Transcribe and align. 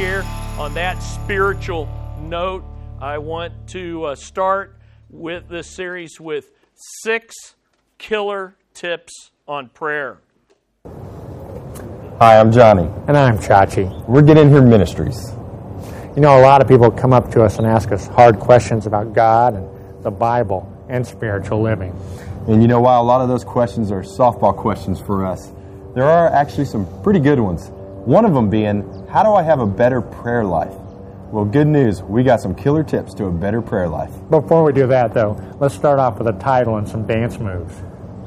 here 0.00 0.24
on 0.56 0.72
that 0.72 0.98
spiritual 1.02 1.86
note, 2.22 2.64
I 3.02 3.18
want 3.18 3.52
to 3.68 4.04
uh, 4.04 4.14
start 4.14 4.74
with 5.10 5.50
this 5.50 5.66
series 5.66 6.18
with 6.18 6.52
six 7.02 7.54
killer 7.98 8.56
tips 8.72 9.30
on 9.46 9.68
prayer. 9.68 10.16
Hi, 12.18 12.40
I'm 12.40 12.50
Johnny. 12.50 12.88
And 13.08 13.14
I'm 13.14 13.36
Chachi. 13.36 14.08
We're 14.08 14.22
Get 14.22 14.38
In 14.38 14.48
Here 14.48 14.62
Ministries. 14.62 15.32
You 16.16 16.22
know, 16.22 16.40
a 16.40 16.40
lot 16.40 16.62
of 16.62 16.68
people 16.68 16.90
come 16.90 17.12
up 17.12 17.30
to 17.32 17.42
us 17.42 17.58
and 17.58 17.66
ask 17.66 17.92
us 17.92 18.06
hard 18.06 18.40
questions 18.40 18.86
about 18.86 19.12
God 19.12 19.54
and 19.54 20.02
the 20.02 20.10
Bible 20.10 20.66
and 20.88 21.06
spiritual 21.06 21.60
living. 21.60 21.94
And 22.48 22.62
you 22.62 22.68
know, 22.68 22.80
while 22.80 23.02
a 23.02 23.04
lot 23.04 23.20
of 23.20 23.28
those 23.28 23.44
questions 23.44 23.92
are 23.92 24.00
softball 24.00 24.56
questions 24.56 24.98
for 24.98 25.26
us, 25.26 25.52
there 25.94 26.04
are 26.04 26.32
actually 26.32 26.64
some 26.64 26.86
pretty 27.02 27.20
good 27.20 27.38
ones. 27.38 27.70
One 28.06 28.24
of 28.24 28.32
them 28.32 28.48
being, 28.48 29.06
how 29.10 29.22
do 29.22 29.34
I 29.34 29.42
have 29.42 29.60
a 29.60 29.66
better 29.66 30.00
prayer 30.00 30.42
life? 30.42 30.72
Well, 31.30 31.44
good 31.44 31.66
news, 31.66 32.02
we 32.02 32.22
got 32.22 32.40
some 32.40 32.54
killer 32.54 32.82
tips 32.82 33.12
to 33.14 33.26
a 33.26 33.30
better 33.30 33.60
prayer 33.60 33.88
life. 33.88 34.10
Before 34.30 34.64
we 34.64 34.72
do 34.72 34.86
that, 34.86 35.12
though, 35.12 35.38
let's 35.60 35.74
start 35.74 35.98
off 35.98 36.18
with 36.18 36.26
a 36.26 36.32
title 36.40 36.78
and 36.78 36.88
some 36.88 37.06
dance 37.06 37.38
moves. 37.38 37.74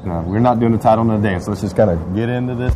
No, 0.04 0.22
we're 0.22 0.38
not 0.38 0.60
doing 0.60 0.74
a 0.74 0.78
title 0.78 1.10
and 1.10 1.24
a 1.24 1.28
dance. 1.28 1.48
Let's 1.48 1.60
just 1.60 1.76
kind 1.76 1.90
of 1.90 2.14
get 2.14 2.28
into 2.28 2.54
this. 2.54 2.72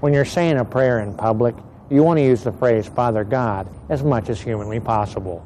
When 0.00 0.14
you're 0.14 0.24
saying 0.24 0.56
a 0.56 0.64
prayer 0.64 1.00
in 1.00 1.14
public, 1.14 1.54
you 1.90 2.02
want 2.02 2.16
to 2.16 2.24
use 2.24 2.42
the 2.42 2.52
phrase 2.52 2.86
Father 2.86 3.24
God 3.24 3.68
as 3.90 4.02
much 4.02 4.30
as 4.30 4.40
humanly 4.40 4.80
possible. 4.80 5.44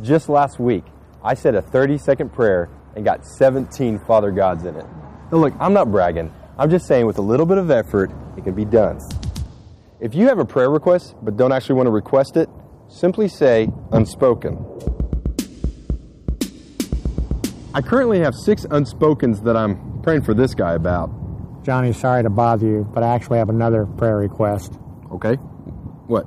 Just 0.00 0.28
last 0.28 0.60
week, 0.60 0.84
I 1.22 1.34
said 1.34 1.54
a 1.54 1.62
30 1.62 1.98
second 1.98 2.32
prayer 2.32 2.70
and 2.96 3.04
got 3.04 3.26
17 3.26 3.98
Father 4.06 4.30
Gods 4.30 4.64
in 4.64 4.74
it. 4.76 4.86
Now, 5.30 5.38
look, 5.38 5.54
I'm 5.60 5.72
not 5.72 5.90
bragging. 5.90 6.32
I'm 6.58 6.70
just 6.70 6.86
saying 6.86 7.06
with 7.06 7.18
a 7.18 7.22
little 7.22 7.46
bit 7.46 7.58
of 7.58 7.70
effort, 7.70 8.10
it 8.36 8.44
can 8.44 8.54
be 8.54 8.64
done. 8.64 8.98
If 10.00 10.14
you 10.14 10.28
have 10.28 10.38
a 10.38 10.44
prayer 10.44 10.70
request 10.70 11.14
but 11.22 11.36
don't 11.36 11.52
actually 11.52 11.74
want 11.74 11.86
to 11.86 11.90
request 11.90 12.36
it, 12.36 12.48
simply 12.88 13.28
say 13.28 13.68
unspoken. 13.92 14.64
I 17.74 17.82
currently 17.82 18.20
have 18.20 18.34
six 18.34 18.64
unspokens 18.66 19.44
that 19.44 19.56
I'm 19.56 20.00
praying 20.02 20.22
for 20.22 20.34
this 20.34 20.54
guy 20.54 20.74
about. 20.74 21.10
Johnny, 21.62 21.92
sorry 21.92 22.22
to 22.22 22.30
bother 22.30 22.66
you, 22.66 22.90
but 22.92 23.02
I 23.02 23.14
actually 23.14 23.38
have 23.38 23.50
another 23.50 23.84
prayer 23.84 24.16
request. 24.16 24.72
Okay? 25.12 25.34
What? 25.34 26.26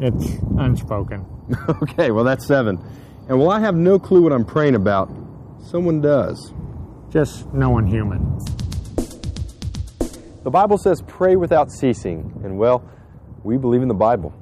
It's 0.00 0.38
unspoken. 0.56 1.26
okay, 1.82 2.12
well, 2.12 2.24
that's 2.24 2.46
seven. 2.46 2.78
And 3.30 3.38
while 3.38 3.50
I 3.50 3.60
have 3.60 3.76
no 3.76 3.96
clue 3.96 4.22
what 4.22 4.32
I'm 4.32 4.44
praying 4.44 4.74
about, 4.74 5.08
someone 5.62 6.00
does. 6.00 6.52
Just 7.10 7.46
no 7.54 7.70
one 7.70 7.86
human. 7.86 8.36
The 10.42 10.50
Bible 10.50 10.76
says 10.76 11.00
pray 11.06 11.36
without 11.36 11.70
ceasing, 11.70 12.40
and 12.42 12.58
well, 12.58 12.82
we 13.44 13.56
believe 13.56 13.82
in 13.82 13.88
the 13.88 13.94
Bible. 13.94 14.34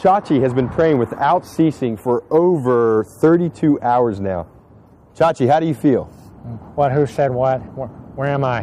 Chachi 0.00 0.40
has 0.40 0.54
been 0.54 0.70
praying 0.70 0.96
without 0.96 1.44
ceasing 1.44 1.98
for 1.98 2.24
over 2.30 3.04
32 3.20 3.78
hours 3.82 4.20
now. 4.20 4.46
Chachi, 5.14 5.46
how 5.46 5.60
do 5.60 5.66
you 5.66 5.74
feel? 5.74 6.04
What? 6.76 6.92
Who 6.92 7.04
said 7.04 7.30
what? 7.30 7.58
Where, 7.76 7.88
where 7.88 8.28
am 8.28 8.42
I? 8.42 8.62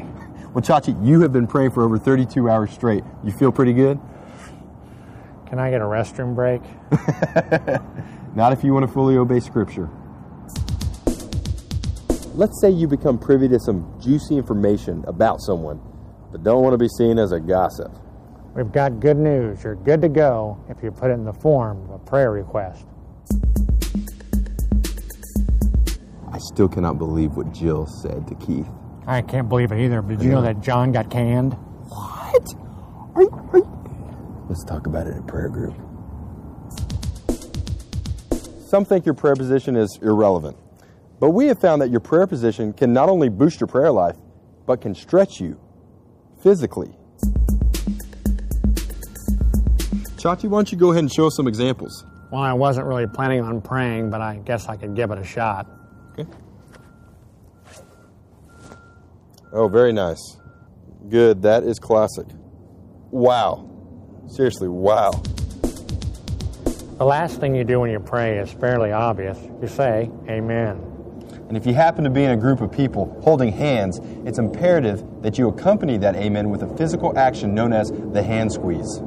Well, 0.56 0.64
Chachi, 0.64 1.06
you 1.06 1.22
have 1.22 1.32
been 1.32 1.45
praying 1.45 1.70
for 1.70 1.84
over 1.84 2.00
32 2.00 2.50
hours 2.50 2.72
straight. 2.72 3.04
You 3.23 3.32
feel 3.32 3.52
pretty 3.52 3.73
good? 3.73 4.00
Can 5.48 5.60
I 5.60 5.70
get 5.70 5.82
a 5.82 5.86
restroom 5.86 6.34
break? 6.34 6.62
Not 8.36 8.52
if 8.52 8.64
you 8.64 8.73
want 8.73 8.86
to 8.86 8.92
fully 8.92 9.16
obey 9.17 9.39
Scripture. 9.39 9.89
Let's 12.33 12.60
say 12.60 12.70
you 12.70 12.88
become 12.88 13.17
privy 13.17 13.48
to 13.50 13.60
some 13.60 13.98
juicy 14.02 14.38
information 14.38 15.05
about 15.08 15.39
someone, 15.42 15.80
but 16.32 16.44
don't 16.44 16.61
want 16.61 16.73
to 16.73 16.78
be 16.78 16.89
seen 16.89 17.17
as 17.17 17.32
a 17.32 17.39
gossip. 17.39 17.92
We've 18.55 18.72
got 18.72 19.00
good 19.00 19.17
news. 19.17 19.64
You're 19.64 19.76
good 19.76 20.02
to 20.02 20.10
go 20.10 20.58
if 20.70 20.82
you 20.84 20.92
put 20.92 21.11
it 21.11 21.14
in 21.14 21.26
the 21.26 21.34
form 21.34 21.84
of 21.84 21.89
a 21.92 22.00
prayer 22.00 22.32
request. 22.32 22.86
I 26.32 26.39
still 26.39 26.67
cannot 26.67 26.98
believe 26.98 27.38
what 27.38 27.54
Jill 27.54 27.86
said 27.86 28.28
to 28.28 28.36
Keith. 28.36 28.67
I 29.08 29.22
can't 29.22 29.48
believe 29.48 29.72
it 29.72 29.80
either. 29.80 30.02
Did 30.02 30.22
you 30.22 30.32
know 30.32 30.42
that 30.42 30.61
John 30.61 30.92
got 30.92 31.10
canned? 31.10 31.54
What? 31.88 32.54
Are 33.16 33.22
you, 33.22 33.50
are 33.54 33.58
you... 33.60 33.74
Let's 34.48 34.64
talk 34.64 34.86
about 34.86 35.08
it 35.08 35.16
in 35.16 35.23
prayer 35.23 35.50
group. 35.50 35.76
Some 38.67 38.86
think 38.86 39.06
your 39.06 39.16
prayer 39.16 39.36
position 39.36 39.76
is 39.76 39.98
irrelevant, 40.02 40.58
but 41.20 41.32
we 41.32 41.48
have 41.48 41.60
found 41.60 41.82
that 41.82 41.89
your 41.89 42.00
prayer 42.00 42.28
position 42.28 42.73
can 42.73 42.94
not 42.94 43.10
only 43.10 43.30
boost 43.30 43.60
your 43.60 43.67
prayer 43.67 43.92
life, 43.92 44.17
but 44.66 44.82
can 44.82 44.94
stretch 44.94 45.39
you 45.39 45.60
physically. 46.42 46.95
Chachi, 50.17 50.50
why 50.50 50.58
don't 50.58 50.72
you 50.72 50.78
go 50.78 50.92
ahead 50.92 51.04
and 51.04 51.11
show 51.11 51.28
us 51.28 51.36
some 51.36 51.48
examples? 51.48 52.05
Well, 52.32 52.42
I 52.42 52.54
wasn't 52.54 52.88
really 52.88 53.08
planning 53.08 53.42
on 53.42 53.61
praying, 53.61 54.10
but 54.10 54.22
I 54.22 54.38
guess 54.38 54.67
I 54.67 54.76
could 54.76 54.95
give 54.95 55.11
it 55.11 55.20
a 55.20 55.23
shot. 55.23 55.67
Okay. 56.17 56.30
Oh, 59.54 59.67
very 59.67 59.94
nice. 59.94 60.38
Good. 61.08 61.44
That 61.44 61.64
is 61.64 61.80
classic. 61.80 62.26
Wow. 63.11 63.74
Seriously, 64.27 64.67
wow. 64.67 65.11
The 66.97 67.05
last 67.05 67.39
thing 67.39 67.55
you 67.55 67.63
do 67.63 67.81
when 67.81 67.91
you 67.91 67.99
pray 67.99 68.37
is 68.37 68.52
fairly 68.52 68.91
obvious. 68.91 69.37
You 69.61 69.67
say, 69.67 70.09
Amen. 70.30 70.91
And 71.47 71.55
if 71.55 71.65
you 71.65 71.73
happen 71.73 72.03
to 72.03 72.09
be 72.09 72.23
in 72.23 72.31
a 72.31 72.37
group 72.37 72.61
of 72.61 72.71
people 72.71 73.19
holding 73.23 73.52
hands, 73.52 73.99
it's 74.25 74.39
imperative 74.39 75.03
that 75.21 75.37
you 75.37 75.47
accompany 75.47 75.97
that 75.97 76.15
amen 76.15 76.49
with 76.49 76.63
a 76.63 76.77
physical 76.77 77.17
action 77.17 77.53
known 77.53 77.71
as 77.71 77.91
the 77.91 78.23
hand 78.23 78.52
squeeze. 78.52 79.02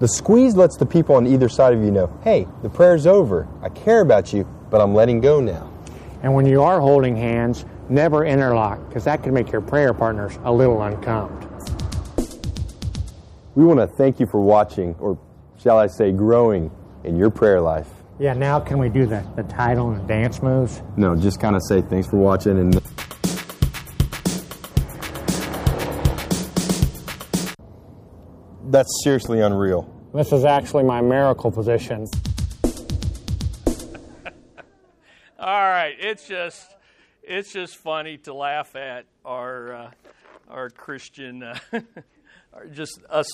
The 0.00 0.08
squeeze 0.08 0.56
lets 0.56 0.76
the 0.76 0.84
people 0.84 1.14
on 1.14 1.26
either 1.26 1.48
side 1.48 1.72
of 1.72 1.82
you 1.82 1.90
know, 1.92 2.18
hey, 2.24 2.46
the 2.62 2.68
prayer's 2.68 3.06
over. 3.06 3.48
I 3.62 3.68
care 3.68 4.00
about 4.00 4.32
you, 4.32 4.44
but 4.68 4.80
I'm 4.80 4.94
letting 4.94 5.20
go 5.20 5.40
now. 5.40 5.72
And 6.22 6.34
when 6.34 6.44
you 6.44 6.62
are 6.62 6.80
holding 6.80 7.16
hands, 7.16 7.64
never 7.92 8.24
interlock, 8.24 8.88
because 8.88 9.04
that 9.04 9.22
can 9.22 9.34
make 9.34 9.52
your 9.52 9.60
prayer 9.60 9.92
partners 9.94 10.38
a 10.44 10.52
little 10.52 10.82
uncomfortable. 10.82 11.48
We 13.54 13.64
want 13.64 13.80
to 13.80 13.86
thank 13.86 14.18
you 14.18 14.26
for 14.26 14.40
watching, 14.40 14.94
or 14.98 15.18
shall 15.62 15.78
I 15.78 15.86
say, 15.86 16.10
growing 16.10 16.70
in 17.04 17.16
your 17.16 17.30
prayer 17.30 17.60
life. 17.60 17.88
Yeah, 18.18 18.32
now 18.32 18.60
can 18.60 18.78
we 18.78 18.88
do 18.88 19.04
the, 19.04 19.24
the 19.36 19.42
title 19.42 19.90
and 19.90 20.02
the 20.02 20.06
dance 20.06 20.42
moves? 20.42 20.82
No, 20.96 21.14
just 21.14 21.38
kind 21.40 21.54
of 21.54 21.62
say 21.68 21.82
thanks 21.82 22.08
for 22.08 22.16
watching 22.16 22.58
and. 22.58 22.80
That's 28.70 28.88
seriously 29.04 29.40
unreal. 29.40 29.92
This 30.14 30.32
is 30.32 30.46
actually 30.46 30.84
my 30.84 31.02
miracle 31.02 31.50
position. 31.50 32.06
All 35.38 35.68
right, 35.68 35.94
it's 35.98 36.26
just 36.26 36.72
it's 37.22 37.52
just 37.52 37.76
funny 37.76 38.18
to 38.18 38.34
laugh 38.34 38.74
at 38.76 39.06
our 39.24 39.74
uh, 39.74 39.90
our 40.48 40.70
Christian, 40.70 41.42
uh, 41.42 41.58
just 42.72 43.00
us 43.08 43.26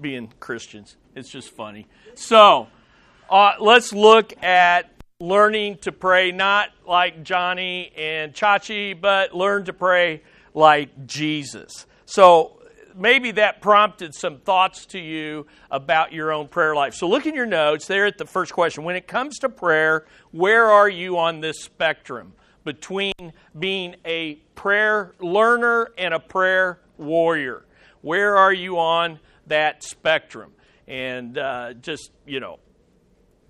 being 0.00 0.32
Christians. 0.40 0.96
It's 1.14 1.28
just 1.28 1.50
funny. 1.50 1.86
So 2.14 2.68
uh, 3.28 3.54
let's 3.60 3.92
look 3.92 4.32
at 4.42 4.90
learning 5.20 5.78
to 5.78 5.92
pray 5.92 6.32
not 6.32 6.70
like 6.86 7.22
Johnny 7.22 7.92
and 7.96 8.32
Chachi, 8.32 8.98
but 8.98 9.34
learn 9.34 9.64
to 9.64 9.72
pray 9.72 10.22
like 10.54 11.06
Jesus. 11.06 11.86
So 12.06 12.58
maybe 12.96 13.32
that 13.32 13.60
prompted 13.60 14.14
some 14.14 14.38
thoughts 14.38 14.86
to 14.86 14.98
you 14.98 15.46
about 15.70 16.12
your 16.12 16.32
own 16.32 16.48
prayer 16.48 16.74
life. 16.74 16.94
So 16.94 17.08
look 17.08 17.26
in 17.26 17.34
your 17.34 17.46
notes 17.46 17.86
there 17.86 18.06
at 18.06 18.18
the 18.18 18.26
first 18.26 18.52
question. 18.52 18.84
When 18.84 18.96
it 18.96 19.06
comes 19.06 19.38
to 19.40 19.48
prayer, 19.48 20.06
where 20.30 20.70
are 20.70 20.88
you 20.88 21.18
on 21.18 21.40
this 21.40 21.62
spectrum 21.62 22.34
between 22.64 23.32
being 23.58 23.96
a 24.04 24.36
prayer 24.54 25.14
learner 25.20 25.90
and 25.98 26.14
a 26.14 26.20
prayer 26.20 26.80
warrior? 26.96 27.64
Where 28.00 28.36
are 28.36 28.52
you 28.52 28.78
on 28.78 29.20
that 29.46 29.82
spectrum? 29.82 30.52
And 30.86 31.38
uh, 31.38 31.74
just, 31.74 32.10
you 32.26 32.40
know, 32.40 32.58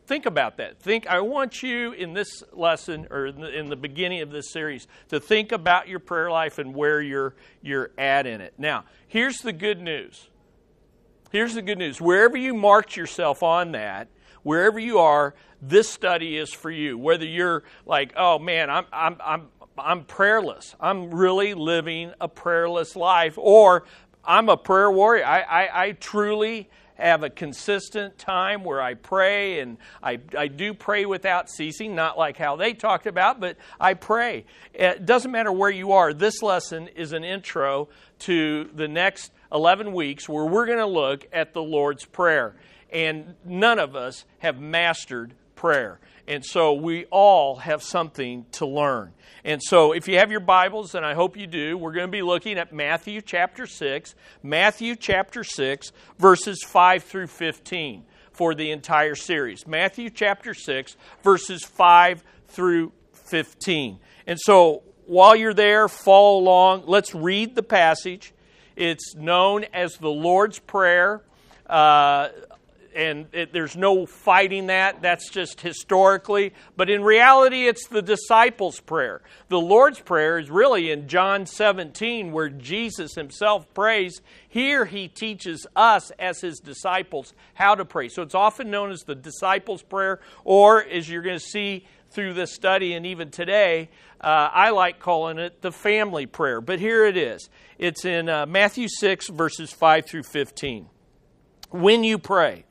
think 0.06 0.26
about 0.26 0.58
that. 0.58 0.78
Think. 0.78 1.06
I 1.06 1.20
want 1.20 1.62
you 1.62 1.92
in 1.92 2.12
this 2.12 2.42
lesson 2.52 3.06
or 3.10 3.26
in 3.26 3.40
the, 3.40 3.58
in 3.58 3.68
the, 3.68 3.76
beginning 3.76 4.20
of 4.20 4.30
this 4.30 4.50
series 4.50 4.86
to 5.08 5.18
think 5.18 5.52
about 5.52 5.88
your 5.88 5.98
prayer 5.98 6.30
life 6.30 6.58
and 6.58 6.74
where 6.74 7.00
you're 7.00 7.34
you're 7.62 7.90
at 7.96 8.26
in 8.26 8.40
it. 8.40 8.54
Now, 8.58 8.84
here's 9.08 9.38
the 9.38 9.52
good 9.52 9.80
news. 9.80 10.28
Here's 11.30 11.54
the 11.54 11.62
good 11.62 11.78
news. 11.78 11.98
Wherever 11.98 12.36
you 12.36 12.52
marked 12.52 12.94
yourself 12.94 13.42
on 13.42 13.72
that, 13.72 14.08
wherever 14.42 14.78
you 14.78 14.98
are, 14.98 15.34
this 15.60 15.88
study 15.88 16.36
is 16.36 16.52
for 16.52 16.70
you. 16.70 16.98
Whether 16.98 17.24
you're 17.24 17.62
like, 17.86 18.12
oh 18.16 18.38
man, 18.38 18.70
I'm 18.70 18.86
I'm 18.92 19.16
I'm 19.24 19.48
I'm 19.78 20.04
prayerless. 20.04 20.74
I'm 20.80 21.10
really 21.10 21.54
living 21.54 22.12
a 22.20 22.28
prayerless 22.28 22.96
life, 22.96 23.38
or 23.38 23.84
I'm 24.24 24.48
a 24.48 24.56
prayer 24.56 24.90
warrior. 24.90 25.24
I, 25.24 25.40
I, 25.40 25.84
I 25.84 25.92
truly 25.92 26.68
have 26.94 27.22
a 27.22 27.30
consistent 27.30 28.18
time 28.18 28.64
where 28.64 28.80
I 28.80 28.94
pray, 28.94 29.60
and 29.60 29.78
I, 30.02 30.20
I 30.36 30.46
do 30.48 30.74
pray 30.74 31.06
without 31.06 31.50
ceasing, 31.50 31.94
not 31.94 32.16
like 32.18 32.36
how 32.36 32.56
they 32.56 32.74
talked 32.74 33.06
about, 33.06 33.40
but 33.40 33.56
I 33.80 33.94
pray. 33.94 34.44
It 34.72 35.04
doesn't 35.06 35.30
matter 35.30 35.50
where 35.50 35.70
you 35.70 35.92
are. 35.92 36.12
This 36.12 36.42
lesson 36.42 36.88
is 36.88 37.12
an 37.12 37.24
intro 37.24 37.88
to 38.20 38.70
the 38.74 38.86
next 38.86 39.32
11 39.52 39.92
weeks 39.92 40.28
where 40.28 40.44
we're 40.44 40.66
going 40.66 40.78
to 40.78 40.86
look 40.86 41.26
at 41.32 41.54
the 41.54 41.62
Lord's 41.62 42.04
Prayer. 42.04 42.54
And 42.92 43.34
none 43.44 43.78
of 43.78 43.96
us 43.96 44.24
have 44.40 44.60
mastered 44.60 45.34
prayer. 45.56 45.98
And 46.28 46.44
so 46.44 46.72
we 46.74 47.06
all 47.06 47.56
have 47.56 47.82
something 47.82 48.46
to 48.52 48.66
learn. 48.66 49.12
And 49.44 49.60
so 49.62 49.92
if 49.92 50.06
you 50.06 50.18
have 50.18 50.30
your 50.30 50.40
Bibles, 50.40 50.94
and 50.94 51.04
I 51.04 51.14
hope 51.14 51.36
you 51.36 51.46
do, 51.46 51.76
we're 51.76 51.92
going 51.92 52.06
to 52.06 52.12
be 52.12 52.22
looking 52.22 52.58
at 52.58 52.72
Matthew 52.72 53.20
chapter 53.20 53.66
6, 53.66 54.14
Matthew 54.42 54.94
chapter 54.94 55.42
6, 55.42 55.92
verses 56.18 56.62
5 56.64 57.02
through 57.02 57.26
15 57.28 58.04
for 58.32 58.54
the 58.54 58.70
entire 58.70 59.14
series. 59.14 59.66
Matthew 59.66 60.10
chapter 60.10 60.54
6, 60.54 60.96
verses 61.22 61.64
5 61.64 62.22
through 62.48 62.92
15. 63.12 63.98
And 64.26 64.38
so 64.40 64.82
while 65.06 65.36
you're 65.36 65.54
there, 65.54 65.88
follow 65.88 66.38
along. 66.38 66.84
Let's 66.86 67.14
read 67.14 67.54
the 67.54 67.62
passage. 67.62 68.32
It's 68.76 69.14
known 69.14 69.64
as 69.72 69.96
the 69.96 70.10
Lord's 70.10 70.58
Prayer. 70.58 71.22
Uh, 71.66 72.28
and 72.94 73.26
it, 73.32 73.52
there's 73.52 73.76
no 73.76 74.06
fighting 74.06 74.66
that. 74.66 75.02
That's 75.02 75.30
just 75.30 75.60
historically. 75.60 76.52
But 76.76 76.90
in 76.90 77.02
reality, 77.02 77.66
it's 77.66 77.86
the 77.88 78.02
disciples' 78.02 78.80
prayer. 78.80 79.22
The 79.48 79.60
Lord's 79.60 80.00
Prayer 80.00 80.38
is 80.38 80.50
really 80.50 80.90
in 80.90 81.08
John 81.08 81.46
17, 81.46 82.32
where 82.32 82.48
Jesus 82.48 83.14
himself 83.14 83.72
prays. 83.74 84.20
Here, 84.48 84.84
he 84.84 85.08
teaches 85.08 85.66
us 85.76 86.10
as 86.18 86.40
his 86.40 86.58
disciples 86.58 87.34
how 87.54 87.74
to 87.74 87.84
pray. 87.84 88.08
So 88.08 88.22
it's 88.22 88.34
often 88.34 88.70
known 88.70 88.90
as 88.90 89.02
the 89.02 89.14
disciples' 89.14 89.82
prayer, 89.82 90.20
or 90.44 90.82
as 90.82 91.08
you're 91.08 91.22
going 91.22 91.38
to 91.38 91.44
see 91.44 91.86
through 92.12 92.34
this 92.34 92.52
study 92.52 92.92
and 92.92 93.06
even 93.06 93.30
today, 93.30 93.88
uh, 94.20 94.50
I 94.52 94.70
like 94.70 95.00
calling 95.00 95.38
it 95.38 95.62
the 95.62 95.72
family 95.72 96.26
prayer. 96.26 96.60
But 96.60 96.78
here 96.78 97.04
it 97.06 97.16
is 97.16 97.48
it's 97.78 98.04
in 98.04 98.28
uh, 98.28 98.46
Matthew 98.46 98.88
6, 98.88 99.28
verses 99.28 99.72
5 99.72 100.06
through 100.06 100.22
15. 100.24 100.88
When 101.70 102.04
you 102.04 102.18
pray, 102.18 102.64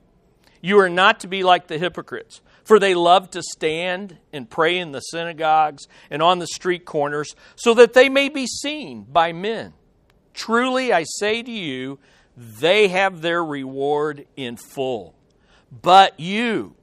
you 0.61 0.79
are 0.79 0.89
not 0.89 1.19
to 1.21 1.27
be 1.27 1.43
like 1.43 1.67
the 1.67 1.79
hypocrites, 1.79 2.41
for 2.63 2.79
they 2.79 2.93
love 2.93 3.31
to 3.31 3.41
stand 3.41 4.17
and 4.31 4.49
pray 4.49 4.77
in 4.77 4.91
the 4.91 4.99
synagogues 4.99 5.87
and 6.09 6.21
on 6.21 6.39
the 6.39 6.47
street 6.47 6.85
corners, 6.85 7.35
so 7.55 7.73
that 7.73 7.93
they 7.93 8.07
may 8.07 8.29
be 8.29 8.45
seen 8.45 9.03
by 9.03 9.33
men. 9.33 9.73
Truly, 10.33 10.93
I 10.93 11.03
say 11.03 11.41
to 11.43 11.51
you, 11.51 11.99
they 12.37 12.87
have 12.87 13.21
their 13.21 13.43
reward 13.43 14.25
in 14.37 14.55
full. 14.55 15.15
But 15.71 16.19
you, 16.19 16.75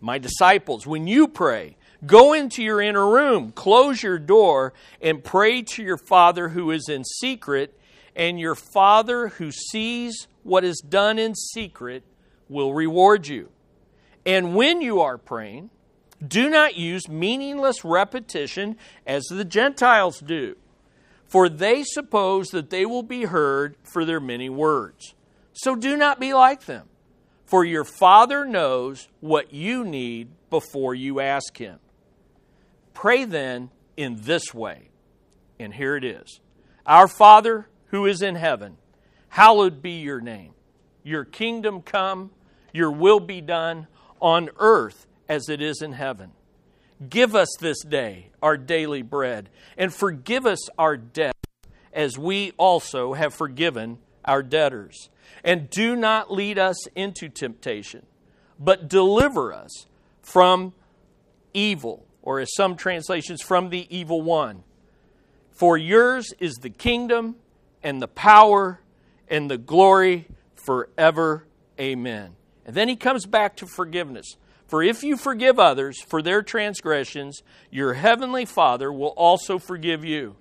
my 0.00 0.18
disciples, 0.18 0.86
when 0.86 1.06
you 1.06 1.28
pray, 1.28 1.76
go 2.06 2.32
into 2.32 2.62
your 2.62 2.80
inner 2.80 3.06
room, 3.06 3.52
close 3.52 4.02
your 4.02 4.18
door, 4.18 4.72
and 5.02 5.22
pray 5.22 5.62
to 5.62 5.82
your 5.82 5.98
Father 5.98 6.50
who 6.50 6.70
is 6.70 6.88
in 6.88 7.04
secret, 7.04 7.78
and 8.14 8.38
your 8.38 8.54
Father 8.54 9.28
who 9.28 9.50
sees 9.50 10.28
what 10.42 10.64
is 10.64 10.80
done 10.80 11.18
in 11.18 11.34
secret 11.34 12.02
will 12.48 12.72
reward 12.74 13.26
you. 13.26 13.50
And 14.24 14.54
when 14.54 14.82
you 14.82 15.00
are 15.00 15.18
praying, 15.18 15.70
do 16.26 16.50
not 16.50 16.76
use 16.76 17.08
meaningless 17.08 17.84
repetition 17.84 18.76
as 19.06 19.24
the 19.24 19.44
Gentiles 19.44 20.18
do, 20.20 20.56
for 21.28 21.48
they 21.48 21.84
suppose 21.84 22.48
that 22.48 22.70
they 22.70 22.84
will 22.84 23.02
be 23.02 23.24
heard 23.24 23.76
for 23.82 24.04
their 24.04 24.20
many 24.20 24.48
words. 24.48 25.14
So 25.52 25.76
do 25.76 25.96
not 25.96 26.20
be 26.20 26.34
like 26.34 26.66
them, 26.66 26.88
for 27.46 27.64
your 27.64 27.84
Father 27.84 28.44
knows 28.44 29.08
what 29.20 29.52
you 29.52 29.84
need 29.84 30.28
before 30.50 30.94
you 30.94 31.20
ask 31.20 31.56
Him. 31.56 31.78
Pray 32.94 33.24
then 33.24 33.70
in 33.96 34.22
this 34.22 34.52
way, 34.52 34.90
and 35.58 35.72
here 35.74 35.96
it 35.96 36.04
is 36.04 36.40
Our 36.84 37.08
Father 37.08 37.68
who 37.86 38.06
is 38.06 38.22
in 38.22 38.34
heaven, 38.34 38.76
hallowed 39.28 39.80
be 39.80 39.92
your 39.92 40.20
name. 40.20 40.52
Your 41.02 41.24
kingdom 41.24 41.80
come 41.80 42.30
your 42.72 42.90
will 42.90 43.20
be 43.20 43.40
done 43.40 43.86
on 44.20 44.50
earth 44.58 45.06
as 45.28 45.48
it 45.48 45.60
is 45.60 45.82
in 45.82 45.92
heaven. 45.92 46.32
Give 47.08 47.34
us 47.34 47.48
this 47.60 47.82
day 47.84 48.30
our 48.42 48.56
daily 48.56 49.02
bread, 49.02 49.50
and 49.76 49.92
forgive 49.92 50.46
us 50.46 50.68
our 50.78 50.96
debt 50.96 51.36
as 51.92 52.18
we 52.18 52.52
also 52.56 53.14
have 53.14 53.34
forgiven 53.34 53.98
our 54.24 54.42
debtors. 54.42 55.08
And 55.44 55.70
do 55.70 55.94
not 55.94 56.32
lead 56.32 56.58
us 56.58 56.86
into 56.94 57.28
temptation, 57.28 58.06
but 58.58 58.88
deliver 58.88 59.52
us 59.52 59.86
from 60.22 60.74
evil, 61.54 62.06
or 62.22 62.40
as 62.40 62.48
some 62.54 62.76
translations, 62.76 63.42
from 63.42 63.70
the 63.70 63.86
evil 63.96 64.20
one. 64.20 64.64
For 65.50 65.76
yours 65.76 66.32
is 66.38 66.54
the 66.54 66.70
kingdom 66.70 67.36
and 67.82 68.02
the 68.02 68.08
power 68.08 68.80
and 69.28 69.50
the 69.50 69.58
glory 69.58 70.26
forever. 70.54 71.46
Amen. 71.80 72.37
And 72.68 72.76
then 72.76 72.90
he 72.90 72.96
comes 72.96 73.24
back 73.24 73.56
to 73.56 73.66
forgiveness. 73.66 74.36
For 74.66 74.82
if 74.82 75.02
you 75.02 75.16
forgive 75.16 75.58
others 75.58 76.02
for 76.02 76.20
their 76.20 76.42
transgressions, 76.42 77.42
your 77.70 77.94
heavenly 77.94 78.44
Father 78.44 78.92
will 78.92 79.14
also 79.16 79.58
forgive 79.58 80.04
you. 80.04 80.36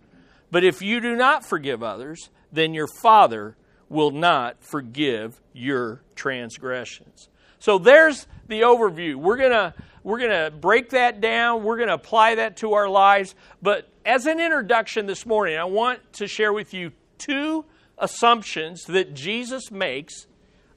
But 0.52 0.66
if 0.66 0.82
you 0.82 1.00
do 1.00 1.16
not 1.16 1.46
forgive 1.46 1.82
others, 1.82 2.30
then 2.52 2.74
your 2.74 2.90
Father 3.02 3.56
will 3.88 4.12
not 4.12 4.62
forgive 4.62 5.40
your 5.54 6.02
transgressions. 6.16 7.30
So 7.60 7.78
there's 7.78 8.28
the 8.50 8.62
overview. 8.62 9.16
We're 9.16 9.38
going 9.38 9.52
to 9.52 9.74
we're 10.04 10.20
going 10.20 10.32
to 10.32 10.52
break 10.52 10.90
that 10.90 11.22
down. 11.22 11.64
We're 11.64 11.78
going 11.78 11.88
to 11.88 11.94
apply 11.94 12.36
that 12.36 12.58
to 12.58 12.74
our 12.74 12.90
lives. 12.90 13.36
But 13.62 13.90
as 14.06 14.26
an 14.26 14.42
introduction 14.42 15.06
this 15.06 15.26
morning, 15.26 15.58
I 15.58 15.64
want 15.64 16.14
to 16.14 16.28
share 16.28 16.52
with 16.52 16.74
you 16.74 16.92
two 17.18 17.64
assumptions 17.98 18.84
that 18.84 19.14
Jesus 19.14 19.72
makes 19.72 20.28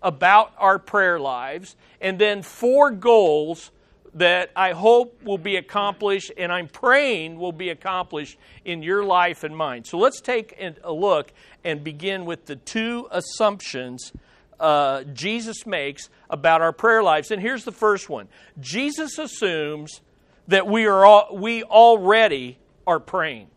about 0.02 0.52
our 0.58 0.78
prayer 0.78 1.20
lives, 1.20 1.76
and 2.00 2.18
then 2.18 2.42
four 2.42 2.90
goals 2.90 3.70
that 4.14 4.50
I 4.56 4.72
hope 4.72 5.22
will 5.22 5.38
be 5.38 5.56
accomplished 5.56 6.32
and 6.36 6.50
I'm 6.52 6.66
praying 6.66 7.38
will 7.38 7.52
be 7.52 7.70
accomplished 7.70 8.38
in 8.64 8.82
your 8.82 9.04
life 9.04 9.44
and 9.44 9.56
mine. 9.56 9.84
So 9.84 9.98
let's 9.98 10.20
take 10.20 10.60
a 10.82 10.92
look 10.92 11.32
and 11.64 11.84
begin 11.84 12.24
with 12.24 12.46
the 12.46 12.56
two 12.56 13.06
assumptions 13.10 14.12
uh, 14.58 15.04
Jesus 15.04 15.64
makes 15.64 16.10
about 16.28 16.60
our 16.60 16.72
prayer 16.72 17.02
lives. 17.02 17.30
And 17.30 17.40
here's 17.40 17.64
the 17.64 17.72
first 17.72 18.08
one 18.08 18.28
Jesus 18.60 19.18
assumes 19.18 20.00
that 20.48 20.66
we, 20.66 20.86
are 20.86 21.04
all, 21.04 21.34
we 21.34 21.62
already 21.62 22.58
are 22.86 23.00
praying. 23.00 23.48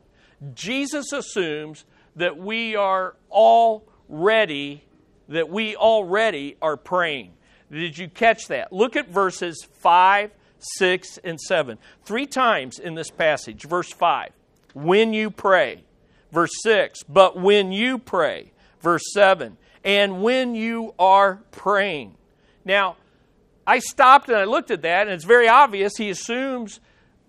Jesus 0.53 1.11
assumes 1.11 1.85
that 2.15 2.37
we 2.37 2.75
are 2.75 3.15
already 3.31 4.83
that 5.29 5.49
we 5.49 5.75
already 5.75 6.57
are 6.61 6.77
praying. 6.77 7.33
Did 7.71 7.97
you 7.97 8.07
catch 8.07 8.47
that? 8.49 8.71
Look 8.71 8.95
at 8.95 9.09
verses 9.09 9.67
5, 9.79 10.31
6, 10.59 11.19
and 11.23 11.39
7. 11.39 11.77
Three 12.05 12.27
times 12.27 12.79
in 12.79 12.95
this 12.95 13.09
passage. 13.09 13.63
Verse 13.63 13.91
5, 13.91 14.31
when 14.73 15.13
you 15.13 15.31
pray. 15.31 15.83
Verse 16.31 16.51
6, 16.63 17.03
but 17.03 17.37
when 17.37 17.71
you 17.71 17.99
pray. 17.99 18.51
Verse 18.81 19.03
7, 19.13 19.57
and 19.83 20.23
when 20.23 20.55
you 20.55 20.93
are 20.97 21.39
praying. 21.51 22.15
Now, 22.65 22.97
I 23.65 23.79
stopped 23.79 24.29
and 24.29 24.37
I 24.37 24.43
looked 24.43 24.71
at 24.71 24.81
that, 24.81 25.07
and 25.07 25.11
it's 25.11 25.25
very 25.25 25.47
obvious. 25.47 25.93
He 25.97 26.09
assumes 26.09 26.79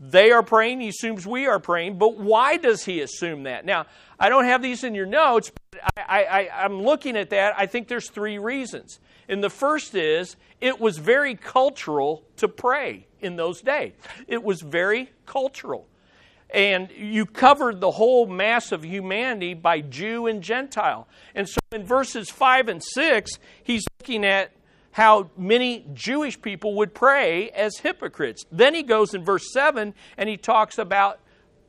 they 0.00 0.32
are 0.32 0.42
praying, 0.42 0.80
he 0.80 0.88
assumes 0.88 1.26
we 1.26 1.46
are 1.46 1.60
praying, 1.60 1.98
but 1.98 2.18
why 2.18 2.56
does 2.56 2.84
he 2.84 3.00
assume 3.00 3.44
that? 3.44 3.64
Now, 3.64 3.86
I 4.18 4.28
don't 4.28 4.44
have 4.44 4.62
these 4.62 4.84
in 4.84 4.94
your 4.94 5.06
notes, 5.06 5.50
but 5.70 5.82
I, 5.96 6.24
I, 6.24 6.64
I'm 6.64 6.82
looking 6.82 7.16
at 7.16 7.30
that. 7.30 7.54
I 7.58 7.66
think 7.66 7.88
there's 7.88 8.08
three 8.08 8.38
reasons. 8.38 9.00
And 9.28 9.42
the 9.42 9.50
first 9.50 9.94
is 9.94 10.36
it 10.60 10.80
was 10.80 10.98
very 10.98 11.34
cultural 11.34 12.24
to 12.36 12.48
pray 12.48 13.06
in 13.20 13.36
those 13.36 13.60
days. 13.60 13.92
It 14.28 14.42
was 14.42 14.60
very 14.60 15.10
cultural. 15.26 15.86
And 16.50 16.90
you 16.96 17.26
covered 17.26 17.80
the 17.80 17.90
whole 17.90 18.26
mass 18.26 18.70
of 18.70 18.84
humanity 18.84 19.54
by 19.54 19.80
Jew 19.80 20.26
and 20.26 20.42
Gentile. 20.42 21.08
And 21.34 21.48
so 21.48 21.58
in 21.72 21.84
verses 21.84 22.30
5 22.30 22.68
and 22.68 22.82
6, 22.82 23.38
he's 23.64 23.84
looking 23.98 24.24
at 24.24 24.52
how 24.92 25.30
many 25.36 25.84
Jewish 25.92 26.40
people 26.40 26.76
would 26.76 26.94
pray 26.94 27.50
as 27.50 27.78
hypocrites. 27.78 28.44
Then 28.52 28.74
he 28.74 28.84
goes 28.84 29.12
in 29.12 29.24
verse 29.24 29.52
7 29.52 29.92
and 30.16 30.28
he 30.28 30.36
talks 30.36 30.78
about 30.78 31.18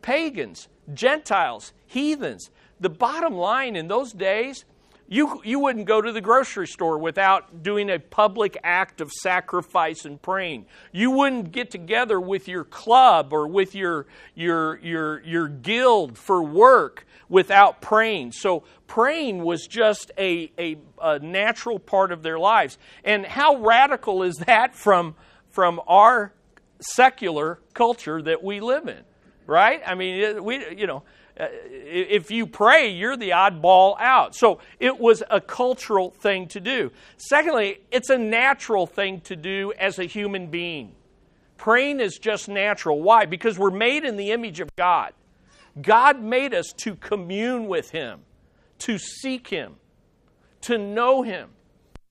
pagans, 0.06 0.68
Gentiles, 0.94 1.74
heathens. 1.88 2.52
The 2.80 2.90
bottom 2.90 3.34
line 3.34 3.76
in 3.76 3.88
those 3.88 4.14
days, 4.14 4.66
You, 5.08 5.42
you 5.44 5.60
wouldn't 5.60 5.86
go 5.86 6.02
to 6.02 6.12
the 6.12 6.22
grocery 6.22 6.68
store 6.68 6.98
without 6.98 7.62
doing 7.62 7.92
a 7.92 8.00
public 8.00 8.58
act 8.64 9.02
of 9.02 9.12
sacrifice 9.12 10.06
and 10.06 10.20
praying. 10.20 10.66
You 10.92 11.12
wouldn't 11.12 11.52
get 11.52 11.70
together 11.70 12.20
with 12.20 12.48
your 12.48 12.64
club 12.64 13.32
or 13.32 13.48
with 13.48 13.76
your, 13.76 14.08
your, 14.34 14.80
your, 14.80 15.22
your 15.24 15.48
guild 15.48 16.18
for 16.18 16.42
work 16.42 17.06
without 17.30 17.82
praying. 17.82 18.32
So 18.32 18.64
praying 18.88 19.44
was 19.44 19.68
just 19.68 20.12
a, 20.18 20.52
a, 20.58 20.78
a 21.00 21.20
natural 21.20 21.80
part 21.80 22.12
of 22.12 22.24
their 22.24 22.40
lives. 22.40 22.80
And 23.04 23.26
how 23.26 23.58
radical 23.58 24.24
is 24.24 24.36
that 24.48 24.76
from, 24.76 25.16
from 25.50 25.82
our 25.88 26.34
secular 26.80 27.60
culture 27.74 28.22
that 28.24 28.44
we 28.44 28.60
live 28.60 28.88
in? 28.88 29.04
Right? 29.48 29.82
I 29.86 29.96
mean, 29.96 30.44
we, 30.44 30.76
you 30.76 30.88
know, 30.88 31.04
uh, 31.40 31.48
if 31.72 32.32
you 32.32 32.48
pray, 32.48 32.90
you're 32.90 33.18
the 33.18 33.32
oddball 33.32 34.00
out. 34.00 34.36
So 34.36 34.60
it 34.80 35.00
was 35.00 35.22
a 35.30 35.42
cultural 35.42 36.12
thing 36.12 36.48
to 36.50 36.60
do. 36.60 36.92
Secondly, 37.18 37.82
it's 37.92 38.10
a 38.10 38.18
natural 38.18 38.88
thing 38.88 39.20
to 39.22 39.36
do 39.36 39.74
as 39.78 40.00
a 40.00 40.06
human 40.06 40.48
being. 40.48 40.94
Praying 41.58 42.00
is 42.00 42.18
just 42.18 42.48
natural. 42.48 43.02
Why? 43.02 43.26
Because 43.26 43.60
we're 43.60 43.72
made 43.72 44.06
in 44.06 44.18
the 44.18 44.32
image 44.32 44.60
of 44.60 44.74
God. 44.76 45.14
God 45.82 46.22
made 46.22 46.54
us 46.54 46.74
to 46.78 46.96
commune 46.96 47.68
with 47.68 47.92
Him, 47.92 48.22
to 48.80 48.98
seek 48.98 49.50
Him, 49.50 49.76
to 50.62 50.78
know 50.78 51.22
Him, 51.22 51.50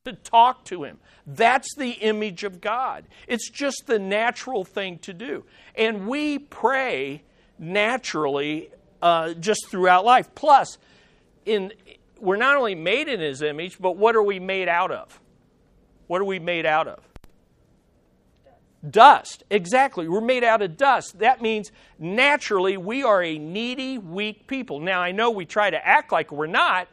to 0.05 0.13
talk 0.13 0.67
to 0.67 0.85
Him. 0.85 0.99
That's 1.27 1.75
the 1.77 1.93
image 1.93 2.45
of 2.45 2.61
God. 2.61 3.05
It's 3.27 3.49
just 3.49 3.85
the 3.87 3.99
natural 3.99 4.63
thing 4.63 4.99
to 4.99 5.15
do. 5.15 5.45
And 5.75 6.07
we 6.07 6.39
pray 6.39 7.23
naturally 7.59 8.69
uh, 9.01 9.33
just 9.33 9.69
throughout 9.69 10.05
life. 10.05 10.35
Plus, 10.35 10.77
in, 11.47 11.73
we're 12.21 12.37
not 12.37 12.55
only 12.55 12.75
made 12.75 13.09
in 13.09 13.19
His 13.19 13.41
image, 13.41 13.79
but 13.79 13.97
what 13.97 14.15
are 14.15 14.23
we 14.23 14.39
made 14.39 14.69
out 14.69 14.91
of? 14.91 15.19
What 16.07 16.21
are 16.21 16.27
we 16.27 16.39
made 16.39 16.67
out 16.67 16.87
of? 16.87 17.01
Dust. 18.91 19.43
Exactly. 19.49 20.07
We're 20.07 20.21
made 20.21 20.45
out 20.45 20.61
of 20.61 20.77
dust. 20.77 21.21
That 21.21 21.41
means 21.41 21.73
naturally 21.99 22.77
we 22.77 23.03
are 23.03 23.23
a 23.23 23.39
needy, 23.39 23.97
weak 23.97 24.47
people. 24.49 24.81
Now, 24.81 25.01
I 25.01 25.13
know 25.13 25.31
we 25.31 25.47
try 25.47 25.71
to 25.71 25.87
act 25.87 26.13
like 26.13 26.31
we're 26.31 26.47
not, 26.47 26.89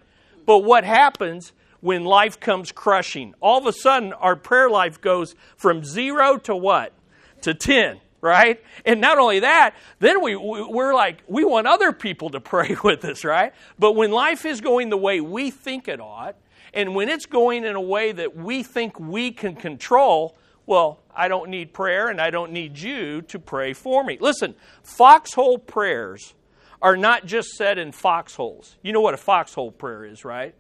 but 0.46 0.60
what 0.60 0.86
happens 0.86 1.52
when 1.82 2.06
life 2.06 2.40
comes 2.40 2.72
crushing? 2.72 3.34
All 3.42 3.60
of 3.60 3.66
a 3.66 3.74
sudden, 3.74 4.14
our 4.14 4.36
prayer 4.36 4.70
life 4.70 5.02
goes 5.02 5.36
from 5.58 5.84
zero 5.84 6.38
to 6.38 6.56
what? 6.56 6.94
To 7.42 7.54
10 7.54 8.00
right? 8.22 8.64
And 8.86 9.02
not 9.02 9.18
only 9.18 9.40
that, 9.40 9.74
then 10.00 10.22
we, 10.22 10.36
we're 10.36 10.94
like, 10.94 11.24
we 11.28 11.44
want 11.44 11.68
other 11.68 11.92
people 11.92 12.30
to 12.30 12.40
pray 12.40 12.78
with 12.84 13.04
us, 13.04 13.26
right? 13.26 13.54
But 13.80 13.94
when 13.94 14.12
life 14.12 14.46
is 14.46 14.62
going 14.62 14.90
the 14.90 14.98
way 14.98 15.20
we 15.22 15.52
think 15.52 15.88
it 15.88 16.00
ought, 16.00 16.36
and 16.74 16.96
when 16.96 17.10
it's 17.10 17.26
going 17.26 17.66
in 17.66 17.76
a 17.76 17.82
way 17.82 18.12
that 18.12 18.36
we 18.36 18.64
think 18.64 19.00
we 19.00 19.32
can 19.32 19.56
control, 19.56 20.38
well, 20.66 21.02
I 21.14 21.28
don't 21.28 21.50
need 21.50 21.74
prayer 21.74 22.08
and 22.08 22.22
I 22.22 22.30
don't 22.30 22.52
need 22.52 22.78
you 22.78 23.24
to 23.24 23.40
pray 23.40 23.74
for 23.74 24.04
me. 24.04 24.18
Listen, 24.22 24.56
foxhole 24.84 25.58
prayers 25.58 26.34
are 26.82 26.96
not 26.96 27.26
just 27.26 27.50
said 27.50 27.78
in 27.78 27.92
foxholes. 27.92 28.78
You 28.82 28.94
know 28.94 29.02
what 29.02 29.14
a 29.14 29.18
foxhole 29.18 29.72
prayer 29.72 30.06
is, 30.06 30.24
right? 30.24 30.56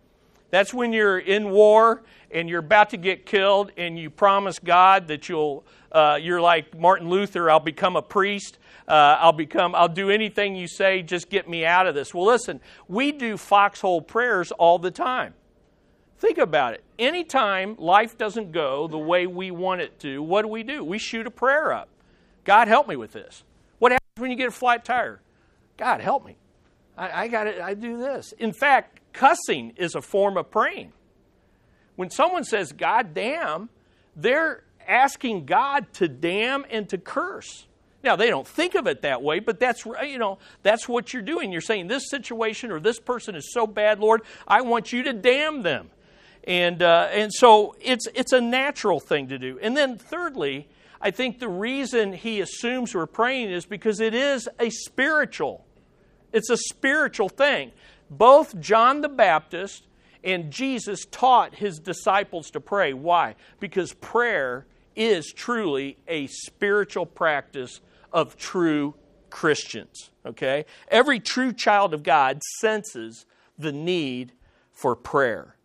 That's 0.51 0.73
when 0.73 0.93
you're 0.93 1.19
in 1.19 1.49
war 1.49 2.03
and 2.29 2.47
you're 2.47 2.59
about 2.59 2.91
to 2.91 2.97
get 2.97 3.25
killed 3.25 3.71
and 3.77 3.97
you 3.97 4.09
promise 4.09 4.59
God 4.59 5.07
that 5.07 5.27
you'll 5.27 5.65
uh, 5.91 6.17
you're 6.21 6.39
like 6.39 6.77
Martin 6.77 7.09
Luther, 7.09 7.49
I'll 7.49 7.59
become 7.59 7.95
a 7.95 8.01
priest. 8.01 8.57
Uh, 8.87 9.17
I'll 9.19 9.33
become, 9.33 9.75
I'll 9.75 9.89
do 9.89 10.09
anything 10.09 10.55
you 10.55 10.67
say, 10.67 11.01
just 11.01 11.29
get 11.29 11.49
me 11.49 11.65
out 11.65 11.87
of 11.87 11.95
this. 11.95 12.13
Well, 12.13 12.25
listen, 12.25 12.61
we 12.87 13.11
do 13.11 13.37
foxhole 13.37 14.01
prayers 14.01 14.51
all 14.51 14.79
the 14.79 14.91
time. 14.91 15.33
Think 16.17 16.37
about 16.37 16.73
it. 16.73 16.83
Anytime 16.99 17.75
life 17.77 18.17
doesn't 18.17 18.51
go 18.51 18.87
the 18.87 18.97
way 18.97 19.27
we 19.27 19.51
want 19.51 19.81
it 19.81 19.99
to, 19.99 20.21
what 20.21 20.43
do 20.43 20.47
we 20.47 20.63
do? 20.63 20.83
We 20.83 20.97
shoot 20.97 21.27
a 21.27 21.31
prayer 21.31 21.73
up. 21.73 21.89
God, 22.43 22.67
help 22.67 22.87
me 22.87 22.95
with 22.95 23.11
this. 23.11 23.43
What 23.79 23.91
happens 23.91 24.21
when 24.21 24.31
you 24.31 24.37
get 24.37 24.47
a 24.47 24.51
flat 24.51 24.85
tire? 24.85 25.21
God, 25.77 25.99
help 25.99 26.25
me. 26.25 26.35
I, 26.97 27.23
I 27.23 27.27
got 27.27 27.47
it. 27.47 27.59
I 27.59 27.73
do 27.73 27.97
this. 27.97 28.33
In 28.33 28.53
fact, 28.53 29.00
cussing 29.13 29.73
is 29.77 29.95
a 29.95 30.01
form 30.01 30.37
of 30.37 30.51
praying. 30.51 30.93
When 31.95 32.09
someone 32.09 32.43
says, 32.43 32.71
God 32.71 33.13
damn, 33.13 33.69
they're 34.15 34.63
asking 34.87 35.45
God 35.45 35.91
to 35.93 36.07
damn 36.07 36.65
and 36.69 36.87
to 36.89 36.97
curse. 36.97 37.67
Now 38.03 38.15
they 38.15 38.29
don't 38.29 38.47
think 38.47 38.75
of 38.75 38.87
it 38.87 39.03
that 39.03 39.21
way, 39.21 39.39
but 39.39 39.59
that's 39.59 39.85
you 39.85 40.17
know 40.17 40.39
that's 40.63 40.89
what 40.89 41.13
you're 41.13 41.21
doing. 41.21 41.51
You're 41.51 41.61
saying 41.61 41.87
this 41.87 42.09
situation 42.09 42.71
or 42.71 42.79
this 42.79 42.99
person 42.99 43.35
is 43.35 43.53
so 43.53 43.67
bad, 43.67 43.99
Lord, 43.99 44.21
I 44.47 44.61
want 44.61 44.91
you 44.91 45.03
to 45.03 45.13
damn 45.13 45.61
them, 45.61 45.91
and 46.43 46.81
uh, 46.81 47.09
and 47.11 47.31
so 47.31 47.75
it's 47.79 48.07
it's 48.15 48.33
a 48.33 48.41
natural 48.41 48.99
thing 48.99 49.27
to 49.27 49.37
do. 49.37 49.59
And 49.61 49.77
then 49.77 49.97
thirdly, 49.97 50.67
I 50.99 51.11
think 51.11 51.39
the 51.39 51.49
reason 51.49 52.13
he 52.13 52.41
assumes 52.41 52.95
we're 52.95 53.05
praying 53.05 53.51
is 53.51 53.65
because 53.65 53.99
it 53.99 54.15
is 54.15 54.49
a 54.59 54.71
spiritual, 54.71 55.63
it's 56.31 56.49
a 56.49 56.57
spiritual 56.57 57.29
thing. 57.29 57.71
Both 58.11 58.59
John 58.59 58.99
the 58.99 59.09
Baptist 59.09 59.87
and 60.23 60.51
Jesus 60.51 61.05
taught 61.09 61.55
his 61.55 61.79
disciples 61.79 62.51
to 62.51 62.59
pray. 62.59 62.93
Why? 62.93 63.35
Because 63.59 63.93
prayer 63.93 64.67
is 64.95 65.31
truly 65.31 65.97
a 66.07 66.27
spiritual 66.27 67.05
practice 67.05 67.79
of 68.11 68.37
true 68.37 68.95
Christians. 69.29 70.11
Okay? 70.25 70.65
Every 70.89 71.19
true 71.19 71.53
child 71.53 71.93
of 71.93 72.03
God 72.03 72.41
senses 72.59 73.25
the 73.57 73.71
need 73.71 74.33
for 74.71 74.95
prayer. 74.95 75.55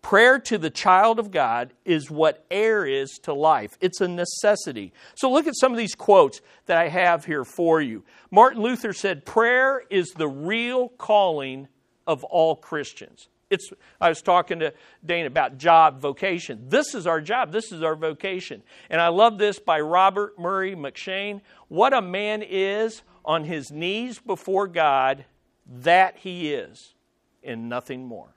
Prayer 0.00 0.38
to 0.38 0.58
the 0.58 0.70
child 0.70 1.18
of 1.18 1.30
God 1.30 1.72
is 1.84 2.10
what 2.10 2.44
air 2.50 2.84
is 2.84 3.18
to 3.22 3.32
life. 3.32 3.78
It's 3.80 4.02
a 4.02 4.08
necessity. 4.08 4.92
So 5.14 5.30
look 5.30 5.46
at 5.46 5.56
some 5.56 5.72
of 5.72 5.78
these 5.78 5.94
quotes 5.94 6.42
that 6.66 6.76
I 6.76 6.88
have 6.88 7.24
here 7.24 7.44
for 7.44 7.80
you. 7.80 8.04
Martin 8.30 8.60
Luther 8.60 8.92
said, 8.92 9.24
Prayer 9.24 9.82
is 9.88 10.10
the 10.10 10.28
real 10.28 10.90
calling 10.90 11.68
of 12.06 12.24
all 12.24 12.56
Christians. 12.56 13.28
It's, 13.50 13.70
I 14.00 14.08
was 14.08 14.22
talking 14.22 14.58
to 14.60 14.72
Dane 15.04 15.26
about 15.26 15.58
job 15.58 16.00
vocation. 16.00 16.68
This 16.68 16.94
is 16.94 17.06
our 17.06 17.20
job. 17.20 17.52
This 17.52 17.72
is 17.72 17.82
our 17.82 17.94
vocation. 17.94 18.62
And 18.90 19.00
I 19.00 19.08
love 19.08 19.38
this 19.38 19.58
by 19.58 19.80
Robert 19.80 20.38
Murray 20.38 20.74
M'Cheyne. 20.74 21.40
What 21.68 21.92
a 21.92 22.02
man 22.02 22.42
is 22.42 23.02
on 23.24 23.44
his 23.44 23.70
knees 23.70 24.18
before 24.18 24.66
God, 24.66 25.24
that 25.66 26.18
he 26.18 26.52
is, 26.52 26.94
and 27.42 27.68
nothing 27.68 28.06
more. 28.06 28.34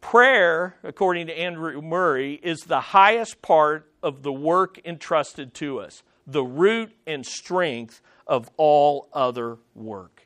Prayer, 0.00 0.76
according 0.84 1.26
to 1.26 1.38
Andrew 1.38 1.82
Murray, 1.82 2.34
is 2.34 2.60
the 2.60 2.80
highest 2.80 3.42
part 3.42 3.90
of 4.02 4.22
the 4.22 4.32
work 4.32 4.80
entrusted 4.84 5.54
to 5.54 5.80
us, 5.80 6.02
the 6.26 6.44
root 6.44 6.92
and 7.06 7.26
strength 7.26 8.00
of 8.26 8.48
all 8.56 9.08
other 9.12 9.58
work. 9.74 10.17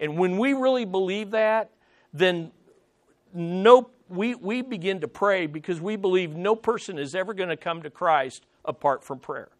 And 0.00 0.18
when 0.18 0.38
we 0.38 0.54
really 0.54 0.86
believe 0.86 1.30
that, 1.32 1.70
then 2.12 2.50
no, 3.32 3.90
we, 4.08 4.34
we 4.34 4.62
begin 4.62 5.00
to 5.02 5.08
pray 5.08 5.46
because 5.46 5.80
we 5.80 5.96
believe 5.96 6.34
no 6.34 6.56
person 6.56 6.98
is 6.98 7.14
ever 7.14 7.34
going 7.34 7.50
to 7.50 7.56
come 7.56 7.82
to 7.82 7.90
Christ 7.90 8.46
apart 8.64 9.04
from 9.04 9.20
prayer. 9.20 9.50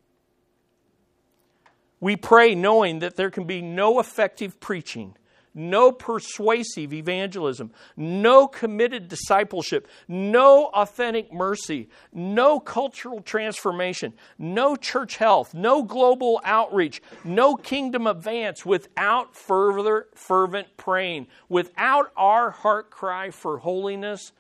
We 2.00 2.16
pray 2.16 2.54
knowing 2.54 3.00
that 3.00 3.16
there 3.16 3.30
can 3.30 3.44
be 3.44 3.60
no 3.60 4.00
effective 4.00 4.58
preaching 4.58 5.14
no 5.54 5.92
persuasive 5.92 6.92
evangelism, 6.92 7.70
no 7.96 8.46
committed 8.46 9.08
discipleship, 9.08 9.88
no 10.08 10.66
authentic 10.66 11.32
mercy, 11.32 11.88
no 12.12 12.60
cultural 12.60 13.20
transformation, 13.20 14.12
no 14.38 14.76
church 14.76 15.16
health, 15.16 15.54
no 15.54 15.82
global 15.82 16.40
outreach, 16.44 17.02
no 17.24 17.56
kingdom 17.56 18.06
advance 18.06 18.64
without 18.64 19.34
further 19.34 20.06
fervent 20.14 20.68
praying, 20.76 21.26
without 21.48 22.12
our 22.16 22.50
heart 22.50 22.90
cry 22.90 23.30
for 23.30 23.58
holiness. 23.58 24.32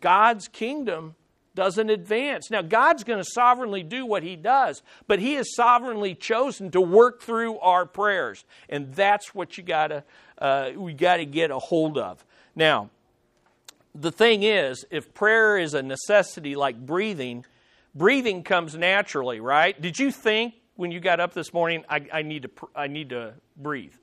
God's 0.00 0.48
kingdom 0.48 1.14
doesn't 1.56 1.90
advance. 1.90 2.48
Now, 2.50 2.62
God's 2.62 3.02
going 3.02 3.18
to 3.18 3.28
sovereignly 3.28 3.82
do 3.82 4.06
what 4.06 4.22
He 4.22 4.36
does, 4.36 4.82
but 5.08 5.18
He 5.18 5.34
has 5.34 5.52
sovereignly 5.56 6.14
chosen 6.14 6.70
to 6.70 6.80
work 6.80 7.20
through 7.20 7.58
our 7.58 7.84
prayers. 7.84 8.44
And 8.68 8.94
that's 8.94 9.34
what 9.34 9.58
you 9.58 9.64
got 9.64 9.88
to 9.88 10.04
uh, 10.38 10.70
we 10.76 10.92
got 10.92 11.16
to 11.16 11.26
get 11.26 11.50
a 11.50 11.58
hold 11.58 11.98
of. 11.98 12.24
Now, 12.54 12.90
the 13.94 14.12
thing 14.12 14.42
is, 14.42 14.84
if 14.90 15.14
prayer 15.14 15.58
is 15.58 15.74
a 15.74 15.82
necessity 15.82 16.54
like 16.54 16.84
breathing, 16.84 17.44
breathing 17.94 18.42
comes 18.42 18.76
naturally, 18.76 19.40
right? 19.40 19.80
Did 19.80 19.98
you 19.98 20.10
think 20.10 20.54
when 20.76 20.90
you 20.90 21.00
got 21.00 21.20
up 21.20 21.32
this 21.32 21.52
morning, 21.54 21.84
I, 21.88 22.06
I 22.12 22.22
need 22.22 22.42
to 22.42 22.50
I 22.74 22.86
need 22.86 23.10
to 23.10 23.34
breathe? 23.56 23.94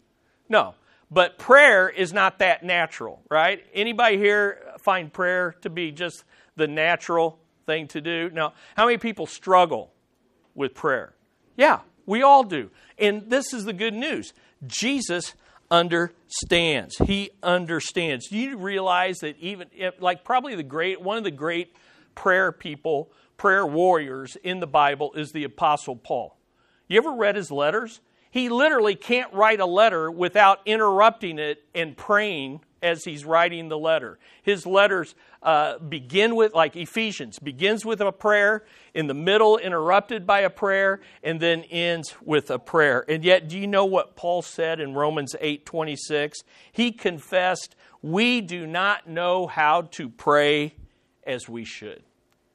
No, 0.50 0.74
but 1.12 1.38
prayer 1.38 1.90
is 1.90 2.12
not 2.12 2.40
that 2.40 2.64
natural, 2.64 3.22
right? 3.30 3.64
Anybody 3.74 4.18
here 4.18 4.60
find 4.80 5.14
prayer 5.14 5.56
to 5.62 5.70
be 5.70 5.92
just 5.92 6.24
the 6.56 6.68
natural 6.68 7.40
thing 7.66 7.88
to 7.90 8.02
do? 8.02 8.30
Now, 8.32 8.54
how 8.76 8.86
many 8.86 8.98
people 8.98 9.26
struggle 9.26 9.94
with 10.56 10.74
prayer? 10.74 11.14
Yeah, 11.56 11.80
we 12.06 12.22
all 12.22 12.44
do. 12.44 12.70
And 12.98 13.30
this 13.30 13.54
is 13.54 13.66
the 13.66 13.74
good 13.74 13.94
news. 13.94 14.34
Jesus 14.66 15.34
understands. 15.72 16.98
He 16.98 17.32
understands. 17.42 18.30
Do 18.30 18.38
you 18.38 18.58
realize 18.58 19.20
that 19.20 19.38
even 19.40 19.68
like 20.00 20.24
probably 20.24 20.56
the 20.56 20.64
great 20.64 21.02
one 21.02 21.18
of 21.18 21.24
the 21.24 21.32
great 21.32 21.76
prayer 22.16 22.52
people, 22.52 23.12
prayer 23.38 23.66
warriors 23.66 24.38
in 24.44 24.60
the 24.60 24.68
Bible 24.68 25.14
is 25.14 25.32
the 25.32 25.44
apostle 25.44 25.96
Paul. 25.96 26.38
You 26.88 26.98
ever 26.98 27.14
read 27.14 27.36
his 27.36 27.52
letters? 27.52 28.02
He 28.30 28.50
literally 28.50 28.96
can't 28.96 29.32
write 29.34 29.60
a 29.60 29.66
letter 29.66 30.10
without 30.10 30.60
interrupting 30.66 31.40
it 31.40 31.64
and 31.76 31.96
praying 31.96 32.62
as 32.82 33.04
he's 33.04 33.26
writing 33.26 33.70
the 33.70 33.78
letter. 33.78 34.20
His 34.42 34.66
letters 34.66 35.16
uh, 35.44 35.78
begin 35.78 36.36
with, 36.36 36.54
like 36.54 36.76
Ephesians, 36.76 37.38
begins 37.38 37.86
with 37.86 38.02
a 38.02 38.12
prayer, 38.12 38.64
in 38.94 39.08
the 39.08 39.14
middle, 39.14 39.58
interrupted 39.58 40.26
by 40.26 40.40
a 40.40 40.50
prayer, 40.50 41.02
and 41.24 41.40
then 41.40 41.64
ends 41.64 42.16
with 42.24 42.50
a 42.50 42.58
prayer. 42.58 43.04
And 43.08 43.24
yet, 43.24 43.50
do 43.50 43.60
you 43.60 43.68
know 43.68 43.86
what 43.86 44.16
Paul 44.16 44.42
said 44.42 44.80
in 44.80 44.94
Romans 44.94 45.36
8 45.40 45.66
26? 45.66 46.44
He 46.72 46.92
confessed, 46.92 47.76
We 48.02 48.42
do 48.42 48.66
not 48.66 49.08
know 49.08 49.48
how 49.48 49.84
to 49.92 50.10
pray 50.10 50.76
as 51.26 51.50
we 51.50 51.66
should. 51.66 52.04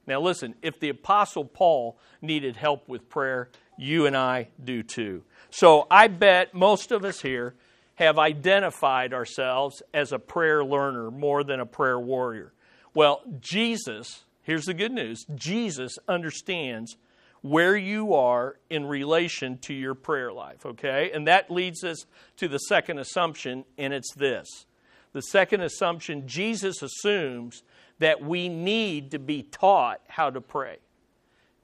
Now, 0.07 0.19
listen, 0.19 0.55
if 0.63 0.79
the 0.79 0.89
Apostle 0.89 1.45
Paul 1.45 1.99
needed 2.21 2.55
help 2.55 2.89
with 2.89 3.09
prayer, 3.09 3.49
you 3.77 4.07
and 4.07 4.17
I 4.17 4.49
do 4.63 4.81
too. 4.81 5.23
So 5.51 5.85
I 5.91 6.07
bet 6.07 6.53
most 6.53 6.91
of 6.91 7.05
us 7.05 7.21
here 7.21 7.53
have 7.95 8.17
identified 8.17 9.13
ourselves 9.13 9.83
as 9.93 10.11
a 10.11 10.19
prayer 10.19 10.63
learner 10.63 11.11
more 11.11 11.43
than 11.43 11.59
a 11.59 11.65
prayer 11.65 11.99
warrior. 11.99 12.53
Well, 12.93 13.21
Jesus, 13.39 14.23
here's 14.41 14.65
the 14.65 14.73
good 14.73 14.91
news 14.91 15.25
Jesus 15.35 15.97
understands 16.07 16.97
where 17.41 17.77
you 17.77 18.13
are 18.13 18.57
in 18.69 18.85
relation 18.85 19.57
to 19.59 19.73
your 19.73 19.95
prayer 19.95 20.31
life, 20.31 20.65
okay? 20.65 21.11
And 21.13 21.27
that 21.27 21.49
leads 21.49 21.83
us 21.83 22.05
to 22.37 22.47
the 22.47 22.57
second 22.57 22.99
assumption, 22.99 23.63
and 23.77 23.93
it's 23.93 24.13
this. 24.13 24.65
The 25.13 25.21
second 25.21 25.61
assumption 25.61 26.27
Jesus 26.27 26.81
assumes 26.81 27.63
that 27.99 28.21
we 28.21 28.49
need 28.49 29.11
to 29.11 29.19
be 29.19 29.43
taught 29.43 30.01
how 30.07 30.29
to 30.29 30.41
pray. 30.41 30.77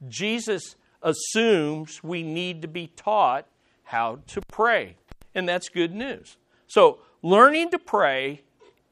Jesus 0.07 0.75
assumes 1.01 2.03
we 2.03 2.23
need 2.23 2.61
to 2.61 2.67
be 2.67 2.87
taught 2.87 3.47
how 3.83 4.19
to 4.27 4.41
pray. 4.41 4.95
And 5.33 5.47
that's 5.47 5.69
good 5.69 5.93
news. 5.93 6.37
So, 6.67 6.99
learning 7.21 7.71
to 7.71 7.79
pray, 7.79 8.41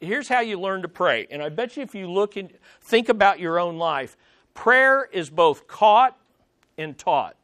here's 0.03 0.27
how 0.27 0.41
you 0.41 0.59
learn 0.59 0.81
to 0.81 0.87
pray. 0.87 1.27
And 1.29 1.41
I 1.41 1.49
bet 1.49 1.77
you 1.77 1.83
if 1.83 1.95
you 1.95 2.09
look 2.09 2.35
and 2.35 2.51
think 2.81 3.09
about 3.09 3.39
your 3.39 3.59
own 3.59 3.77
life, 3.77 4.17
prayer 4.53 5.07
is 5.11 5.29
both 5.29 5.67
caught 5.67 6.17
and 6.77 6.97
taught. 6.97 7.35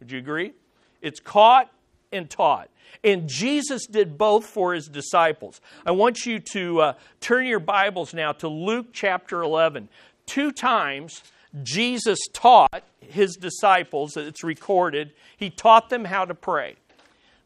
Would 0.00 0.10
you 0.10 0.18
agree? 0.18 0.52
It's 1.00 1.20
caught 1.20 1.70
and 2.12 2.28
taught. 2.28 2.68
And 3.02 3.28
Jesus 3.28 3.86
did 3.86 4.16
both 4.16 4.46
for 4.46 4.74
his 4.74 4.88
disciples. 4.88 5.60
I 5.84 5.90
want 5.92 6.26
you 6.26 6.38
to 6.52 6.80
uh, 6.80 6.92
turn 7.20 7.46
your 7.46 7.60
Bibles 7.60 8.14
now 8.14 8.32
to 8.32 8.48
Luke 8.48 8.88
chapter 8.92 9.42
11. 9.42 9.88
Two 10.26 10.50
times, 10.50 11.22
Jesus 11.62 12.18
taught 12.32 12.82
his 13.00 13.36
disciples, 13.36 14.16
it's 14.16 14.42
recorded, 14.42 15.12
he 15.36 15.50
taught 15.50 15.90
them 15.90 16.04
how 16.04 16.24
to 16.24 16.34
pray. 16.34 16.76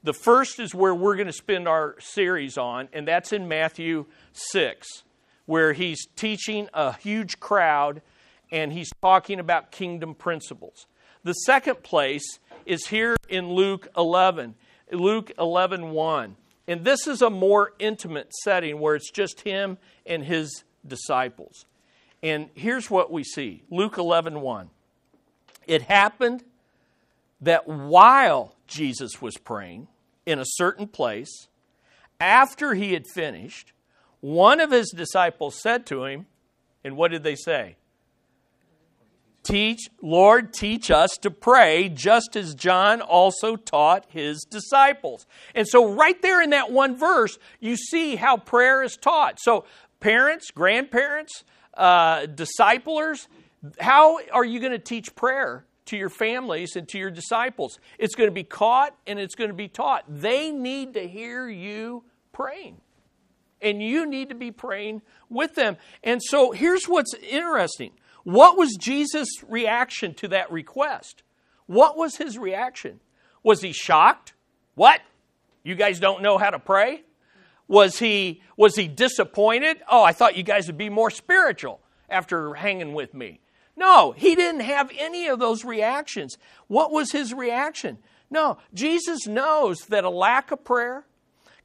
The 0.03 0.15
first 0.15 0.59
is 0.59 0.75
where 0.75 0.95
we're 0.95 1.17
going 1.17 1.27
to 1.27 1.33
spend 1.33 1.69
our 1.69 1.97
series 2.01 2.57
on, 2.57 2.89
and 2.93 3.07
that's 3.07 3.35
in 3.35 3.49
Matthew 3.49 4.07
6, 4.33 4.87
where 5.45 5.75
he's 5.75 6.07
teaching 6.17 6.69
a 6.73 6.95
huge 6.95 7.39
crowd 7.39 8.01
and 8.51 8.73
he's 8.73 8.91
talking 9.03 9.39
about 9.39 9.71
kingdom 9.71 10.15
principles. 10.15 10.87
The 11.23 11.35
second 11.35 11.83
place 11.83 12.39
is 12.65 12.87
here 12.87 13.15
in 13.29 13.51
Luke 13.51 13.89
11, 13.97 14.55
Luke 14.91 15.33
11 15.39 15.91
1. 15.91 16.37
And 16.67 16.85
this 16.85 17.07
is 17.07 17.21
a 17.21 17.31
more 17.31 17.73
intimate 17.79 18.33
setting 18.43 18.81
where 18.81 18.95
it's 18.95 19.11
just 19.11 19.43
him 19.43 19.77
and 20.07 20.25
his 20.25 20.65
disciples. 20.87 21.67
And 22.23 22.49
here's 22.55 22.91
what 22.91 23.13
we 23.13 23.23
see 23.23 23.65
Luke 23.71 23.99
11 23.99 24.41
1. 24.41 24.71
It 25.67 25.83
happened 25.83 26.43
that 27.41 27.67
while 27.67 28.55
Jesus 28.67 29.21
was 29.21 29.37
praying 29.37 29.89
in 30.27 30.39
a 30.39 30.45
certain 30.45 30.87
place, 30.87 31.49
after 32.21 32.75
he 32.75 32.93
had 32.93 33.07
finished, 33.07 33.73
one 34.21 34.61
of 34.61 34.71
his 34.71 34.93
disciples 34.95 35.61
said 35.61 35.87
to 35.87 36.05
him, 36.05 36.27
and 36.85 36.97
what 36.97 37.11
did 37.11 37.23
they 37.23 37.35
say? 37.35 37.77
Teach, 39.43 39.89
Lord, 40.03 40.53
teach 40.53 40.91
us 40.91 41.17
to 41.23 41.31
pray, 41.31 41.89
just 41.89 42.37
as 42.37 42.55
John 42.55 43.01
also 43.01 43.57
taught 43.57 44.05
his 44.11 44.45
disciples. 44.49 45.27
And 45.55 45.67
so, 45.67 45.95
right 45.95 46.21
there 46.21 46.43
in 46.43 46.51
that 46.51 46.71
one 46.71 46.95
verse, 46.95 47.39
you 47.59 47.77
see 47.77 48.17
how 48.17 48.37
prayer 48.37 48.83
is 48.83 48.99
taught. 48.99 49.39
So, 49.41 49.65
parents, 49.99 50.51
grandparents, 50.51 51.45
uh, 51.73 52.27
disciplers, 52.27 53.29
how 53.81 54.19
are 54.31 54.45
you 54.45 54.61
going 54.61 54.73
to 54.73 54.79
teach 54.79 55.15
prayer 55.15 55.65
to 55.91 55.97
your 55.97 56.09
families 56.09 56.77
and 56.77 56.89
to 56.89 56.99
your 56.99 57.11
disciples? 57.11 57.79
It's 57.99 58.15
going 58.15 58.29
to 58.29 58.35
be 58.35 58.45
caught 58.45 58.97
and 59.07 59.19
it's 59.19 59.35
going 59.35 59.51
to 59.51 59.55
be 59.55 59.69
taught. 59.69 60.05
They 60.09 60.51
need 60.51 60.95
to 60.95 61.07
hear 61.07 61.49
you 61.49 62.05
praying. 62.33 62.81
And 63.63 63.83
you 63.83 64.07
need 64.07 64.31
to 64.31 64.35
be 64.35 64.51
praying 64.51 65.03
with 65.29 65.55
them. 65.55 65.77
And 66.03 66.23
so 66.23 66.51
here's 66.51 66.87
what's 66.87 67.15
interesting. 67.15 67.93
What 68.25 68.57
was 68.57 68.77
Jesus' 68.77 69.29
reaction 69.47 70.15
to 70.15 70.29
that 70.29 70.51
request? 70.51 71.23
What 71.67 71.97
was 71.97 72.17
his 72.17 72.39
reaction? 72.39 73.01
Was 73.43 73.61
he 73.61 73.73
shocked? 73.73 74.33
What? 74.75 75.01
You 75.63 75.75
guys 75.75 76.01
don't 76.01 76.23
know 76.23 76.39
how 76.39 76.51
to 76.51 76.59
pray? 76.59 77.05
Was 77.69 77.99
he, 77.99 78.43
was 78.57 78.77
he 78.77 78.89
disappointed? 78.89 79.83
Oh, 79.89 80.03
I 80.03 80.13
thought 80.13 80.37
you 80.37 80.43
guys 80.43 80.67
would 80.67 80.79
be 80.79 80.89
more 80.89 81.11
spiritual 81.11 81.81
after 82.09 82.55
hanging 82.55 82.95
with 82.95 83.15
me. 83.15 83.41
No, 83.81 84.13
he 84.13 84.35
didn't 84.35 84.61
have 84.61 84.93
any 84.99 85.27
of 85.27 85.39
those 85.39 85.65
reactions. 85.65 86.37
What 86.67 86.93
was 86.93 87.13
his 87.13 87.33
reaction? 87.33 87.97
No, 88.31 88.59
Jesus 88.75 89.27
knows 89.27 89.87
that 89.87 90.05
a 90.05 90.11
lack 90.11 90.53
of 90.53 90.63
prayer, 90.65 91.07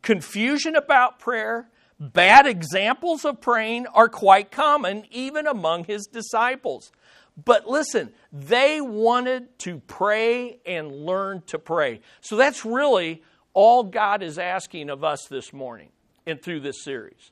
confusion 0.02 0.78
about 0.78 1.20
prayer, 1.20 1.70
bad 2.00 2.48
examples 2.48 3.26
of 3.26 3.42
praying 3.42 3.88
are 3.88 4.08
quite 4.08 4.50
common 4.50 5.04
even 5.12 5.46
among 5.46 5.84
his 5.84 6.08
disciples. 6.08 6.94
But 7.44 7.68
listen, 7.68 8.14
they 8.32 8.80
wanted 8.80 9.60
to 9.60 9.82
pray 9.86 10.60
and 10.66 11.06
learn 11.06 11.44
to 11.48 11.60
pray. 11.60 12.00
So 12.22 12.38
that's 12.38 12.64
really 12.64 13.24
all 13.54 13.84
God 13.84 14.24
is 14.24 14.40
asking 14.40 14.90
of 14.90 15.04
us 15.04 15.28
this 15.30 15.52
morning 15.52 15.90
and 16.26 16.42
through 16.42 16.62
this 16.62 16.82
series 16.82 17.32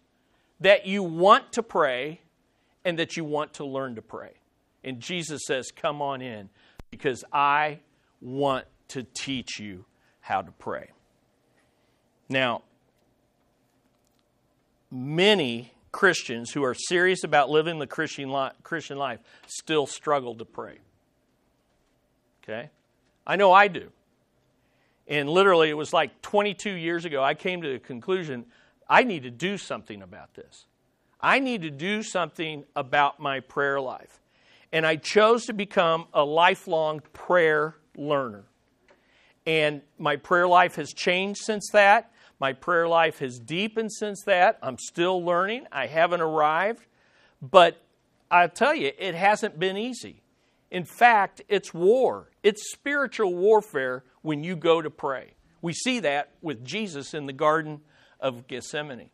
that 0.60 0.86
you 0.86 1.04
want 1.04 1.54
to 1.54 1.64
pray 1.64 2.20
and 2.84 3.00
that 3.00 3.16
you 3.16 3.24
want 3.24 3.54
to 3.54 3.66
learn 3.66 3.96
to 3.96 4.02
pray. 4.02 4.34
And 4.84 5.00
Jesus 5.00 5.42
says, 5.46 5.72
Come 5.72 6.02
on 6.02 6.22
in 6.22 6.50
because 6.92 7.24
I 7.32 7.80
want 8.22 8.66
to 8.90 9.04
teach 9.04 9.60
you 9.60 9.86
how 10.22 10.42
to 10.42 10.52
pray. 10.52 10.90
Now, 12.30 12.64
many 14.92 15.74
Christians 15.92 16.52
who 16.52 16.64
are 16.64 16.74
serious 16.74 17.24
about 17.24 17.50
living 17.50 17.80
the 17.80 17.88
Christian 17.88 18.30
life, 18.30 18.54
Christian 18.64 18.98
life 18.98 19.20
still 19.48 19.86
struggle 19.86 20.36
to 20.36 20.46
pray. 20.46 20.80
Okay? 22.44 22.70
I 23.26 23.36
know 23.36 23.54
I 23.54 23.68
do. 23.68 23.90
And 25.08 25.30
literally, 25.30 25.70
it 25.70 25.78
was 25.78 25.94
like 25.94 26.22
22 26.22 26.72
years 26.72 27.06
ago, 27.06 27.24
I 27.24 27.34
came 27.34 27.62
to 27.62 27.74
the 27.74 27.80
conclusion 27.80 28.46
I 28.90 29.04
need 29.04 29.24
to 29.24 29.32
do 29.32 29.58
something 29.58 30.02
about 30.02 30.34
this. 30.34 30.66
I 31.20 31.40
need 31.40 31.62
to 31.62 31.70
do 31.70 32.04
something 32.04 32.66
about 32.76 33.20
my 33.20 33.40
prayer 33.40 33.80
life. 33.80 34.20
And 34.74 34.86
I 34.86 34.98
chose 34.98 35.46
to 35.46 35.54
become 35.54 36.08
a 36.14 36.26
lifelong 36.26 37.02
prayer 37.14 37.76
learner. 37.96 38.44
And 39.46 39.82
my 40.00 40.16
prayer 40.16 40.48
life 40.48 40.76
has 40.76 40.92
changed 40.94 41.42
since 41.44 41.70
that. 41.72 42.12
My 42.40 42.54
prayer 42.54 42.88
life 42.88 43.20
has 43.20 43.40
deepened 43.40 43.94
since 43.94 44.24
that. 44.26 44.58
I'm 44.62 44.78
still 44.78 45.24
learning. 45.24 45.68
I 45.72 45.86
haven't 45.88 46.22
arrived. 46.22 46.86
But 47.40 47.82
I'll 48.32 48.50
tell 48.50 48.74
you, 48.74 48.92
it 48.98 49.16
hasn't 49.16 49.60
been 49.60 49.78
easy. 49.78 50.24
In 50.72 50.86
fact, 50.86 51.44
it's 51.48 51.72
war. 51.72 52.32
It's 52.42 52.72
spiritual 52.72 53.36
warfare 53.36 54.04
when 54.24 54.44
you 54.44 54.56
go 54.56 54.82
to 54.82 54.90
pray. 54.90 55.36
We 55.62 55.74
see 55.74 56.00
that 56.00 56.32
with 56.42 56.66
Jesus 56.66 57.14
in 57.14 57.28
the 57.28 57.34
Garden 57.34 57.82
of 58.20 58.48
Gethsemane. 58.48 59.12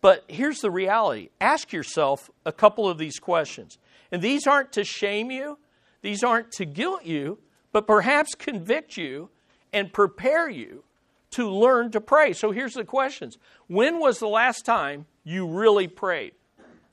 But 0.00 0.24
here's 0.28 0.60
the 0.60 0.70
reality 0.70 1.30
ask 1.40 1.72
yourself 1.72 2.30
a 2.46 2.52
couple 2.52 2.88
of 2.88 2.98
these 2.98 3.18
questions. 3.18 3.78
And 4.12 4.22
these 4.22 4.46
aren't 4.46 4.72
to 4.72 4.84
shame 4.84 5.30
you, 5.30 5.58
these 6.02 6.24
aren't 6.24 6.52
to 6.52 6.64
guilt 6.64 7.04
you, 7.04 7.38
but 7.72 7.86
perhaps 7.86 8.34
convict 8.34 8.96
you 8.96 9.30
and 9.72 9.92
prepare 9.92 10.48
you 10.48 10.84
to 11.32 11.48
learn 11.48 11.90
to 11.92 12.00
pray. 12.00 12.32
So 12.32 12.50
here's 12.50 12.74
the 12.74 12.84
questions 12.84 13.38
When 13.68 14.00
was 14.00 14.18
the 14.18 14.28
last 14.28 14.64
time 14.64 15.06
you 15.24 15.46
really 15.46 15.88
prayed? 15.88 16.32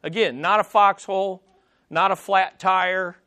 Again, 0.04 0.42
not 0.42 0.60
a 0.60 0.64
foxhole, 0.64 1.42
not 1.90 2.12
a 2.12 2.16
flat 2.16 2.60
tire, 2.60 3.18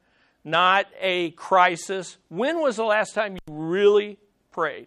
not 0.44 0.86
a 1.00 1.32
crisis. 1.32 2.16
When 2.28 2.60
was 2.60 2.76
the 2.76 2.84
last 2.84 3.14
time 3.14 3.34
you 3.34 3.40
really 3.54 4.18
prayed? 4.52 4.86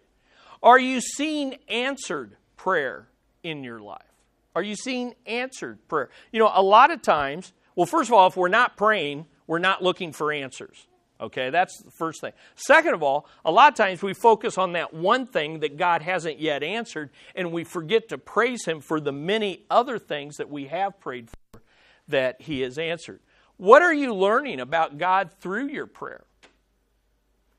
Are 0.62 0.78
you 0.78 1.00
seeing 1.00 1.56
answered 1.68 2.36
prayer 2.56 3.08
in 3.42 3.62
your 3.62 3.80
life? 3.80 4.13
Are 4.54 4.62
you 4.62 4.76
seeing 4.76 5.14
answered 5.26 5.78
prayer? 5.88 6.10
You 6.32 6.38
know, 6.38 6.50
a 6.52 6.62
lot 6.62 6.90
of 6.90 7.02
times, 7.02 7.52
well, 7.74 7.86
first 7.86 8.08
of 8.08 8.14
all, 8.14 8.26
if 8.28 8.36
we're 8.36 8.48
not 8.48 8.76
praying, 8.76 9.26
we're 9.46 9.58
not 9.58 9.82
looking 9.82 10.12
for 10.12 10.32
answers. 10.32 10.86
Okay, 11.20 11.50
that's 11.50 11.80
the 11.80 11.90
first 11.90 12.20
thing. 12.20 12.32
Second 12.56 12.94
of 12.94 13.02
all, 13.02 13.26
a 13.44 13.50
lot 13.50 13.72
of 13.72 13.76
times 13.76 14.02
we 14.02 14.14
focus 14.14 14.58
on 14.58 14.72
that 14.72 14.92
one 14.92 15.26
thing 15.26 15.60
that 15.60 15.76
God 15.76 16.02
hasn't 16.02 16.40
yet 16.40 16.62
answered, 16.62 17.10
and 17.34 17.52
we 17.52 17.64
forget 17.64 18.08
to 18.08 18.18
praise 18.18 18.64
Him 18.64 18.80
for 18.80 19.00
the 19.00 19.12
many 19.12 19.64
other 19.70 19.98
things 19.98 20.36
that 20.36 20.50
we 20.50 20.66
have 20.66 20.98
prayed 21.00 21.30
for 21.30 21.62
that 22.08 22.42
He 22.42 22.60
has 22.60 22.78
answered. 22.78 23.20
What 23.56 23.82
are 23.82 23.94
you 23.94 24.12
learning 24.12 24.58
about 24.58 24.98
God 24.98 25.30
through 25.40 25.68
your 25.68 25.86
prayer? 25.86 26.24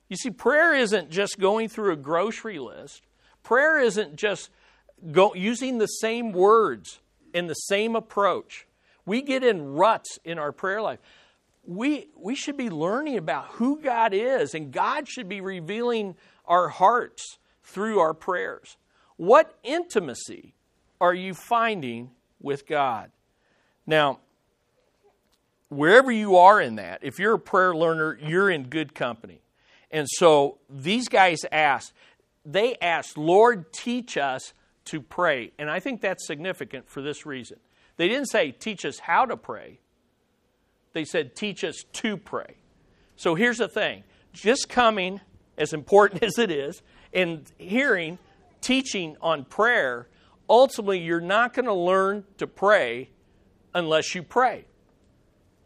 You 0.09 0.17
see, 0.17 0.29
prayer 0.29 0.75
isn't 0.75 1.09
just 1.09 1.39
going 1.39 1.69
through 1.69 1.93
a 1.93 1.97
grocery 1.97 2.59
list, 2.59 3.03
prayer 3.41 3.79
isn't 3.79 4.17
just 4.17 4.49
go, 5.11 5.33
using 5.33 5.77
the 5.77 5.87
same 5.87 6.31
words 6.31 6.99
and 7.33 7.49
the 7.49 7.53
same 7.53 7.95
approach. 7.95 8.67
We 9.05 9.21
get 9.21 9.43
in 9.43 9.73
ruts 9.73 10.19
in 10.23 10.39
our 10.39 10.51
prayer 10.51 10.81
life. 10.81 10.99
We, 11.67 12.07
we 12.15 12.35
should 12.35 12.57
be 12.57 12.69
learning 12.69 13.17
about 13.17 13.47
who 13.53 13.81
God 13.81 14.13
is, 14.13 14.53
and 14.53 14.71
God 14.71 15.07
should 15.07 15.27
be 15.27 15.41
revealing 15.41 16.15
our 16.45 16.69
hearts 16.69 17.37
through 17.63 17.99
our 17.99 18.13
prayers. 18.13 18.77
What 19.17 19.57
intimacy 19.63 20.53
are 21.01 21.13
you 21.13 21.33
finding 21.33 22.11
with 22.41 22.67
God? 22.67 23.11
Now, 23.87 24.19
wherever 25.69 26.11
you 26.11 26.37
are 26.37 26.61
in 26.61 26.75
that, 26.75 26.99
if 27.01 27.19
you're 27.19 27.35
a 27.35 27.39
prayer 27.39 27.75
learner, 27.75 28.17
you're 28.21 28.49
in 28.49 28.63
good 28.69 28.93
company. 28.93 29.41
And 29.91 30.07
so 30.09 30.57
these 30.69 31.07
guys 31.07 31.39
asked, 31.51 31.93
they 32.45 32.75
asked, 32.81 33.17
Lord, 33.17 33.71
teach 33.73 34.17
us 34.17 34.53
to 34.85 35.01
pray. 35.01 35.51
And 35.57 35.69
I 35.69 35.79
think 35.79 36.01
that's 36.01 36.25
significant 36.25 36.89
for 36.89 37.01
this 37.01 37.25
reason. 37.25 37.57
They 37.97 38.07
didn't 38.07 38.27
say, 38.27 38.51
teach 38.51 38.85
us 38.85 38.99
how 38.99 39.25
to 39.25 39.37
pray, 39.37 39.79
they 40.93 41.05
said, 41.05 41.35
teach 41.35 41.63
us 41.63 41.83
to 41.93 42.17
pray. 42.17 42.55
So 43.15 43.35
here's 43.35 43.57
the 43.57 43.67
thing 43.67 44.03
just 44.33 44.69
coming, 44.69 45.21
as 45.57 45.73
important 45.73 46.23
as 46.23 46.37
it 46.37 46.51
is, 46.51 46.81
and 47.13 47.51
hearing 47.57 48.17
teaching 48.61 49.15
on 49.21 49.45
prayer, 49.45 50.07
ultimately 50.49 50.99
you're 50.99 51.21
not 51.21 51.53
going 51.53 51.65
to 51.65 51.73
learn 51.73 52.23
to 52.37 52.47
pray 52.47 53.09
unless 53.73 54.15
you 54.15 54.23
pray. 54.23 54.65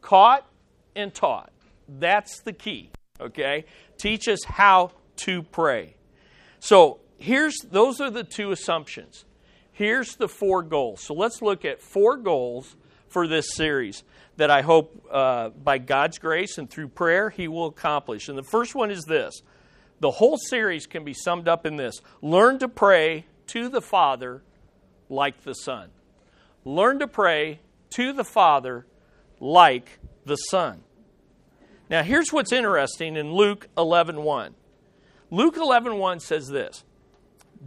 Caught 0.02 0.46
and 0.96 1.14
taught. 1.14 1.52
That's 1.88 2.42
the 2.42 2.54
key, 2.54 2.92
okay? 3.20 3.66
Teach 3.98 4.28
us 4.28 4.44
how 4.46 4.92
to 5.18 5.44
pray. 5.44 5.96
So 6.60 7.00
here's 7.20 7.58
those 7.70 8.02
are 8.02 8.10
the 8.10 8.24
two 8.24 8.52
assumptions. 8.52 9.26
Here's 9.72 10.16
the 10.16 10.28
four 10.28 10.64
goals. 10.64 11.02
So 11.02 11.14
let's 11.14 11.42
look 11.42 11.64
at 11.64 11.82
four 11.82 12.18
goals 12.18 12.76
for 13.08 13.28
this 13.28 13.54
series 13.56 14.04
that 14.38 14.52
I 14.52 14.62
hope 14.62 15.06
uh, 15.12 15.50
by 15.50 15.78
God's 15.78 16.18
grace 16.18 16.58
and 16.58 16.70
through 16.70 16.90
prayer 16.90 17.30
He 17.30 17.48
will 17.48 17.68
accomplish. 17.68 18.28
And 18.30 18.38
the 18.38 18.44
first 18.44 18.76
one 18.76 18.92
is 18.92 19.04
this 19.06 19.42
the 20.00 20.12
whole 20.12 20.38
series 20.38 20.86
can 20.86 21.04
be 21.04 21.14
summed 21.14 21.48
up 21.48 21.66
in 21.66 21.76
this 21.76 22.02
learn 22.22 22.60
to 22.60 22.68
pray 22.68 23.26
to 23.48 23.70
the 23.70 23.82
Father 23.82 24.44
like 25.10 25.44
the 25.44 25.54
Son. 25.54 25.90
Learn 26.66 27.00
to 27.00 27.08
pray 27.08 27.60
to 27.92 28.14
the 28.14 28.24
Father 28.24 28.86
like 29.40 30.00
the 30.26 30.36
Son. 30.36 30.84
Now, 31.90 32.04
here's 32.04 32.32
what's 32.32 32.52
interesting 32.52 33.16
in 33.16 33.34
Luke 33.34 33.68
11 33.78 34.22
1. 34.22 34.56
Luke 35.32 35.58
11 35.58 35.98
1 35.98 36.20
says 36.20 36.48
this 36.48 36.84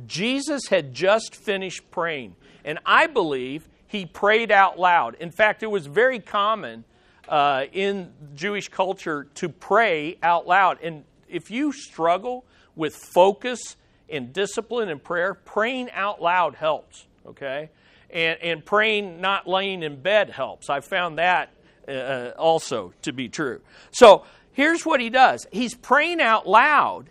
Jesus 0.06 0.68
had 0.68 0.94
just 0.94 1.34
finished 1.34 1.90
praying, 1.90 2.36
and 2.64 2.78
I 2.86 3.06
believe 3.06 3.68
he 3.86 4.06
prayed 4.06 4.50
out 4.50 4.78
loud. 4.78 5.16
In 5.16 5.30
fact, 5.30 5.62
it 5.62 5.70
was 5.70 5.86
very 5.86 6.18
common 6.18 6.84
uh, 7.28 7.64
in 7.72 8.10
Jewish 8.34 8.68
culture 8.68 9.28
to 9.34 9.48
pray 9.48 10.16
out 10.22 10.46
loud. 10.46 10.78
And 10.82 11.04
if 11.28 11.50
you 11.50 11.72
struggle 11.72 12.44
with 12.74 12.96
focus 12.96 13.76
and 14.08 14.32
discipline 14.32 14.88
in 14.88 14.98
prayer, 14.98 15.34
praying 15.34 15.90
out 15.92 16.22
loud 16.22 16.54
helps, 16.54 17.06
okay? 17.26 17.70
And, 18.10 18.38
and 18.42 18.64
praying 18.64 19.20
not 19.20 19.46
laying 19.46 19.82
in 19.82 20.00
bed 20.00 20.30
helps. 20.30 20.70
I 20.70 20.80
found 20.80 21.18
that 21.18 21.50
uh, 21.88 22.30
also 22.38 22.92
to 23.02 23.12
be 23.12 23.28
true. 23.28 23.60
So 23.90 24.24
here's 24.52 24.84
what 24.86 25.00
he 25.00 25.10
does 25.10 25.46
he's 25.50 25.74
praying 25.74 26.20
out 26.20 26.46
loud, 26.46 27.10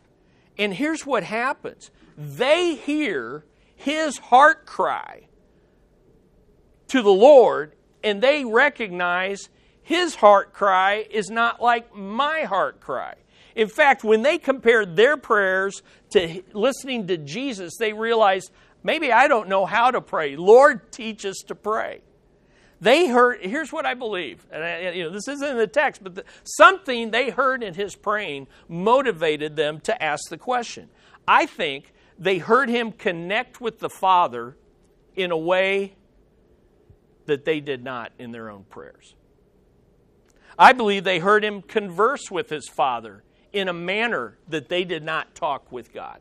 and 0.58 0.74
here's 0.74 1.06
what 1.06 1.24
happens 1.24 1.92
they 2.18 2.76
hear 2.76 3.46
his 3.76 4.18
heart 4.18 4.66
cry 4.66 5.28
to 6.88 7.02
the 7.02 7.10
Lord, 7.10 7.74
and 8.04 8.22
they 8.22 8.44
recognize 8.46 9.50
his 9.82 10.16
heart 10.16 10.54
cry 10.54 11.06
is 11.10 11.30
not 11.30 11.62
like 11.62 11.96
my 11.96 12.42
heart 12.42 12.80
cry. 12.80 13.16
In 13.56 13.68
fact, 13.68 14.04
when 14.04 14.22
they 14.22 14.38
compared 14.38 14.96
their 14.96 15.18
prayers 15.18 15.82
to 16.12 16.44
listening 16.54 17.08
to 17.08 17.18
Jesus, 17.18 17.74
they 17.78 17.94
realized 17.94 18.52
maybe 18.84 19.12
I 19.12 19.28
don't 19.28 19.50
know 19.50 19.66
how 19.66 19.92
to 19.92 20.02
pray. 20.02 20.36
Lord, 20.36 20.92
teach 20.92 21.26
us 21.26 21.38
to 21.48 21.56
pray. 21.56 22.02
They 22.80 23.08
heard, 23.08 23.42
here's 23.42 23.72
what 23.72 23.86
I 23.86 23.94
believe, 23.94 24.46
and 24.52 24.64
I, 24.64 24.90
you 24.92 25.04
know, 25.04 25.12
this 25.12 25.28
isn't 25.28 25.48
in 25.48 25.58
the 25.58 25.68
text, 25.68 26.04
but 26.04 26.16
the, 26.16 26.24
something 26.44 27.12
they 27.12 27.30
heard 27.30 27.62
in 27.62 27.76
his 27.76 27.96
praying 27.96 28.48
motivated 28.68 29.56
them 29.56 29.80
to 29.82 30.04
ask 30.04 30.30
the 30.30 30.38
question. 30.38 30.90
I 31.28 31.46
think 31.46 31.94
they 32.18 32.38
heard 32.38 32.70
him 32.70 32.92
connect 32.92 33.62
with 33.62 33.80
the 33.80 33.90
Father 33.90 34.58
in 35.16 35.32
a 35.32 35.38
way 35.38 35.96
that 37.26 37.46
they 37.46 37.60
did 37.60 37.84
not 37.84 38.12
in 38.20 38.32
their 38.32 38.50
own 38.50 38.64
prayers. 38.64 39.16
I 40.58 40.74
believe 40.74 41.04
they 41.04 41.20
heard 41.20 41.44
him 41.44 41.62
converse 41.62 42.30
with 42.30 42.50
his 42.50 42.68
Father 42.68 43.24
in 43.54 43.68
a 43.68 43.74
manner 43.74 44.38
that 44.48 44.70
they 44.70 44.84
did 44.84 45.04
not 45.04 45.36
talk 45.36 45.72
with 45.72 45.94
God. 45.94 46.20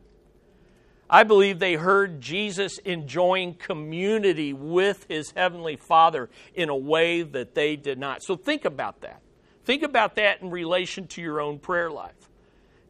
I 1.08 1.24
believe 1.24 1.58
they 1.58 1.74
heard 1.74 2.20
Jesus 2.20 2.78
enjoying 2.78 3.54
community 3.54 4.52
with 4.52 5.06
his 5.08 5.32
heavenly 5.32 5.74
Father 5.74 6.30
in 6.54 6.68
a 6.68 6.76
way 6.76 7.22
that 7.22 7.56
they 7.56 7.74
did 7.74 7.98
not. 7.98 8.22
So 8.22 8.36
think 8.36 8.64
about 8.64 9.00
that. 9.00 9.20
Think 9.64 9.82
about 9.82 10.14
that 10.16 10.40
in 10.40 10.50
relation 10.50 11.08
to 11.08 11.20
your 11.20 11.40
own 11.40 11.58
prayer 11.58 11.90
life. 11.90 12.19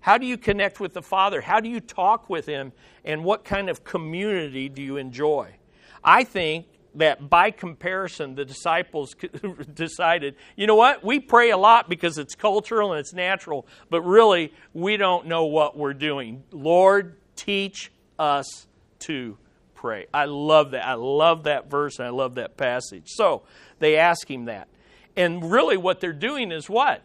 How 0.00 0.18
do 0.18 0.26
you 0.26 0.36
connect 0.36 0.80
with 0.80 0.94
the 0.94 1.02
Father? 1.02 1.40
How 1.40 1.60
do 1.60 1.68
you 1.68 1.80
talk 1.80 2.30
with 2.30 2.46
him? 2.46 2.72
And 3.04 3.24
what 3.24 3.44
kind 3.44 3.68
of 3.68 3.84
community 3.84 4.68
do 4.68 4.82
you 4.82 4.96
enjoy? 4.96 5.54
I 6.02 6.24
think 6.24 6.66
that 6.94 7.30
by 7.30 7.50
comparison, 7.50 8.34
the 8.34 8.44
disciples 8.44 9.14
decided, 9.74 10.34
you 10.56 10.66
know 10.66 10.74
what? 10.74 11.04
We 11.04 11.20
pray 11.20 11.50
a 11.50 11.56
lot 11.56 11.88
because 11.88 12.18
it's 12.18 12.34
cultural 12.34 12.92
and 12.92 13.00
it's 13.00 13.12
natural, 13.12 13.66
but 13.90 14.02
really, 14.02 14.52
we 14.72 14.96
don't 14.96 15.26
know 15.26 15.44
what 15.44 15.76
we're 15.76 15.94
doing. 15.94 16.42
Lord, 16.50 17.16
teach 17.36 17.92
us 18.18 18.66
to 19.00 19.36
pray. 19.74 20.06
I 20.12 20.24
love 20.24 20.72
that. 20.72 20.86
I 20.86 20.94
love 20.94 21.44
that 21.44 21.70
verse 21.70 21.98
and 21.98 22.06
I 22.06 22.10
love 22.10 22.34
that 22.34 22.56
passage. 22.56 23.04
So 23.06 23.42
they 23.78 23.96
ask 23.96 24.28
him 24.30 24.46
that. 24.46 24.68
And 25.16 25.50
really, 25.50 25.76
what 25.76 26.00
they're 26.00 26.12
doing 26.12 26.52
is 26.52 26.68
what? 26.68 27.02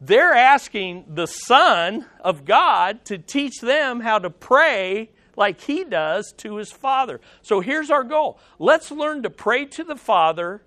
They're 0.00 0.34
asking 0.34 1.04
the 1.14 1.26
Son 1.26 2.06
of 2.20 2.44
God 2.44 3.04
to 3.06 3.18
teach 3.18 3.60
them 3.60 4.00
how 4.00 4.18
to 4.18 4.30
pray 4.30 5.10
like 5.36 5.60
he 5.60 5.84
does 5.84 6.32
to 6.38 6.56
his 6.56 6.70
Father. 6.70 7.20
So 7.42 7.60
here's 7.60 7.90
our 7.90 8.04
goal 8.04 8.38
let's 8.58 8.90
learn 8.90 9.22
to 9.22 9.30
pray 9.30 9.64
to 9.66 9.84
the 9.84 9.96
Father 9.96 10.62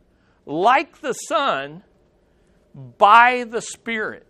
like 0.46 1.02
the 1.02 1.14
Son 1.14 1.84
by 2.98 3.44
the 3.44 3.62
Spirit. 3.62 4.26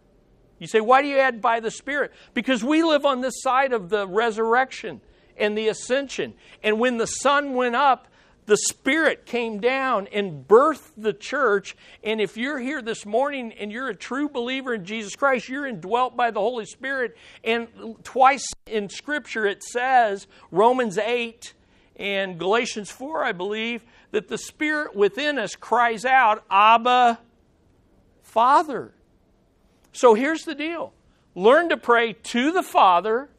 You 0.59 0.67
say, 0.67 0.81
why 0.81 1.01
do 1.01 1.07
you 1.07 1.17
add 1.17 1.41
by 1.41 1.61
the 1.61 1.71
Spirit? 1.71 2.11
Because 2.33 2.63
we 2.63 2.83
live 2.83 3.05
on 3.05 3.21
this 3.21 3.41
side 3.41 3.71
of 3.71 3.89
the 3.89 4.05
resurrection 4.05 4.99
and 5.37 5.57
the 5.57 5.69
ascension. 5.69 6.33
And 6.61 6.79
when 6.79 6.97
the 6.97 7.07
Son 7.07 7.53
went 7.53 7.75
up, 7.75 8.08
the 8.49 8.57
Spirit 8.57 9.27
came 9.27 9.59
down 9.59 10.07
and 10.11 10.47
birthed 10.47 10.93
the 10.97 11.13
church. 11.13 11.77
And 12.03 12.19
if 12.19 12.35
you're 12.35 12.57
here 12.57 12.81
this 12.81 13.05
morning 13.05 13.53
and 13.53 13.71
you're 13.71 13.89
a 13.89 13.95
true 13.95 14.27
believer 14.27 14.73
in 14.73 14.85
Jesus 14.85 15.15
Christ, 15.15 15.47
you're 15.47 15.67
indwelt 15.67 16.17
by 16.17 16.31
the 16.31 16.39
Holy 16.39 16.65
Spirit. 16.65 17.15
And 17.43 17.67
twice 18.03 18.43
in 18.65 18.89
Scripture 18.89 19.45
it 19.45 19.61
says, 19.61 20.25
Romans 20.49 20.97
8 20.97 21.53
and 21.97 22.39
Galatians 22.39 22.89
4, 22.89 23.23
I 23.23 23.33
believe, 23.33 23.85
that 24.09 24.29
the 24.29 24.37
Spirit 24.39 24.95
within 24.95 25.37
us 25.37 25.55
cries 25.55 26.03
out, 26.03 26.43
Abba, 26.49 27.19
Father. 28.23 28.95
So 29.91 30.15
here's 30.15 30.41
the 30.41 30.55
deal 30.55 30.91
learn 31.35 31.69
to 31.69 31.77
pray 31.77 32.13
to 32.13 32.51
the 32.51 32.63
Father 32.63 33.29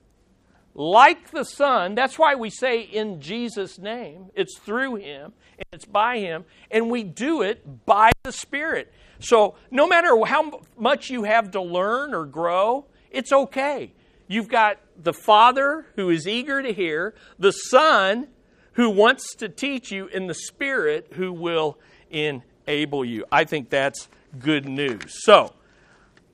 like 0.75 1.31
the 1.31 1.45
Son. 1.45 1.95
That's 1.95 2.19
why 2.19 2.35
we 2.35 2.51
say 2.51 2.81
in 2.81 3.21
Jesus' 3.21 3.79
name. 3.79 4.31
It's 4.35 4.59
through 4.59 4.97
Him 4.97 5.33
and 5.59 5.67
it's 5.73 5.85
by 5.85 6.19
Him, 6.19 6.45
and 6.71 6.91
we 6.91 7.03
do 7.03 7.43
it 7.43 7.85
by 7.85 8.13
the 8.23 8.33
Spirit. 8.33 8.93
So 9.19 9.57
no 9.71 9.87
matter 9.87 10.17
how 10.25 10.63
much 10.79 11.11
you 11.11 11.25
have 11.25 11.51
to 11.53 11.61
learn 11.61 12.15
or 12.15 12.25
grow, 12.25 12.87
it's 13.11 13.33
okay. 13.33 13.93
You've 14.27 14.49
got 14.49 14.79
the 14.97 15.13
Father 15.13 15.87
who 15.97 16.09
is 16.09 16.27
eager 16.27 16.63
to 16.63 16.73
hear, 16.73 17.15
the 17.39 17.51
Son 17.51 18.29
who 18.75 18.89
wants 18.89 19.35
to 19.35 19.49
teach 19.49 19.91
you, 19.91 20.09
and 20.15 20.31
the 20.31 20.35
Spirit 20.35 21.09
who 21.15 21.33
will 21.33 21.77
enable 22.11 23.05
you. 23.05 23.25
I 23.31 23.45
think 23.45 23.69
that's 23.69 24.09
good 24.39 24.67
news. 24.67 25.23
So, 25.25 25.53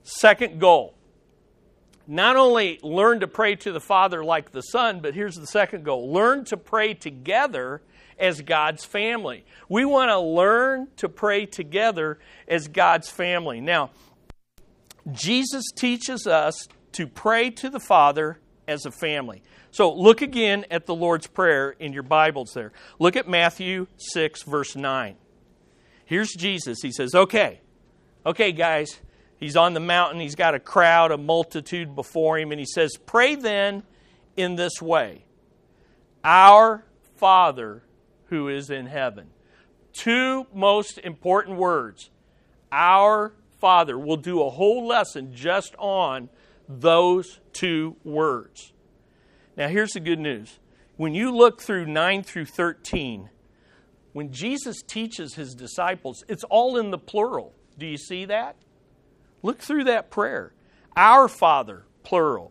second 0.03 0.61
goal 0.61 0.96
not 2.07 2.37
only 2.37 2.79
learn 2.83 3.21
to 3.21 3.29
pray 3.29 3.57
to 3.57 3.73
the 3.73 3.81
Father 3.81 4.25
like 4.25 4.53
the 4.53 4.61
Son, 4.61 5.01
but 5.01 5.15
here's 5.15 5.37
the 5.37 5.47
second 5.47 5.85
goal 5.85 6.13
learn 6.13 6.45
to 6.47 6.57
pray 6.57 6.95
together 6.95 7.83
as 8.19 8.41
God's 8.41 8.85
family. 8.85 9.45
We 9.69 9.85
want 9.85 10.11
to 10.11 10.19
learn 10.19 10.89
to 10.97 11.09
pray 11.09 11.47
together 11.47 12.19
as 12.49 12.69
God's 12.69 13.11
family. 13.11 13.61
Now, 13.61 13.91
Jesus 15.13 15.65
teaches 15.75 16.27
us 16.27 16.69
to 16.93 17.07
pray 17.07 17.51
to 17.51 17.71
the 17.71 17.81
Father 17.81 18.39
as 18.67 18.87
a 18.87 18.91
family. 18.91 19.43
So 19.71 19.93
look 19.93 20.23
again 20.23 20.65
at 20.71 20.87
the 20.87 20.95
Lord's 20.95 21.27
Prayer 21.27 21.71
in 21.71 21.93
your 21.93 22.03
Bibles 22.03 22.53
there. 22.55 22.73
Look 22.99 23.17
at 23.17 23.29
Matthew 23.29 23.87
6, 23.99 24.43
verse 24.43 24.75
9. 24.75 25.17
Here's 26.05 26.33
Jesus. 26.33 26.79
He 26.83 26.93
says, 26.93 27.15
Okay, 27.15 27.61
okay, 28.25 28.53
guys, 28.53 29.01
He's 29.39 29.57
on 29.57 29.75
the 29.75 29.81
mountain. 29.81 30.21
He's 30.21 30.35
got 30.35 30.55
a 30.55 30.61
crowd, 30.61 31.13
a 31.13 31.19
multitude 31.19 31.95
before 31.95 32.39
him. 32.39 32.53
And 32.53 32.59
he 32.59 32.67
says, 32.67 32.97
Pray 33.05 33.35
then 33.35 33.83
in 34.37 34.57
this 34.57 34.81
way 34.81 35.25
Our 36.25 36.85
Father 37.17 37.83
who 38.27 38.49
is 38.49 38.71
in 38.71 38.87
heaven. 38.87 39.29
Two 39.93 40.47
most 40.53 40.99
important 40.99 41.59
words. 41.59 42.11
Our 42.73 43.35
Father. 43.59 43.99
We'll 43.99 44.17
do 44.17 44.43
a 44.43 44.51
whole 44.51 44.87
lesson 44.87 45.35
just 45.35 45.75
on 45.79 46.29
those 46.69 47.41
two 47.53 47.97
words. 48.05 48.73
Now, 49.57 49.69
here's 49.69 49.93
the 49.93 50.01
good 50.01 50.19
news. 50.19 50.59
When 50.97 51.15
you 51.15 51.35
look 51.35 51.63
through 51.63 51.87
9 51.87 52.23
through 52.23 52.47
13, 52.47 53.31
when 54.13 54.33
Jesus 54.33 54.83
teaches 54.83 55.35
his 55.35 55.55
disciples, 55.55 56.25
it's 56.29 56.45
all 56.45 56.79
in 56.79 56.91
the 56.91 56.99
plural. 56.99 57.55
Do 57.79 57.87
you 57.87 57.99
see 57.99 58.25
that? 58.27 58.57
Look 59.47 59.61
through 59.61 59.85
that 59.85 60.11
prayer. 60.11 60.53
Our 60.97 61.29
Father, 61.29 61.85
plural. 62.03 62.51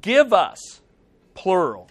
Give 0.00 0.32
us, 0.32 0.80
plural. 1.34 1.90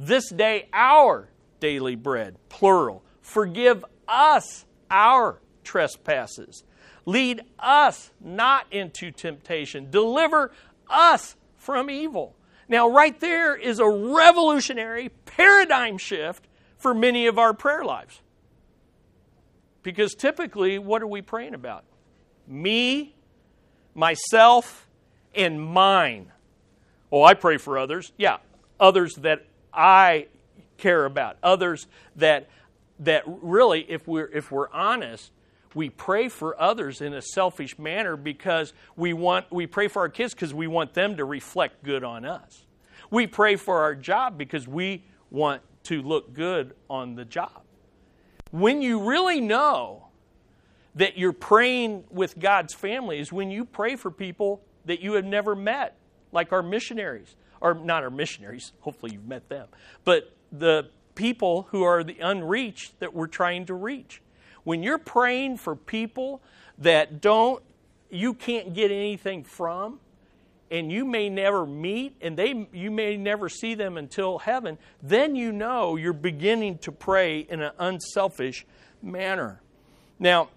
This 0.00 0.32
day, 0.32 0.68
our 0.72 1.28
daily 1.60 1.94
bread, 1.94 2.38
plural. 2.48 3.04
Forgive 3.20 3.84
us 4.08 4.64
our 4.90 5.40
trespasses. 5.62 6.64
Lead 7.04 7.40
us 7.60 8.10
not 8.20 8.66
into 8.72 9.12
temptation. 9.12 9.92
Deliver 9.92 10.50
us 10.90 11.36
from 11.56 11.88
evil. 11.88 12.34
Now, 12.68 12.88
right 12.90 13.18
there 13.20 13.54
is 13.54 13.78
a 13.78 13.88
revolutionary 13.88 15.10
paradigm 15.24 15.98
shift 15.98 16.48
for 16.78 16.92
many 16.92 17.28
of 17.28 17.38
our 17.38 17.54
prayer 17.54 17.84
lives. 17.84 18.22
Because 19.84 20.16
typically, 20.16 20.80
what 20.80 21.00
are 21.00 21.06
we 21.06 21.22
praying 21.22 21.54
about? 21.54 21.84
Me, 22.48 23.15
myself, 23.96 24.86
and 25.34 25.60
mine. 25.60 26.30
Oh, 27.10 27.22
I 27.22 27.34
pray 27.34 27.56
for 27.56 27.78
others. 27.78 28.12
Yeah, 28.16 28.38
others 28.78 29.14
that 29.16 29.46
I 29.72 30.26
care 30.78 31.04
about, 31.04 31.36
others 31.42 31.86
that 32.16 32.48
that 33.00 33.24
really, 33.26 33.80
if 33.88 34.06
we're 34.06 34.26
if 34.26 34.50
we're 34.50 34.70
honest, 34.70 35.30
we 35.74 35.90
pray 35.90 36.28
for 36.28 36.60
others 36.60 37.00
in 37.00 37.12
a 37.12 37.22
selfish 37.22 37.78
manner 37.78 38.16
because 38.16 38.72
we 38.96 39.12
want 39.12 39.50
we 39.52 39.66
pray 39.66 39.88
for 39.88 40.00
our 40.00 40.08
kids 40.08 40.34
because 40.34 40.54
we 40.54 40.66
want 40.66 40.94
them 40.94 41.16
to 41.16 41.24
reflect 41.24 41.82
good 41.82 42.04
on 42.04 42.24
us. 42.24 42.64
We 43.10 43.26
pray 43.26 43.56
for 43.56 43.82
our 43.82 43.94
job 43.94 44.36
because 44.38 44.66
we 44.66 45.04
want 45.30 45.62
to 45.84 46.02
look 46.02 46.32
good 46.32 46.74
on 46.90 47.14
the 47.14 47.24
job. 47.24 47.62
When 48.50 48.82
you 48.82 49.00
really 49.08 49.40
know 49.40 50.05
that 50.96 51.16
you're 51.16 51.32
praying 51.32 52.04
with 52.10 52.38
God's 52.38 52.74
family 52.74 53.18
is 53.18 53.32
when 53.32 53.50
you 53.50 53.64
pray 53.64 53.96
for 53.96 54.10
people 54.10 54.62
that 54.86 55.00
you 55.00 55.12
have 55.12 55.24
never 55.24 55.54
met, 55.54 55.96
like 56.32 56.52
our 56.52 56.62
missionaries, 56.62 57.36
or 57.60 57.74
not 57.74 58.02
our 58.02 58.10
missionaries, 58.10 58.72
hopefully 58.80 59.12
you've 59.12 59.26
met 59.26 59.48
them, 59.48 59.68
but 60.04 60.34
the 60.50 60.88
people 61.14 61.68
who 61.70 61.82
are 61.82 62.02
the 62.02 62.18
unreached 62.20 62.98
that 63.00 63.14
we're 63.14 63.26
trying 63.26 63.66
to 63.66 63.74
reach. 63.74 64.22
When 64.64 64.82
you're 64.82 64.98
praying 64.98 65.58
for 65.58 65.76
people 65.76 66.42
that 66.78 67.20
don't, 67.20 67.62
you 68.10 68.34
can't 68.34 68.74
get 68.74 68.90
anything 68.90 69.44
from, 69.44 70.00
and 70.70 70.90
you 70.90 71.04
may 71.04 71.28
never 71.28 71.64
meet 71.66 72.16
and 72.20 72.36
they 72.36 72.68
you 72.72 72.90
may 72.90 73.16
never 73.16 73.48
see 73.48 73.74
them 73.74 73.96
until 73.96 74.38
heaven 74.38 74.76
then 75.00 75.36
you 75.36 75.52
know 75.52 75.94
you're 75.94 76.12
beginning 76.12 76.76
to 76.78 76.90
pray 76.90 77.38
in 77.38 77.60
an 77.62 77.70
unselfish 77.78 78.66
manner 79.00 79.60
now 80.18 80.48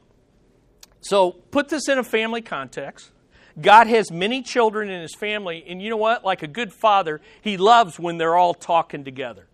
so 1.01 1.31
put 1.31 1.69
this 1.69 1.87
in 1.87 1.97
a 1.97 2.03
family 2.03 2.41
context. 2.41 3.11
God 3.59 3.87
has 3.87 4.11
many 4.11 4.41
children 4.41 4.89
in 4.89 5.01
his 5.01 5.15
family, 5.15 5.63
and 5.67 5.81
you 5.81 5.89
know 5.89 5.97
what? 5.97 6.23
Like 6.23 6.43
a 6.43 6.47
good 6.47 6.71
father, 6.73 7.19
he 7.41 7.57
loves 7.57 7.99
when 7.99 8.17
they're 8.17 8.37
all 8.37 8.53
talking 8.53 9.03
together. 9.03 9.47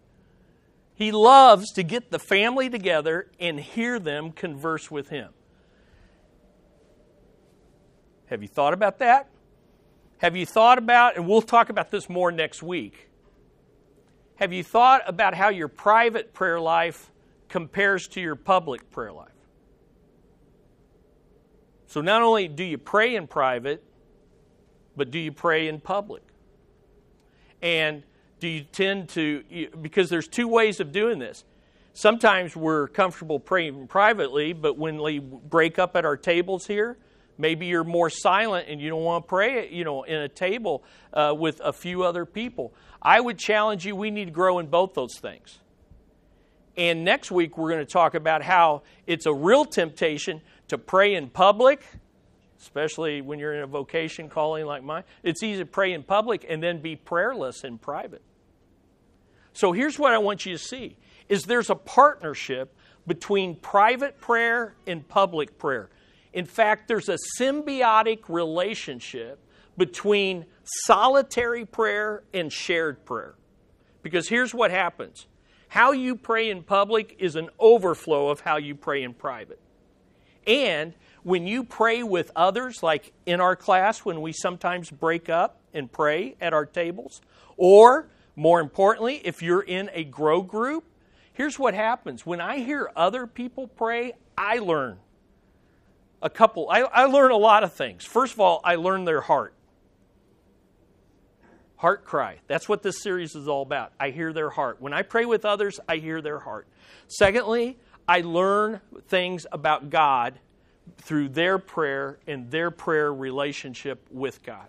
He 0.95 1.11
loves 1.11 1.71
to 1.73 1.83
get 1.83 2.11
the 2.11 2.19
family 2.19 2.69
together 2.69 3.27
and 3.39 3.59
hear 3.59 3.99
them 3.99 4.31
converse 4.31 4.89
with 4.89 5.09
him. 5.09 5.29
Have 8.27 8.41
you 8.41 8.47
thought 8.47 8.73
about 8.73 8.99
that? 8.99 9.29
Have 10.19 10.35
you 10.35 10.45
thought 10.45 10.77
about, 10.77 11.17
and 11.17 11.27
we'll 11.27 11.41
talk 11.41 11.69
about 11.69 11.91
this 11.91 12.09
more 12.09 12.31
next 12.31 12.63
week, 12.63 13.09
have 14.35 14.51
you 14.51 14.63
thought 14.63 15.01
about 15.05 15.33
how 15.33 15.49
your 15.49 15.67
private 15.67 16.33
prayer 16.33 16.59
life 16.59 17.11
compares 17.49 18.07
to 18.09 18.21
your 18.21 18.35
public 18.35 18.89
prayer 18.91 19.11
life? 19.11 19.34
So 21.87 22.01
not 22.01 22.21
only 22.21 22.47
do 22.47 22.63
you 22.63 22.77
pray 22.77 23.15
in 23.15 23.27
private, 23.27 23.83
but 24.95 25.11
do 25.11 25.19
you 25.19 25.31
pray 25.31 25.67
in 25.67 25.79
public? 25.79 26.23
And 27.61 28.03
do 28.39 28.47
you 28.47 28.63
tend 28.63 29.09
to, 29.09 29.43
because 29.81 30.09
there's 30.09 30.27
two 30.27 30.47
ways 30.47 30.79
of 30.79 30.91
doing 30.91 31.19
this. 31.19 31.43
Sometimes 31.93 32.55
we're 32.55 32.89
comfortable 32.89 33.39
praying 33.39 33.87
privately, 33.87 34.51
but 34.53 34.77
when 34.77 35.01
we 35.01 35.19
break 35.19 35.79
up 35.79 35.95
at 35.95 36.05
our 36.05 36.17
tables 36.17 36.67
here, 36.67 36.97
maybe 37.37 37.67
you're 37.67 37.85
more 37.85 38.09
silent 38.09 38.67
and 38.67 38.81
you 38.81 38.89
don't 38.89 39.03
want 39.03 39.23
to 39.23 39.29
pray, 39.29 39.69
you 39.71 39.85
know, 39.85 40.03
in 40.03 40.21
a 40.21 40.27
table 40.27 40.83
uh, 41.13 41.33
with 41.37 41.61
a 41.63 41.71
few 41.71 42.03
other 42.03 42.25
people. 42.25 42.73
I 43.01 43.21
would 43.21 43.37
challenge 43.37 43.85
you, 43.85 43.95
we 43.95 44.11
need 44.11 44.25
to 44.25 44.31
grow 44.31 44.59
in 44.59 44.67
both 44.67 44.93
those 44.93 45.17
things. 45.17 45.59
And 46.77 47.05
next 47.05 47.31
week, 47.31 47.57
we're 47.57 47.69
going 47.69 47.85
to 47.85 47.91
talk 47.91 48.15
about 48.15 48.43
how 48.43 48.83
it's 49.07 49.25
a 49.25 49.33
real 49.33 49.63
temptation 49.63 50.41
to 50.67 50.77
pray 50.77 51.15
in 51.15 51.29
public, 51.29 51.81
especially 52.59 53.21
when 53.21 53.39
you're 53.39 53.53
in 53.53 53.61
a 53.61 53.67
vocation 53.67 54.29
calling 54.29 54.65
like 54.65 54.83
mine. 54.83 55.03
It's 55.23 55.43
easy 55.43 55.59
to 55.59 55.65
pray 55.65 55.93
in 55.93 56.03
public 56.03 56.45
and 56.47 56.61
then 56.61 56.81
be 56.81 56.95
prayerless 56.95 57.63
in 57.63 57.77
private. 57.77 58.21
So 59.53 59.71
here's 59.71 59.97
what 59.97 60.13
I 60.13 60.17
want 60.17 60.45
you 60.45 60.57
to 60.57 60.63
see 60.63 60.97
is 61.29 61.43
there's 61.43 61.69
a 61.69 61.75
partnership 61.75 62.75
between 63.07 63.55
private 63.55 64.19
prayer 64.19 64.75
and 64.85 65.07
public 65.07 65.57
prayer. 65.57 65.89
In 66.33 66.45
fact, 66.45 66.87
there's 66.87 67.09
a 67.09 67.17
symbiotic 67.39 68.23
relationship 68.27 69.39
between 69.77 70.45
solitary 70.63 71.65
prayer 71.65 72.23
and 72.33 72.51
shared 72.51 73.05
prayer. 73.05 73.35
Because 74.01 74.27
here's 74.27 74.53
what 74.53 74.71
happens 74.71 75.27
how 75.67 75.91
you 75.91 76.15
pray 76.15 76.49
in 76.49 76.63
public 76.63 77.15
is 77.19 77.35
an 77.35 77.49
overflow 77.59 78.29
of 78.29 78.39
how 78.41 78.57
you 78.57 78.75
pray 78.75 79.03
in 79.03 79.13
private. 79.13 79.59
And 80.47 80.93
when 81.23 81.47
you 81.47 81.63
pray 81.63 82.03
with 82.03 82.31
others, 82.35 82.83
like 82.83 83.11
in 83.25 83.41
our 83.41 83.55
class, 83.55 83.99
when 83.99 84.21
we 84.21 84.31
sometimes 84.31 84.91
break 84.91 85.29
up 85.29 85.59
and 85.73 85.91
pray 85.91 86.35
at 86.39 86.53
our 86.53 86.65
tables, 86.65 87.21
or 87.57 88.07
more 88.35 88.59
importantly, 88.59 89.21
if 89.23 89.41
you're 89.41 89.61
in 89.61 89.89
a 89.93 90.03
grow 90.03 90.41
group, 90.41 90.83
here's 91.33 91.57
what 91.57 91.73
happens. 91.73 92.25
When 92.25 92.41
I 92.41 92.59
hear 92.59 92.91
other 92.95 93.25
people 93.27 93.67
pray, 93.67 94.13
I 94.37 94.59
learn 94.59 94.99
a 96.21 96.29
couple, 96.29 96.69
I, 96.69 96.81
I 96.81 97.05
learn 97.05 97.31
a 97.31 97.37
lot 97.37 97.63
of 97.63 97.73
things. 97.73 98.05
First 98.05 98.33
of 98.33 98.39
all, 98.39 98.61
I 98.63 98.75
learn 98.75 99.05
their 99.05 99.21
heart. 99.21 99.53
Heart 101.77 102.05
cry. 102.05 102.39
That's 102.47 102.69
what 102.69 102.83
this 102.83 103.01
series 103.01 103.35
is 103.35 103.47
all 103.47 103.61
about. 103.61 103.91
I 103.99 104.09
hear 104.09 104.33
their 104.33 104.49
heart. 104.49 104.81
When 104.81 104.93
I 104.93 105.01
pray 105.01 105.25
with 105.25 105.45
others, 105.45 105.79
I 105.87 105.97
hear 105.97 106.21
their 106.21 106.39
heart. 106.39 106.67
Secondly, 107.07 107.77
I 108.07 108.21
learn 108.21 108.81
things 109.07 109.47
about 109.51 109.89
God 109.89 110.39
through 110.97 111.29
their 111.29 111.57
prayer 111.57 112.19
and 112.27 112.51
their 112.51 112.71
prayer 112.71 113.13
relationship 113.13 114.05
with 114.11 114.43
God. 114.43 114.67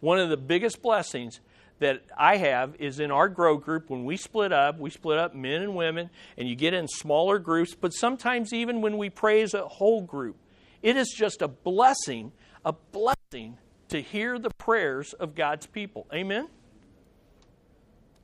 One 0.00 0.18
of 0.18 0.30
the 0.30 0.36
biggest 0.36 0.80
blessings 0.80 1.40
that 1.80 2.02
I 2.16 2.36
have 2.36 2.74
is 2.78 3.00
in 3.00 3.10
our 3.10 3.28
grow 3.28 3.56
group 3.56 3.90
when 3.90 4.04
we 4.04 4.16
split 4.16 4.52
up, 4.52 4.78
we 4.78 4.90
split 4.90 5.18
up 5.18 5.34
men 5.34 5.62
and 5.62 5.76
women, 5.76 6.10
and 6.36 6.48
you 6.48 6.56
get 6.56 6.74
in 6.74 6.88
smaller 6.88 7.38
groups, 7.38 7.74
but 7.74 7.92
sometimes 7.92 8.52
even 8.52 8.80
when 8.80 8.98
we 8.98 9.10
pray 9.10 9.42
as 9.42 9.54
a 9.54 9.66
whole 9.66 10.02
group, 10.02 10.36
it 10.82 10.96
is 10.96 11.14
just 11.16 11.42
a 11.42 11.48
blessing, 11.48 12.32
a 12.64 12.72
blessing 12.72 13.58
to 13.88 14.00
hear 14.00 14.38
the 14.38 14.50
prayers 14.50 15.12
of 15.14 15.34
God's 15.34 15.66
people. 15.66 16.06
Amen? 16.12 16.48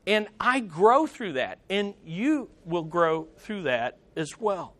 And 0.07 0.29
I 0.39 0.61
grow 0.61 1.07
through 1.07 1.35
that, 1.35 1.59
and 1.71 1.95
you 2.05 2.51
will 2.65 2.83
grow 2.83 3.29
through 3.39 3.63
that 3.63 3.99
as 4.17 4.39
well. 4.39 4.75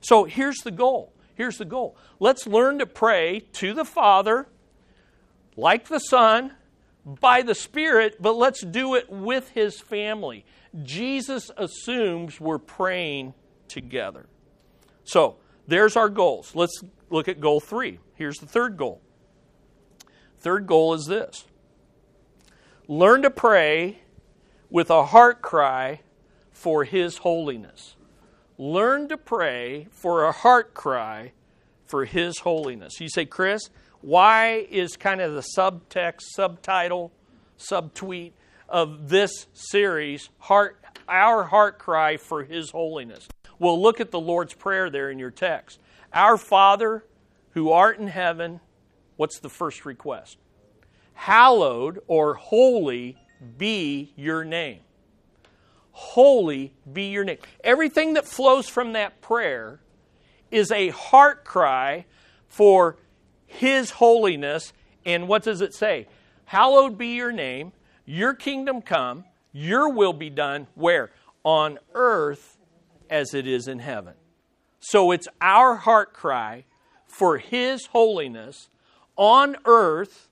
So 0.00 0.24
here's 0.24 0.58
the 0.58 0.70
goal. 0.70 1.12
Here's 1.34 1.58
the 1.58 1.64
goal. 1.64 1.96
Let's 2.18 2.46
learn 2.46 2.78
to 2.78 2.86
pray 2.86 3.40
to 3.54 3.72
the 3.72 3.84
Father, 3.84 4.48
like 5.56 5.88
the 5.88 6.00
Son, 6.00 6.52
by 7.04 7.42
the 7.42 7.54
Spirit, 7.54 8.16
but 8.20 8.32
let's 8.32 8.64
do 8.64 8.94
it 8.94 9.08
with 9.08 9.48
His 9.50 9.80
family. 9.80 10.44
Jesus 10.82 11.50
assumes 11.56 12.40
we're 12.40 12.58
praying 12.58 13.34
together. 13.68 14.26
So 15.04 15.36
there's 15.66 15.96
our 15.96 16.08
goals. 16.08 16.54
Let's 16.54 16.82
look 17.08 17.28
at 17.28 17.40
goal 17.40 17.60
three. 17.60 17.98
Here's 18.14 18.38
the 18.38 18.46
third 18.46 18.76
goal. 18.76 19.00
Third 20.38 20.66
goal 20.66 20.94
is 20.94 21.06
this 21.06 21.44
learn 22.86 23.22
to 23.22 23.30
pray 23.30 24.00
with 24.70 24.90
a 24.90 25.06
heart 25.06 25.40
cry 25.40 26.00
for 26.50 26.84
His 26.84 27.18
holiness. 27.18 27.94
Learn 28.58 29.08
to 29.08 29.16
pray 29.16 29.86
for 29.92 30.24
a 30.24 30.32
heart 30.32 30.74
cry 30.74 31.32
for 31.86 32.04
His 32.04 32.40
holiness. 32.40 33.00
You 33.00 33.08
say, 33.08 33.24
Chris, 33.24 33.70
why 34.00 34.66
is 34.68 34.96
kind 34.96 35.20
of 35.20 35.34
the 35.34 35.44
subtext, 35.56 36.22
subtitle, 36.34 37.12
subtweet 37.58 38.32
of 38.68 39.08
this 39.08 39.46
series 39.52 40.28
heart, 40.38 40.80
our 41.08 41.44
heart 41.44 41.78
cry 41.78 42.16
for 42.16 42.42
His 42.42 42.70
holiness? 42.70 43.28
Well, 43.60 43.80
look 43.80 44.00
at 44.00 44.10
the 44.10 44.20
Lord's 44.20 44.54
Prayer 44.54 44.90
there 44.90 45.10
in 45.10 45.20
your 45.20 45.30
text. 45.30 45.78
Our 46.12 46.36
Father 46.36 47.04
who 47.50 47.70
art 47.70 47.98
in 47.98 48.08
heaven, 48.08 48.60
what's 49.16 49.38
the 49.40 49.48
first 49.48 49.84
request? 49.84 50.36
Hallowed 51.14 52.00
or 52.06 52.34
holy 52.34 53.16
be 53.56 54.12
your 54.16 54.44
name. 54.44 54.80
Holy 55.98 56.72
be 56.90 57.08
your 57.08 57.24
name. 57.24 57.38
Everything 57.64 58.14
that 58.14 58.24
flows 58.24 58.68
from 58.68 58.92
that 58.92 59.20
prayer 59.20 59.80
is 60.48 60.70
a 60.70 60.90
heart 60.90 61.44
cry 61.44 62.04
for 62.46 62.98
His 63.48 63.90
holiness. 63.90 64.72
And 65.04 65.26
what 65.26 65.42
does 65.42 65.60
it 65.60 65.74
say? 65.74 66.06
Hallowed 66.44 66.98
be 66.98 67.08
your 67.08 67.32
name, 67.32 67.72
your 68.04 68.32
kingdom 68.32 68.80
come, 68.80 69.24
your 69.50 69.88
will 69.92 70.12
be 70.12 70.30
done. 70.30 70.68
Where? 70.76 71.10
On 71.42 71.80
earth 71.94 72.58
as 73.10 73.34
it 73.34 73.48
is 73.48 73.66
in 73.66 73.80
heaven. 73.80 74.14
So 74.78 75.10
it's 75.10 75.26
our 75.40 75.74
heart 75.74 76.12
cry 76.12 76.62
for 77.08 77.38
His 77.38 77.86
holiness 77.86 78.68
on 79.16 79.56
earth 79.64 80.27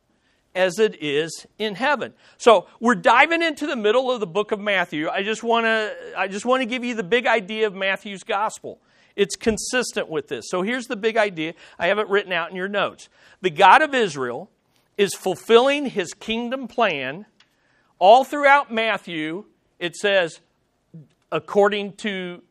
as 0.57 0.79
it 0.79 1.01
is 1.03 1.47
in 1.59 1.75
heaven. 1.75 2.15
So 2.39 2.67
we're 2.81 2.95
diving 2.95 3.43
into 3.43 3.67
the 3.67 3.77
middle 3.77 4.11
of 4.11 4.21
the 4.21 4.27
book 4.27 4.51
of 4.51 4.59
Matthew. 4.59 5.09
I 5.09 5.23
just 5.23 5.43
want 5.43 5.67
to 5.67 5.95
I 6.17 6.27
just 6.27 6.47
want 6.47 6.63
to 6.63 6.67
give 6.67 6.83
you 6.83 6.95
the 6.95 7.05
big 7.05 7.27
idea 7.27 7.67
of 7.67 7.75
Matthew's 7.75 8.25
gospel. 8.25 8.81
It's 9.15 9.37
consistent 9.37 10.09
with 10.09 10.29
this. 10.29 10.47
So 10.49 10.63
here's 10.63 10.87
the 10.87 10.97
big 10.97 11.17
idea. 11.17 11.55
I 11.79 11.89
have 11.89 11.99
it 11.99 12.09
written 12.09 12.33
out 12.33 12.51
in 12.51 12.57
your 12.57 12.69
notes. 12.69 13.09
The 13.43 13.51
God 13.51 13.83
of 13.83 13.95
Israel 13.95 14.51
is 14.97 15.15
fulfilling 15.15 15.87
his 15.87 16.15
kingdom 16.15 16.69
plan 16.69 17.27
all 17.99 18.25
throughout 18.25 18.73
Matthew. 18.73 19.45
It 19.79 19.95
says 19.95 20.41
according 21.31 21.95
to 21.95 22.43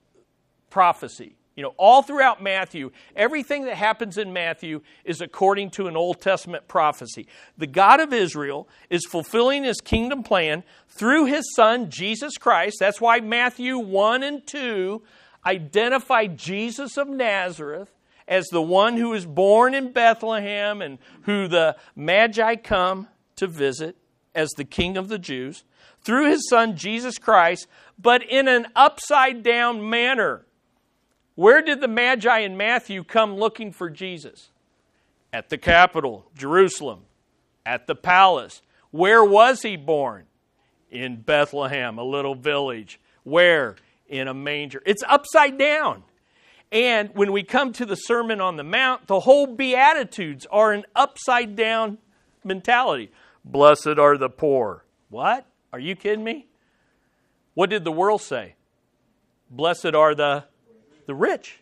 prophecy. 0.70 1.35
You 1.56 1.64
know, 1.64 1.74
all 1.78 2.02
throughout 2.02 2.44
Matthew, 2.44 2.92
everything 3.16 3.64
that 3.66 3.76
happens 3.76 4.18
in 4.18 4.34
Matthew 4.34 4.82
is 5.06 5.22
according 5.22 5.70
to 5.72 5.88
an 5.88 5.96
Old 5.96 6.20
Testament 6.20 6.68
prophecy. 6.68 7.28
The 7.58 7.68
God 7.68 8.02
of 8.02 8.12
Israel 8.12 8.68
is 8.90 9.06
fulfilling 9.06 9.64
his 9.64 9.80
kingdom 9.80 10.22
plan 10.22 10.64
through 10.90 11.26
his 11.26 11.46
son, 11.56 11.90
Jesus 11.90 12.38
Christ. 12.38 12.78
That's 12.82 13.00
why 13.00 13.22
Matthew 13.22 13.78
1 13.78 14.22
and 14.24 14.46
2 14.46 15.02
identify 15.46 16.28
Jesus 16.28 16.98
of 16.98 17.08
Nazareth 17.08 17.94
as 18.28 18.48
the 18.48 18.62
one 18.62 18.98
who 18.98 19.14
is 19.14 19.26
born 19.26 19.74
in 19.74 19.94
Bethlehem 19.94 20.82
and 20.82 20.98
who 21.22 21.48
the 21.48 21.78
Magi 21.96 22.56
come 22.56 23.08
to 23.38 23.48
visit 23.48 23.96
as 24.34 24.50
the 24.52 24.66
King 24.66 24.98
of 24.98 25.08
the 25.08 25.20
Jews. 25.20 25.64
Through 26.02 26.30
his 26.30 26.50
son, 26.50 26.76
Jesus 26.76 27.18
Christ, 27.18 27.68
but 27.98 28.24
in 28.24 28.48
an 28.48 28.68
upside 28.76 29.42
down 29.42 29.90
manner. 29.90 30.45
Where 31.36 31.62
did 31.62 31.82
the 31.82 31.88
Magi 31.88 32.40
in 32.40 32.58
Matthew 32.58 33.04
come 33.04 33.36
looking 33.36 33.72
for 33.72 33.90
Jesus? 33.90 34.50
At 35.34 35.50
the 35.50 35.58
capital, 35.58 36.26
Jerusalem, 36.38 37.02
at 37.66 37.88
the 37.88 37.96
palace. 37.96 38.62
Where 38.92 39.24
was 39.24 39.62
he 39.62 39.76
born? 39.76 40.26
In 40.90 41.18
Bethlehem, 41.18 41.98
a 41.98 42.04
little 42.04 42.36
village. 42.36 43.00
Where? 43.24 43.76
In 44.08 44.30
a 44.30 44.34
manger. 44.34 44.82
It's 44.86 45.04
upside 45.08 45.58
down. 45.58 46.04
And 46.72 47.10
when 47.14 47.34
we 47.34 47.44
come 47.44 47.74
to 47.74 47.86
the 47.86 47.96
Sermon 47.96 48.40
on 48.40 48.56
the 48.56 48.64
Mount, 48.64 49.08
the 49.08 49.20
whole 49.20 49.48
Beatitudes 49.48 50.48
are 50.50 50.72
an 50.72 50.86
upside 50.96 51.56
down 51.56 51.98
mentality. 52.44 53.12
Blessed 53.44 54.00
are 54.00 54.18
the 54.18 54.30
poor. 54.30 54.86
What? 55.10 55.46
Are 55.74 55.80
you 55.80 55.96
kidding 55.96 56.24
me? 56.24 56.48
What 57.54 57.70
did 57.70 57.84
the 57.84 57.92
world 57.92 58.22
say? 58.22 58.56
Blessed 59.50 59.94
are 59.96 60.16
the 60.16 60.46
the 61.06 61.16
rich. 61.16 61.60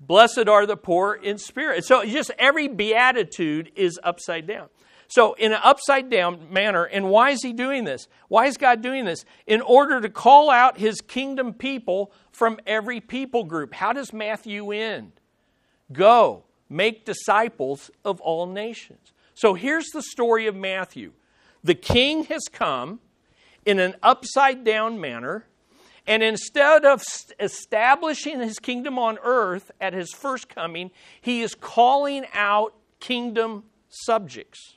Blessed 0.00 0.48
are 0.48 0.66
the 0.66 0.76
poor 0.76 1.14
in 1.14 1.38
spirit. 1.38 1.84
So 1.84 2.04
just 2.04 2.30
every 2.38 2.68
beatitude 2.68 3.70
is 3.76 4.00
upside 4.02 4.46
down. 4.46 4.68
So, 5.10 5.32
in 5.32 5.52
an 5.52 5.58
upside 5.64 6.08
down 6.08 6.52
manner, 6.52 6.84
and 6.84 7.10
why 7.10 7.30
is 7.30 7.42
he 7.42 7.52
doing 7.52 7.82
this? 7.82 8.06
Why 8.28 8.46
is 8.46 8.56
God 8.56 8.80
doing 8.80 9.04
this? 9.04 9.24
In 9.44 9.60
order 9.60 10.00
to 10.00 10.08
call 10.08 10.50
out 10.50 10.78
his 10.78 11.00
kingdom 11.00 11.52
people 11.52 12.12
from 12.30 12.60
every 12.64 13.00
people 13.00 13.42
group. 13.42 13.74
How 13.74 13.92
does 13.92 14.12
Matthew 14.12 14.70
end? 14.70 15.10
Go, 15.92 16.44
make 16.68 17.04
disciples 17.04 17.90
of 18.04 18.20
all 18.20 18.46
nations. 18.46 19.12
So, 19.34 19.54
here's 19.54 19.88
the 19.88 20.02
story 20.02 20.46
of 20.46 20.54
Matthew 20.54 21.10
the 21.64 21.74
king 21.74 22.24
has 22.26 22.42
come 22.44 23.00
in 23.66 23.80
an 23.80 23.96
upside 24.04 24.62
down 24.62 25.00
manner 25.00 25.44
and 26.10 26.24
instead 26.24 26.84
of 26.84 27.04
establishing 27.38 28.40
his 28.40 28.58
kingdom 28.58 28.98
on 28.98 29.16
earth 29.22 29.70
at 29.80 29.92
his 29.92 30.12
first 30.12 30.48
coming, 30.48 30.90
he 31.20 31.40
is 31.40 31.54
calling 31.54 32.24
out 32.34 32.74
kingdom 32.98 33.62
subjects. 33.88 34.76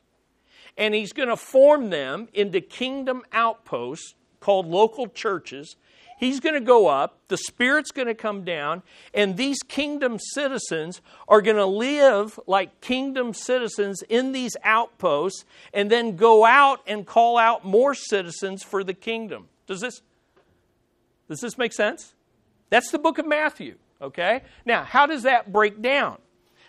And 0.77 0.93
he's 0.93 1.11
going 1.11 1.29
to 1.29 1.35
form 1.35 1.89
them 1.89 2.27
into 2.35 2.61
kingdom 2.61 3.23
outposts 3.31 4.13
called 4.41 4.67
local 4.67 5.07
churches. 5.07 5.75
He's 6.19 6.39
going 6.39 6.53
to 6.53 6.61
go 6.61 6.85
up, 6.85 7.17
the 7.29 7.37
Spirit's 7.37 7.89
going 7.89 8.09
to 8.09 8.13
come 8.13 8.43
down, 8.43 8.83
and 9.11 9.35
these 9.35 9.63
kingdom 9.63 10.19
citizens 10.19 11.01
are 11.27 11.41
going 11.41 11.57
to 11.57 11.65
live 11.65 12.39
like 12.45 12.79
kingdom 12.79 13.33
citizens 13.33 14.03
in 14.07 14.33
these 14.33 14.55
outposts 14.63 15.45
and 15.73 15.89
then 15.89 16.15
go 16.15 16.45
out 16.45 16.81
and 16.85 17.07
call 17.07 17.39
out 17.39 17.65
more 17.65 17.95
citizens 17.95 18.61
for 18.61 18.83
the 18.83 18.93
kingdom. 18.93 19.47
Does 19.65 19.81
this 19.81 20.03
does 21.27 21.39
this 21.39 21.57
make 21.57 21.73
sense? 21.73 22.13
That's 22.69 22.91
the 22.91 22.99
book 22.99 23.17
of 23.17 23.27
Matthew, 23.27 23.75
okay? 24.01 24.41
Now, 24.65 24.83
how 24.83 25.05
does 25.05 25.23
that 25.23 25.51
break 25.51 25.81
down? 25.81 26.17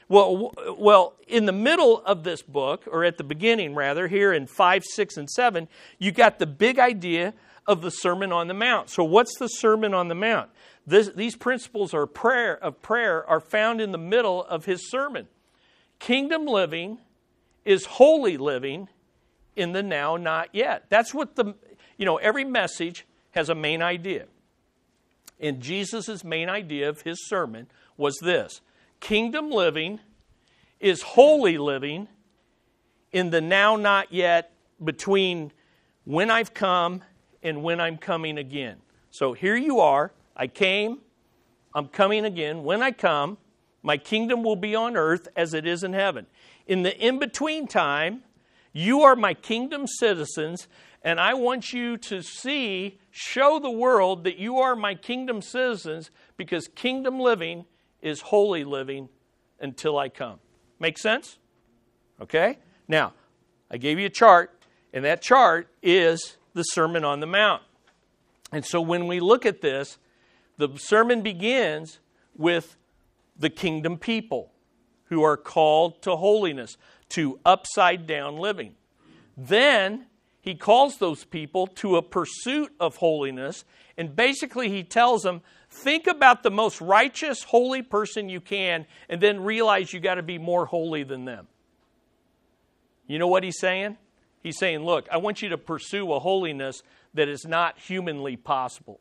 Well, 0.09 0.53
well, 0.79 1.15
in 1.27 1.47
the 1.47 1.53
middle 1.53 2.03
of 2.05 2.25
this 2.25 2.43
book, 2.43 2.85
or 2.91 3.05
at 3.05 3.17
the 3.17 3.25
beginning 3.25 3.75
rather, 3.75 4.07
here 4.07 4.33
in 4.33 4.47
5, 4.47 4.85
6, 4.85 5.17
and 5.17 5.31
7, 5.31 5.67
you 5.99 6.13
got 6.13 6.39
the 6.39 6.47
big 6.47 6.79
idea 6.79 7.33
of 7.67 7.81
the 7.81 7.91
Sermon 7.91 8.31
on 8.31 8.49
the 8.49 8.55
Mount. 8.55 8.91
So, 8.91 9.03
what's 9.03 9.39
the 9.39 9.49
Sermon 9.49 9.95
on 9.95 10.09
the 10.09 10.15
Mount? 10.15 10.51
This, 10.87 11.09
these 11.09 11.37
principles 11.37 11.95
are 11.95 12.07
prayer, 12.07 12.63
of 12.63 12.83
prayer 12.83 13.27
are 13.27 13.41
found 13.41 13.81
in 13.81 13.93
the 13.93 13.99
middle 13.99 14.45
of 14.45 14.67
his 14.67 14.91
sermon. 14.91 15.29
Kingdom 15.99 16.45
living 16.47 16.99
is 17.65 17.87
holy 17.87 18.37
living 18.37 18.89
in 19.57 19.73
the 19.73 19.83
now, 19.83 20.17
not 20.17 20.51
yet. 20.53 20.85
That's 20.91 21.15
what 21.15 21.37
the, 21.37 21.55
you 21.97 22.05
know, 22.05 22.19
every 22.19 22.45
message 22.45 23.07
has 23.31 23.49
a 23.49 23.55
main 23.55 23.81
idea. 23.81 24.27
And 25.45 25.61
Jesus' 25.61 26.25
main 26.25 26.49
idea 26.49 26.89
of 26.89 27.03
his 27.03 27.29
sermon 27.29 27.67
was 27.99 28.17
this 28.23 28.63
Kingdom 29.01 29.51
living 29.51 30.01
is 30.81 31.03
holy 31.03 31.59
living 31.59 32.09
in 33.13 33.29
the 33.29 33.43
now, 33.43 33.77
not 33.77 34.11
yet, 34.11 34.53
between 34.83 35.53
when 36.05 36.31
I've 36.31 36.55
come 36.55 37.03
and 37.43 37.63
when 37.63 37.79
I'm 37.79 37.99
coming 37.99 38.39
again. 38.39 38.79
So 39.11 39.35
here 39.35 39.55
you 39.55 39.81
are. 39.81 40.13
I 40.35 40.47
came, 40.47 41.01
I'm 41.75 41.89
coming 41.89 42.25
again. 42.25 42.65
When 42.65 42.83
I 42.83 42.91
come, 42.91 43.37
my 43.83 43.99
kingdom 43.99 44.43
will 44.43 44.57
be 44.57 44.75
on 44.75 44.97
earth 44.97 45.29
as 45.37 45.53
it 45.53 45.67
is 45.67 45.85
in 45.85 45.93
heaven. 45.93 46.27
In 46.67 46.85
the 46.85 46.99
in 46.99 47.19
between 47.19 47.67
time, 47.67 48.23
you 48.73 49.03
are 49.03 49.15
my 49.15 49.35
kingdom 49.35 49.87
citizens, 49.87 50.69
and 51.03 51.21
I 51.21 51.35
want 51.35 51.75
you 51.75 51.99
to 51.99 52.23
see 52.23 52.99
show 53.17 53.61
the 53.61 53.71
world 53.71 54.25
that 54.25 54.39
you 54.39 54.59
are 54.59 54.75
my 54.75 54.93
kingdom 54.93 55.41
citizens 55.41 56.11
because 56.37 56.67
kingdom 56.67 57.21
living 57.21 57.65
is 58.03 58.21
holy 58.21 58.65
living 58.65 59.09
until 59.61 59.97
I 59.97 60.09
come. 60.09 60.41
Make 60.81 60.99
sense? 60.99 61.39
Okay? 62.21 62.59
Now, 62.89 63.13
I 63.71 63.77
gave 63.77 64.01
you 64.01 64.07
a 64.07 64.11
chart, 64.11 64.61
and 64.93 65.05
that 65.05 65.23
chart 65.23 65.69
is 65.81 66.39
the 66.55 66.65
Sermon 66.65 67.05
on 67.05 67.21
the 67.21 67.27
Mount. 67.29 67.63
And 68.51 68.67
so 68.67 68.81
when 68.81 69.07
we 69.07 69.21
look 69.21 69.47
at 69.47 69.61
this, 69.61 69.97
the 70.57 70.69
sermon 70.77 71.23
begins 71.23 72.01
with 72.37 72.77
the 73.39 73.49
kingdom 73.49 73.97
people 73.97 74.51
who 75.05 75.23
are 75.23 75.37
called 75.37 76.03
to 76.03 76.17
holiness, 76.17 76.77
to 77.11 77.39
upside 77.45 78.09
down 78.09 78.39
living. 78.39 78.75
Then 79.37 80.07
he 80.45 80.55
calls 80.55 80.99
those 80.99 81.25
people 81.25 81.67
to 81.69 81.97
a 81.97 82.03
pursuit 82.03 82.71
of 82.79 82.97
holiness, 82.97 83.65
and 83.97 84.15
basically 84.15 84.69
he 84.69 84.83
tells 84.83 85.23
them 85.23 85.41
think 85.71 86.07
about 86.07 86.43
the 86.43 86.51
most 86.51 86.83
righteous, 86.83 87.43
holy 87.45 87.81
person 87.81 88.29
you 88.29 88.43
can, 88.43 88.85
and 89.09 89.23
then 89.23 89.41
realize 89.43 89.95
you 89.95 90.01
got 90.01 90.17
to 90.17 90.23
be 90.23 90.37
more 90.37 90.67
holy 90.67 91.03
than 91.03 91.25
them. 91.25 91.47
You 93.07 93.19
know 93.19 93.27
what 93.27 93.43
he's 93.43 93.59
saying? 93.59 93.97
He's 94.43 94.59
saying, 94.59 94.85
look, 94.85 95.09
I 95.11 95.17
want 95.17 95.41
you 95.41 95.49
to 95.49 95.57
pursue 95.57 96.13
a 96.13 96.21
holiness 96.21 96.83
that 97.15 97.31
is 97.31 97.47
not 97.47 97.79
humanly 97.79 98.37
possible. 98.37 99.01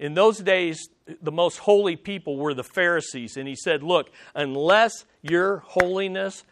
In 0.00 0.14
those 0.14 0.38
days, 0.38 0.88
the 1.22 1.30
most 1.30 1.58
holy 1.58 1.94
people 1.94 2.38
were 2.38 2.54
the 2.54 2.64
Pharisees. 2.64 3.36
And 3.36 3.46
he 3.46 3.54
said, 3.54 3.84
Look, 3.84 4.10
unless 4.34 5.04
your 5.22 5.58
holiness 5.58 6.42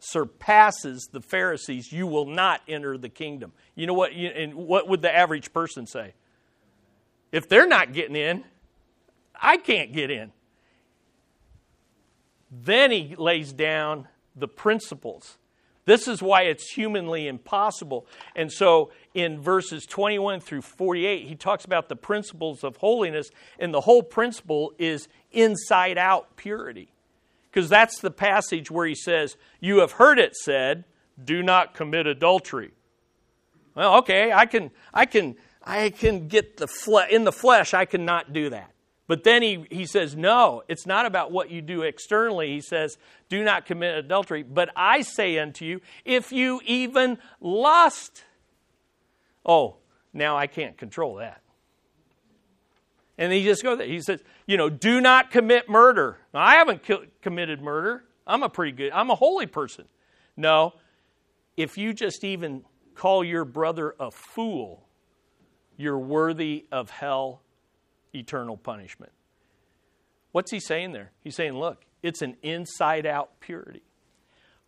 surpasses 0.00 1.08
the 1.12 1.20
Pharisees, 1.20 1.92
you 1.92 2.06
will 2.06 2.26
not 2.26 2.62
enter 2.66 2.98
the 2.98 3.08
kingdom. 3.08 3.52
You 3.74 3.86
know 3.86 3.94
what? 3.94 4.12
And 4.12 4.54
what 4.54 4.88
would 4.88 5.02
the 5.02 5.14
average 5.14 5.52
person 5.52 5.86
say? 5.86 6.14
If 7.32 7.48
they're 7.48 7.68
not 7.68 7.92
getting 7.92 8.16
in, 8.16 8.44
I 9.40 9.56
can't 9.56 9.92
get 9.92 10.10
in. 10.10 10.32
Then 12.50 12.90
he 12.90 13.14
lays 13.16 13.52
down 13.52 14.08
the 14.34 14.48
principles 14.48 15.38
this 15.90 16.06
is 16.06 16.22
why 16.22 16.42
it's 16.42 16.70
humanly 16.70 17.26
impossible. 17.26 18.06
And 18.36 18.52
so 18.52 18.92
in 19.12 19.40
verses 19.40 19.86
21 19.86 20.38
through 20.38 20.62
48, 20.62 21.26
he 21.26 21.34
talks 21.34 21.64
about 21.64 21.88
the 21.88 21.96
principles 21.96 22.62
of 22.62 22.76
holiness, 22.76 23.30
and 23.58 23.74
the 23.74 23.80
whole 23.80 24.04
principle 24.04 24.72
is 24.78 25.08
inside 25.32 25.98
out 25.98 26.36
purity. 26.36 26.92
Because 27.50 27.68
that's 27.68 28.00
the 28.00 28.10
passage 28.10 28.70
where 28.70 28.86
he 28.86 28.94
says, 28.94 29.36
You 29.60 29.80
have 29.80 29.92
heard 29.92 30.18
it 30.18 30.36
said, 30.36 30.84
do 31.22 31.42
not 31.42 31.74
commit 31.74 32.06
adultery. 32.06 32.72
Well, 33.74 33.98
okay, 33.98 34.32
I 34.32 34.46
can, 34.46 34.70
I 34.92 35.06
can, 35.06 35.36
I 35.62 35.90
can 35.90 36.28
get 36.28 36.56
the 36.56 36.66
fle- 36.66 37.08
in 37.10 37.24
the 37.24 37.32
flesh, 37.32 37.74
I 37.74 37.84
cannot 37.84 38.32
do 38.32 38.50
that. 38.50 38.72
But 39.06 39.24
then 39.24 39.42
he, 39.42 39.66
he 39.70 39.86
says, 39.86 40.14
No, 40.14 40.62
it's 40.68 40.86
not 40.86 41.04
about 41.04 41.32
what 41.32 41.50
you 41.50 41.62
do 41.62 41.82
externally. 41.82 42.52
He 42.52 42.60
says, 42.60 42.96
Do 43.28 43.42
not 43.42 43.66
commit 43.66 43.96
adultery. 43.96 44.44
But 44.44 44.70
I 44.76 45.02
say 45.02 45.38
unto 45.38 45.64
you, 45.64 45.80
if 46.04 46.30
you 46.30 46.60
even 46.64 47.18
lust, 47.40 48.22
oh, 49.44 49.76
now 50.12 50.36
I 50.36 50.46
can't 50.46 50.76
control 50.76 51.16
that. 51.16 51.42
And 53.20 53.30
he 53.30 53.44
just 53.44 53.62
goes 53.62 53.76
there. 53.76 53.86
He 53.86 54.00
says, 54.00 54.24
You 54.46 54.56
know, 54.56 54.70
do 54.70 55.00
not 55.00 55.30
commit 55.30 55.68
murder. 55.68 56.16
Now, 56.32 56.40
I 56.40 56.54
haven't 56.54 56.82
ki- 56.82 57.10
committed 57.20 57.60
murder. 57.60 58.02
I'm 58.26 58.42
a 58.42 58.48
pretty 58.48 58.72
good, 58.72 58.92
I'm 58.92 59.10
a 59.10 59.14
holy 59.14 59.46
person. 59.46 59.84
No, 60.36 60.72
if 61.56 61.76
you 61.76 61.92
just 61.92 62.24
even 62.24 62.64
call 62.94 63.22
your 63.22 63.44
brother 63.44 63.94
a 64.00 64.10
fool, 64.10 64.86
you're 65.76 65.98
worthy 65.98 66.64
of 66.72 66.88
hell 66.88 67.42
eternal 68.14 68.56
punishment. 68.56 69.12
What's 70.32 70.50
he 70.50 70.60
saying 70.60 70.92
there? 70.92 71.12
He's 71.22 71.34
saying, 71.34 71.58
look, 71.58 71.84
it's 72.02 72.22
an 72.22 72.36
inside 72.42 73.04
out 73.04 73.38
purity. 73.40 73.82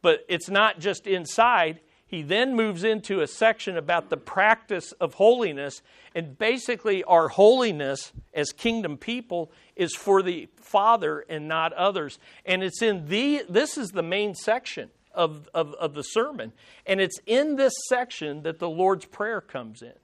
But 0.02 0.26
it's 0.28 0.50
not 0.50 0.78
just 0.78 1.06
inside. 1.06 1.80
He 2.12 2.20
then 2.20 2.54
moves 2.54 2.84
into 2.84 3.22
a 3.22 3.26
section 3.26 3.78
about 3.78 4.10
the 4.10 4.18
practice 4.18 4.92
of 4.92 5.14
holiness. 5.14 5.80
And 6.14 6.36
basically, 6.36 7.02
our 7.04 7.28
holiness 7.28 8.12
as 8.34 8.52
kingdom 8.52 8.98
people 8.98 9.50
is 9.76 9.96
for 9.96 10.20
the 10.20 10.50
Father 10.56 11.24
and 11.26 11.48
not 11.48 11.72
others. 11.72 12.18
And 12.44 12.62
it's 12.62 12.82
in 12.82 13.08
the, 13.08 13.44
this 13.48 13.78
is 13.78 13.92
the 13.92 14.02
main 14.02 14.34
section 14.34 14.90
of, 15.14 15.48
of, 15.54 15.72
of 15.80 15.94
the 15.94 16.02
sermon. 16.02 16.52
And 16.84 17.00
it's 17.00 17.18
in 17.24 17.56
this 17.56 17.72
section 17.88 18.42
that 18.42 18.58
the 18.58 18.68
Lord's 18.68 19.06
Prayer 19.06 19.40
comes 19.40 19.80
in. 19.80 19.94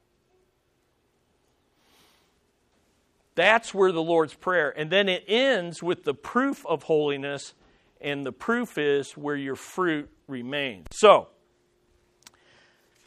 That's 3.35 3.75
where 3.75 3.93
the 3.93 4.03
Lord's 4.03 4.33
Prayer. 4.33 4.73
And 4.75 4.91
then 4.91 5.11
it 5.11 5.25
ends 5.29 5.83
with 5.83 6.05
the 6.05 6.15
proof 6.15 6.65
of 6.65 6.85
holiness, 6.85 7.53
and 8.01 8.25
the 8.25 8.33
proof 8.33 8.79
is 8.79 9.13
where 9.13 9.37
your 9.37 9.57
fruit 9.57 10.09
remains. 10.27 10.87
So, 10.91 11.29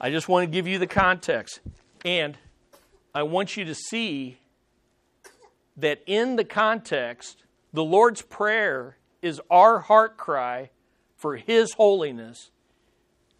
I 0.03 0.09
just 0.09 0.27
want 0.27 0.47
to 0.47 0.51
give 0.51 0.67
you 0.67 0.79
the 0.79 0.87
context. 0.87 1.59
And 2.03 2.35
I 3.13 3.21
want 3.21 3.55
you 3.55 3.65
to 3.65 3.75
see 3.75 4.39
that 5.77 6.01
in 6.07 6.37
the 6.37 6.43
context, 6.43 7.43
the 7.71 7.83
Lord's 7.83 8.23
Prayer 8.23 8.97
is 9.21 9.39
our 9.51 9.77
heart 9.77 10.17
cry 10.17 10.71
for 11.15 11.35
His 11.37 11.73
holiness 11.73 12.49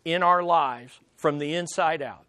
in 0.06 0.22
our 0.22 0.44
lives 0.44 1.00
from 1.18 1.40
the 1.40 1.56
inside 1.56 2.04
out 2.04 2.26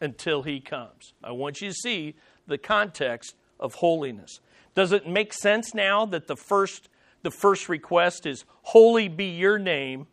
until 0.00 0.42
He 0.42 0.60
comes. 0.60 1.12
I 1.22 1.32
want 1.32 1.60
you 1.60 1.68
to 1.68 1.74
see 1.74 2.14
the 2.46 2.56
context 2.56 3.34
of 3.60 3.74
holiness. 3.74 4.40
Does 4.74 4.90
it 4.90 5.06
make 5.06 5.34
sense 5.34 5.74
now 5.74 6.06
that 6.06 6.28
the 6.28 6.36
first, 6.36 6.88
the 7.20 7.30
first 7.30 7.68
request 7.68 8.24
is, 8.24 8.46
Holy 8.62 9.08
be 9.08 9.26
your 9.26 9.58
name, 9.58 10.06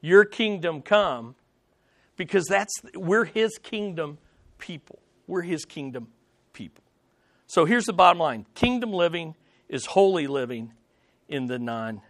your 0.00 0.24
kingdom 0.24 0.80
come? 0.80 1.34
Because 2.16 2.46
that's, 2.46 2.72
we're 2.94 3.24
his 3.24 3.58
kingdom 3.58 4.18
people. 4.58 5.00
We're 5.26 5.42
his 5.42 5.64
kingdom 5.64 6.08
people. 6.52 6.84
So 7.46 7.64
here's 7.64 7.84
the 7.84 7.92
bottom 7.92 8.18
line 8.18 8.46
kingdom 8.54 8.92
living 8.92 9.34
is 9.68 9.86
holy 9.86 10.26
living 10.26 10.72
in 11.28 11.46
the 11.46 11.58
non 11.58 12.02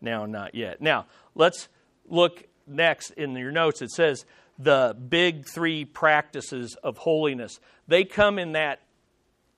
now, 0.00 0.26
not 0.26 0.54
yet. 0.54 0.80
Now, 0.80 1.06
let's 1.34 1.68
look 2.08 2.44
next 2.66 3.10
in 3.10 3.32
your 3.36 3.52
notes. 3.52 3.82
It 3.82 3.90
says, 3.90 4.24
the 4.58 4.96
big 5.08 5.46
three 5.46 5.84
practices 5.84 6.76
of 6.82 6.98
holiness. 6.98 7.60
They 7.88 8.04
come 8.04 8.38
in 8.38 8.52
that 8.52 8.80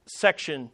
section 0.07 0.71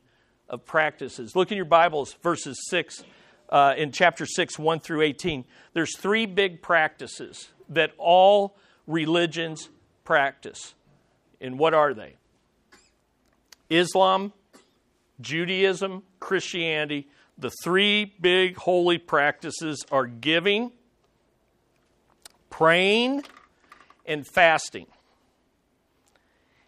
of 0.49 0.65
practices. 0.65 1.35
Look 1.35 1.51
in 1.51 1.57
your 1.57 1.65
Bibles, 1.65 2.15
verses 2.23 2.61
6, 2.69 3.05
uh, 3.49 3.75
in 3.77 3.93
chapter 3.93 4.27
6, 4.27 4.59
1 4.59 4.81
through 4.81 5.03
18. 5.03 5.45
There's 5.73 5.97
three 5.97 6.27
big 6.27 6.63
practices 6.63 7.49
that 7.69 7.93
all 7.99 8.57
religions 8.91 9.69
practice. 10.05 10.75
And 11.41 11.59
what 11.59 11.75
are 11.75 11.95
they? 11.95 12.17
Islam, 13.69 14.33
Judaism, 15.21 16.03
Christianity. 16.19 17.09
The 17.39 17.53
three 17.65 18.13
big 18.21 18.57
holy 18.57 18.99
practices 18.99 19.85
are 19.91 20.07
giving, 20.07 20.73
praying, 22.51 23.25
and 24.05 24.27
fasting. 24.27 24.87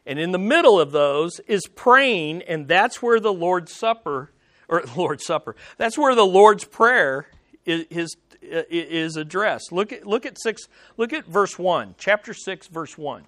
And 0.06 0.18
in 0.18 0.32
the 0.32 0.38
middle 0.38 0.80
of 0.80 0.92
those 0.92 1.40
is 1.46 1.62
praying, 1.66 2.42
and 2.42 2.66
that's 2.66 3.02
where 3.02 3.20
the 3.20 3.32
Lord's 3.32 3.72
Supper, 3.72 4.30
or 4.68 4.82
Lord's 4.96 5.24
Supper, 5.24 5.56
that's 5.76 5.98
where 5.98 6.14
the 6.14 6.26
Lord's 6.26 6.64
Prayer 6.64 7.26
is, 7.66 8.16
is, 8.43 9.16
addressed. 9.16 9.72
Look 9.72 9.93
at, 9.93 10.07
look 10.07 10.26
at 10.26 10.36
six, 10.40 10.62
look 10.97 11.12
at 11.12 11.26
verse 11.26 11.59
1, 11.59 11.95
chapter 11.99 12.34
6, 12.34 12.66
verse 12.68 12.99
1. 12.99 13.24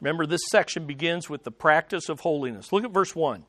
Remember, 0.00 0.26
this 0.26 0.40
section 0.50 0.86
begins 0.86 1.28
with 1.28 1.44
the 1.44 1.50
practice 1.50 2.08
of 2.08 2.20
holiness. 2.20 2.72
Look 2.72 2.84
at 2.84 2.92
verse 2.92 3.16
1. 3.16 3.44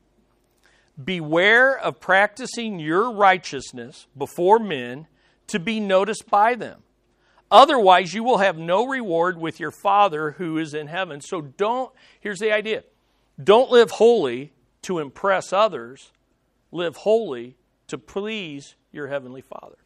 Beware 1.02 1.78
of 1.78 2.00
practicing 2.00 2.78
your 2.80 3.12
righteousness 3.12 4.06
before 4.16 4.58
men 4.58 5.06
to 5.46 5.58
be 5.58 5.80
noticed 5.80 6.28
by 6.28 6.54
them. 6.54 6.82
Otherwise, 7.50 8.14
you 8.14 8.22
will 8.22 8.38
have 8.38 8.56
no 8.56 8.86
reward 8.86 9.38
with 9.38 9.58
your 9.58 9.70
Father 9.70 10.32
who 10.32 10.58
is 10.58 10.74
in 10.74 10.86
heaven. 10.86 11.20
So 11.20 11.40
don't, 11.40 11.92
here's 12.20 12.38
the 12.38 12.52
idea 12.52 12.84
don't 13.42 13.70
live 13.70 13.92
holy 13.92 14.52
to 14.82 14.98
impress 14.98 15.52
others, 15.52 16.12
live 16.72 16.96
holy 16.96 17.56
to 17.90 17.98
please 17.98 18.74
your 18.92 19.08
Heavenly 19.08 19.42
Father. 19.42 19.76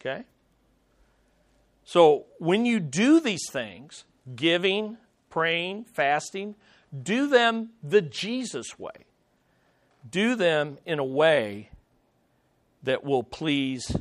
Okay? 0.00 0.24
So 1.84 2.26
when 2.38 2.64
you 2.64 2.78
do 2.80 3.20
these 3.20 3.48
things, 3.50 4.04
giving, 4.36 4.98
praying, 5.30 5.84
fasting, 5.84 6.54
do 7.02 7.28
them 7.28 7.70
the 7.82 8.02
Jesus 8.02 8.78
way. 8.78 9.06
Do 10.08 10.34
them 10.36 10.78
in 10.86 10.98
a 10.98 11.04
way 11.04 11.70
that 12.82 13.04
will 13.04 13.22
please 13.22 13.96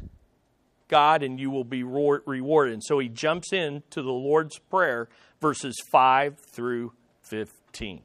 God 0.87 1.23
and 1.23 1.39
you 1.39 1.49
will 1.49 1.63
be 1.63 1.83
rewarded. 1.83 2.73
And 2.73 2.83
so 2.83 2.99
he 2.99 3.09
jumps 3.09 3.51
into 3.51 4.01
the 4.01 4.11
Lord's 4.11 4.59
Prayer, 4.59 5.09
verses 5.41 5.75
5 5.91 6.37
through 6.39 6.93
15. 7.23 8.03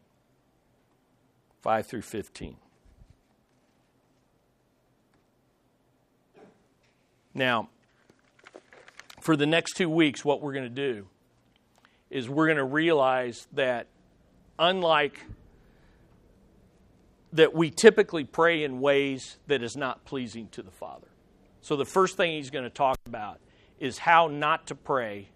5 1.61 1.87
through 1.87 2.03
15. 2.03 2.57
Now, 7.35 7.69
for 9.21 9.37
the 9.37 9.47
next 9.47 9.77
two 9.77 9.89
weeks, 9.89 10.25
what 10.25 10.43
we're 10.43 10.53
going 10.53 10.65
to 10.65 10.69
do 10.69 11.07
is 12.11 12.29
we're 12.29 12.47
going 12.47 12.59
to 12.59 12.65
realize 12.65 13.47
that 13.53 13.87
unlike 14.59 15.21
that 17.33 17.55
we 17.55 17.71
typically 17.71 18.25
pray 18.25 18.63
in 18.63 18.81
ways 18.81 19.39
that 19.47 19.63
is 19.63 19.77
not 19.77 20.05
pleasing 20.05 20.49
to 20.49 20.63
the 20.63 20.71
Father. 20.71 21.09
So 21.63 21.77
the 21.77 21.87
first 21.87 22.17
thing 22.17 22.33
he's 22.33 22.51
going 22.51 22.65
to 22.65 22.71
talk 22.71 22.99
about 23.07 23.41
is 23.81 23.99
how 23.99 24.29
not 24.29 24.67
to 24.67 24.75
pray 24.75 25.29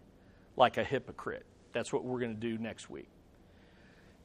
like 0.56 0.76
a 0.76 0.84
hypocrite. 0.84 1.46
That's 1.72 1.92
what 1.92 2.04
we're 2.04 2.20
going 2.20 2.34
to 2.34 2.40
do 2.40 2.58
next 2.58 2.90
week. 2.90 3.08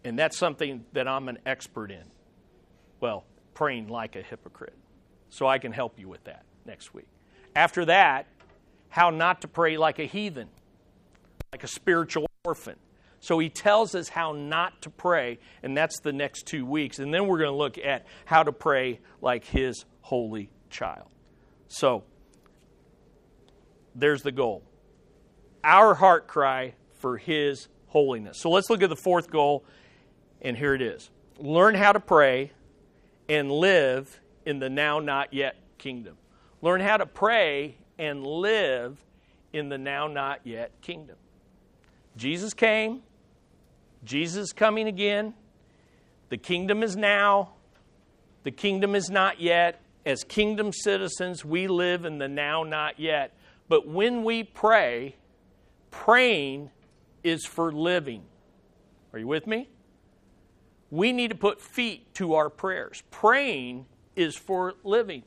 And 0.03 0.17
that's 0.17 0.38
something 0.38 0.84
that 0.93 1.07
I'm 1.07 1.30
an 1.30 1.38
expert 1.45 1.91
in. 1.91 2.03
Well, 2.99 3.24
praying 3.53 3.88
like 3.88 4.15
a 4.15 4.22
hypocrite. 4.22 4.76
So 5.30 5.47
I 5.47 5.59
can 5.59 5.72
help 5.72 5.99
you 5.99 6.09
with 6.09 6.24
that 6.26 6.43
next 6.65 6.93
week. 6.93 7.07
After 7.56 7.86
that, 7.86 8.28
how 8.89 9.10
not 9.10 9.41
to 9.41 9.47
pray 9.47 9.78
like 9.78 9.99
a 9.99 10.06
heathen, 10.06 10.49
like 11.52 11.64
a 11.64 11.68
spiritual 11.68 12.28
orphan. 12.43 12.76
So 13.20 13.38
he 13.38 13.49
tells 13.49 13.93
us 13.93 14.10
how 14.10 14.34
not 14.34 14.82
to 14.82 14.89
pray, 14.89 15.39
and 15.62 15.78
that's 15.78 15.99
the 15.99 16.12
next 16.12 16.47
two 16.47 16.66
weeks. 16.66 16.99
And 16.99 17.14
then 17.14 17.28
we're 17.28 17.38
going 17.38 17.52
to 17.52 17.58
look 17.58 17.78
at 17.78 18.06
how 18.26 18.43
to 18.43 18.52
pray 18.52 18.99
like 19.22 19.45
his 19.45 19.86
holy 20.02 20.49
child. 20.70 21.08
So 21.68 22.04
there's 23.93 24.24
the 24.24 24.32
goal. 24.32 24.64
Our 25.64 25.93
heart 25.93 26.28
cry 26.28 26.74
for 26.93 27.18
his 27.18 27.68
holiness. 27.88 28.39
So 28.39 28.49
let's 28.49 28.70
look 28.70 28.82
at 28.82 28.89
the 28.89 28.95
fourth 28.95 29.30
goal, 29.30 29.64
and 30.41 30.58
here 30.58 30.74
it 30.74 30.82
is 30.82 31.10
learn 31.39 31.76
how 31.76 31.91
to 31.91 31.99
pray 31.99 32.52
and 33.28 33.52
live 33.52 34.20
in 34.45 34.60
the 34.60 34.70
now 34.70 34.99
not 34.99 35.34
yet 35.34 35.56
kingdom. 35.78 36.18
Learn 36.62 36.82
how 36.82 36.97
to 36.97 37.05
pray 37.05 37.76
and 37.97 38.26
live 38.26 39.03
in 39.53 39.70
the 39.70 39.78
now 39.78 40.07
not 40.07 40.41
yet 40.43 40.72
kingdom. 40.82 41.16
Jesus 42.16 42.53
came, 42.53 43.01
Jesus 44.03 44.53
coming 44.53 44.88
again. 44.88 45.34
The 46.30 46.38
kingdom 46.38 46.84
is 46.84 46.95
now, 46.95 47.53
the 48.43 48.51
kingdom 48.51 48.95
is 48.95 49.09
not 49.09 49.39
yet. 49.39 49.82
As 50.03 50.24
kingdom 50.24 50.74
citizens, 50.74 51.45
we 51.45 51.68
live 51.68 52.05
in 52.05 52.18
the 52.18 52.28
now 52.28 52.64
not 52.64 52.99
yet. 52.99 53.36
But 53.70 53.88
when 53.88 54.24
we 54.24 54.43
pray, 54.43 55.16
praying 55.91 56.72
is 57.24 57.45
for 57.45 57.72
living. 57.72 58.24
Are 59.14 59.20
you 59.20 59.28
with 59.28 59.45
me? 59.45 59.70
We 60.89 61.12
need 61.12 61.30
to 61.30 61.38
put 61.38 61.62
feet 61.62 62.14
to 62.16 62.34
our 62.34 62.49
prayers. 62.49 63.03
Praying 63.12 63.86
is 64.16 64.36
for 64.36 64.74
living. 64.84 65.24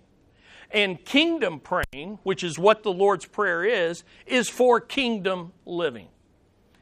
And 0.74 1.02
kingdom 1.04 1.60
praying, 1.60 2.18
which 2.24 2.42
is 2.42 2.58
what 2.58 2.82
the 2.82 2.92
Lord's 2.92 3.26
Prayer 3.26 3.64
is, 3.64 4.02
is 4.26 4.48
for 4.48 4.80
kingdom 4.80 5.52
living. 5.64 6.08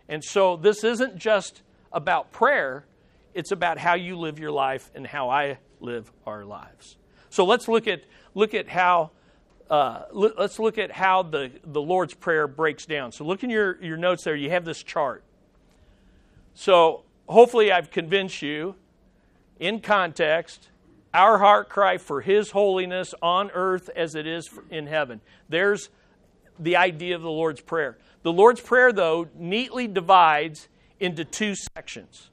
And 0.08 0.24
so 0.24 0.56
this 0.56 0.82
isn't 0.82 1.18
just 1.18 1.62
about 1.92 2.32
prayer, 2.32 2.86
it's 3.34 3.52
about 3.52 3.76
how 3.76 3.94
you 3.94 4.16
live 4.16 4.38
your 4.38 4.50
life 4.50 4.90
and 4.94 5.06
how 5.06 5.28
I 5.28 5.58
live 5.78 6.10
our 6.26 6.44
lives. 6.44 6.96
So 7.28 7.44
let's 7.44 7.68
look 7.68 7.86
at 7.86 8.04
look 8.34 8.54
at 8.54 8.66
how 8.66 9.10
uh, 9.70 10.04
let's 10.10 10.58
look 10.58 10.78
at 10.78 10.90
how 10.90 11.22
the, 11.22 11.50
the 11.64 11.80
Lord's 11.80 12.14
Prayer 12.14 12.46
breaks 12.46 12.86
down. 12.86 13.12
So 13.12 13.24
look 13.24 13.42
in 13.42 13.50
your, 13.50 13.82
your 13.82 13.96
notes 13.96 14.24
there, 14.24 14.36
you 14.36 14.50
have 14.50 14.64
this 14.64 14.82
chart. 14.82 15.22
So 16.54 17.04
hopefully 17.26 17.72
I've 17.72 17.90
convinced 17.90 18.42
you 18.42 18.74
in 19.58 19.80
context 19.80 20.68
our 21.14 21.38
heart 21.38 21.68
cry 21.68 21.98
for 21.98 22.20
His 22.20 22.50
holiness 22.50 23.14
on 23.22 23.50
earth 23.52 23.90
as 23.94 24.14
it 24.14 24.26
is 24.26 24.48
in 24.70 24.86
heaven. 24.86 25.20
There's 25.48 25.90
the 26.58 26.76
idea 26.76 27.14
of 27.14 27.22
the 27.22 27.30
Lord's 27.30 27.60
Prayer. 27.60 27.98
The 28.22 28.32
Lord's 28.32 28.60
Prayer, 28.60 28.92
though, 28.92 29.28
neatly 29.34 29.88
divides 29.88 30.68
into 31.00 31.24
two 31.24 31.54
sections. 31.54 32.30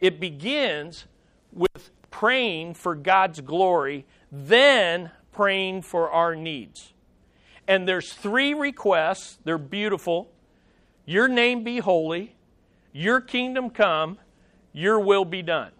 It 0.00 0.20
begins 0.20 1.06
with 1.52 1.90
praying 2.10 2.74
for 2.74 2.94
God's 2.94 3.40
glory, 3.40 4.06
then 4.30 5.10
praying 5.32 5.82
for 5.82 6.10
our 6.10 6.34
needs. 6.34 6.92
And 7.66 7.88
there's 7.88 8.12
three 8.12 8.54
requests. 8.54 9.38
They're 9.44 9.58
beautiful. 9.58 10.30
Your 11.04 11.28
name 11.28 11.64
be 11.64 11.78
holy, 11.78 12.36
your 12.92 13.20
kingdom 13.20 13.70
come, 13.70 14.18
your 14.72 15.00
will 15.00 15.24
be 15.24 15.42
done. 15.42 15.72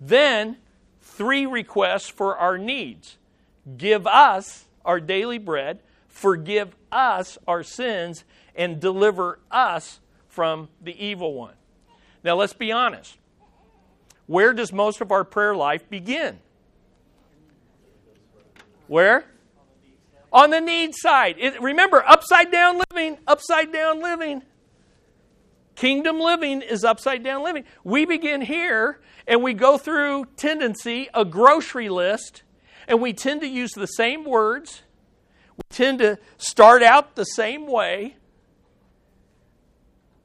Then 0.00 0.56
three 1.04 1.46
requests 1.46 2.08
for 2.08 2.36
our 2.36 2.58
needs. 2.58 3.18
Give 3.76 4.06
us 4.06 4.64
our 4.84 5.00
daily 5.00 5.38
bread, 5.38 5.80
forgive 6.08 6.74
us 6.90 7.38
our 7.46 7.62
sins, 7.62 8.24
and 8.56 8.80
deliver 8.80 9.38
us 9.50 10.00
from 10.28 10.68
the 10.82 11.04
evil 11.04 11.34
one. 11.34 11.54
Now, 12.24 12.36
let's 12.36 12.52
be 12.54 12.72
honest. 12.72 13.16
Where 14.26 14.54
does 14.54 14.72
most 14.72 15.00
of 15.00 15.12
our 15.12 15.24
prayer 15.24 15.54
life 15.54 15.88
begin? 15.88 16.40
Where? 18.86 19.24
On 20.32 20.50
the 20.50 20.60
need 20.60 20.94
side. 20.94 21.36
It, 21.38 21.60
remember, 21.60 22.02
upside 22.06 22.50
down 22.50 22.80
living, 22.90 23.18
upside 23.26 23.72
down 23.72 24.02
living. 24.02 24.42
Kingdom 25.74 26.20
living 26.20 26.62
is 26.62 26.84
upside 26.84 27.22
down 27.22 27.42
living. 27.42 27.64
We 27.82 28.04
begin 28.04 28.40
here 28.40 29.00
and 29.26 29.42
we 29.42 29.54
go 29.54 29.78
through 29.78 30.26
tendency, 30.36 31.08
a 31.14 31.24
grocery 31.24 31.88
list, 31.88 32.42
and 32.86 33.00
we 33.00 33.12
tend 33.12 33.40
to 33.40 33.48
use 33.48 33.72
the 33.72 33.86
same 33.86 34.24
words. 34.24 34.82
We 35.56 35.62
tend 35.70 35.98
to 36.00 36.18
start 36.36 36.82
out 36.82 37.16
the 37.16 37.24
same 37.24 37.66
way. 37.66 38.16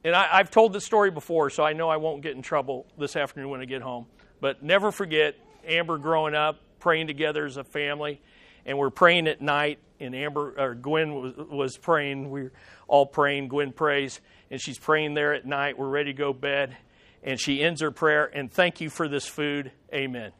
And 0.02 0.14
I, 0.14 0.38
have 0.38 0.50
told 0.50 0.72
this 0.72 0.84
story 0.84 1.10
before, 1.10 1.50
so 1.50 1.62
I 1.62 1.72
know 1.74 1.88
I 1.88 1.96
won't 1.96 2.22
get 2.22 2.34
in 2.34 2.42
trouble 2.42 2.86
this 2.98 3.16
afternoon 3.16 3.50
when 3.50 3.60
I 3.60 3.66
get 3.66 3.82
home. 3.82 4.06
But 4.40 4.62
never 4.62 4.90
forget 4.90 5.36
Amber 5.66 5.98
growing 5.98 6.34
up, 6.34 6.58
praying 6.78 7.06
together 7.06 7.44
as 7.44 7.58
a 7.58 7.64
family, 7.64 8.22
and 8.64 8.78
we're 8.78 8.90
praying 8.90 9.28
at 9.28 9.42
night. 9.42 9.78
And 9.98 10.14
Amber 10.14 10.54
or 10.56 10.74
Gwen 10.74 11.14
was, 11.14 11.36
was 11.36 11.76
praying. 11.76 12.30
We 12.30 12.42
are 12.42 12.52
all 12.88 13.04
praying. 13.04 13.48
Gwen 13.48 13.72
prays, 13.72 14.22
and 14.50 14.60
she's 14.60 14.78
praying 14.78 15.14
there 15.14 15.32
at 15.32 15.46
night. 15.46 15.78
We're 15.78 15.88
ready 15.88 16.12
to 16.12 16.18
go 16.18 16.32
bed, 16.32 16.76
and 17.22 17.38
she 17.38 17.62
ends 17.62 17.80
her 17.80 17.90
prayer. 17.90 18.30
And 18.32 18.50
thank 18.50 18.80
you 18.80 18.90
for 18.90 19.08
this 19.08 19.26
food. 19.26 19.72
Amen. 19.92 20.32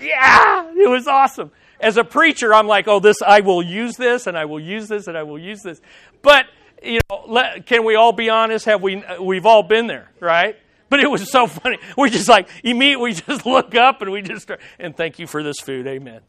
Yeah, 0.00 0.70
it 0.76 0.88
was 0.88 1.08
awesome. 1.08 1.50
As 1.80 1.96
a 1.96 2.04
preacher, 2.04 2.54
I'm 2.54 2.66
like, 2.66 2.88
oh, 2.88 3.00
this 3.00 3.22
I 3.22 3.40
will 3.40 3.62
use 3.62 3.96
this, 3.96 4.26
and 4.26 4.36
I 4.36 4.44
will 4.44 4.60
use 4.60 4.88
this, 4.88 5.06
and 5.06 5.16
I 5.16 5.22
will 5.22 5.38
use 5.38 5.62
this. 5.62 5.80
But 6.22 6.46
you 6.82 7.00
know, 7.10 7.24
let, 7.26 7.66
can 7.66 7.84
we 7.84 7.96
all 7.96 8.12
be 8.12 8.30
honest? 8.30 8.64
Have 8.66 8.82
we? 8.82 9.02
We've 9.20 9.46
all 9.46 9.62
been 9.62 9.86
there, 9.86 10.10
right? 10.20 10.56
But 10.88 11.00
it 11.00 11.10
was 11.10 11.30
so 11.30 11.46
funny. 11.46 11.78
We 11.96 12.10
just 12.10 12.28
like 12.28 12.48
immediately 12.62 13.02
we 13.10 13.12
just 13.14 13.46
look 13.46 13.74
up 13.74 14.02
and 14.02 14.10
we 14.10 14.22
just 14.22 14.42
start, 14.42 14.60
and 14.78 14.96
thank 14.96 15.18
you 15.18 15.26
for 15.26 15.42
this 15.42 15.60
food, 15.60 15.86
amen. 15.86 16.20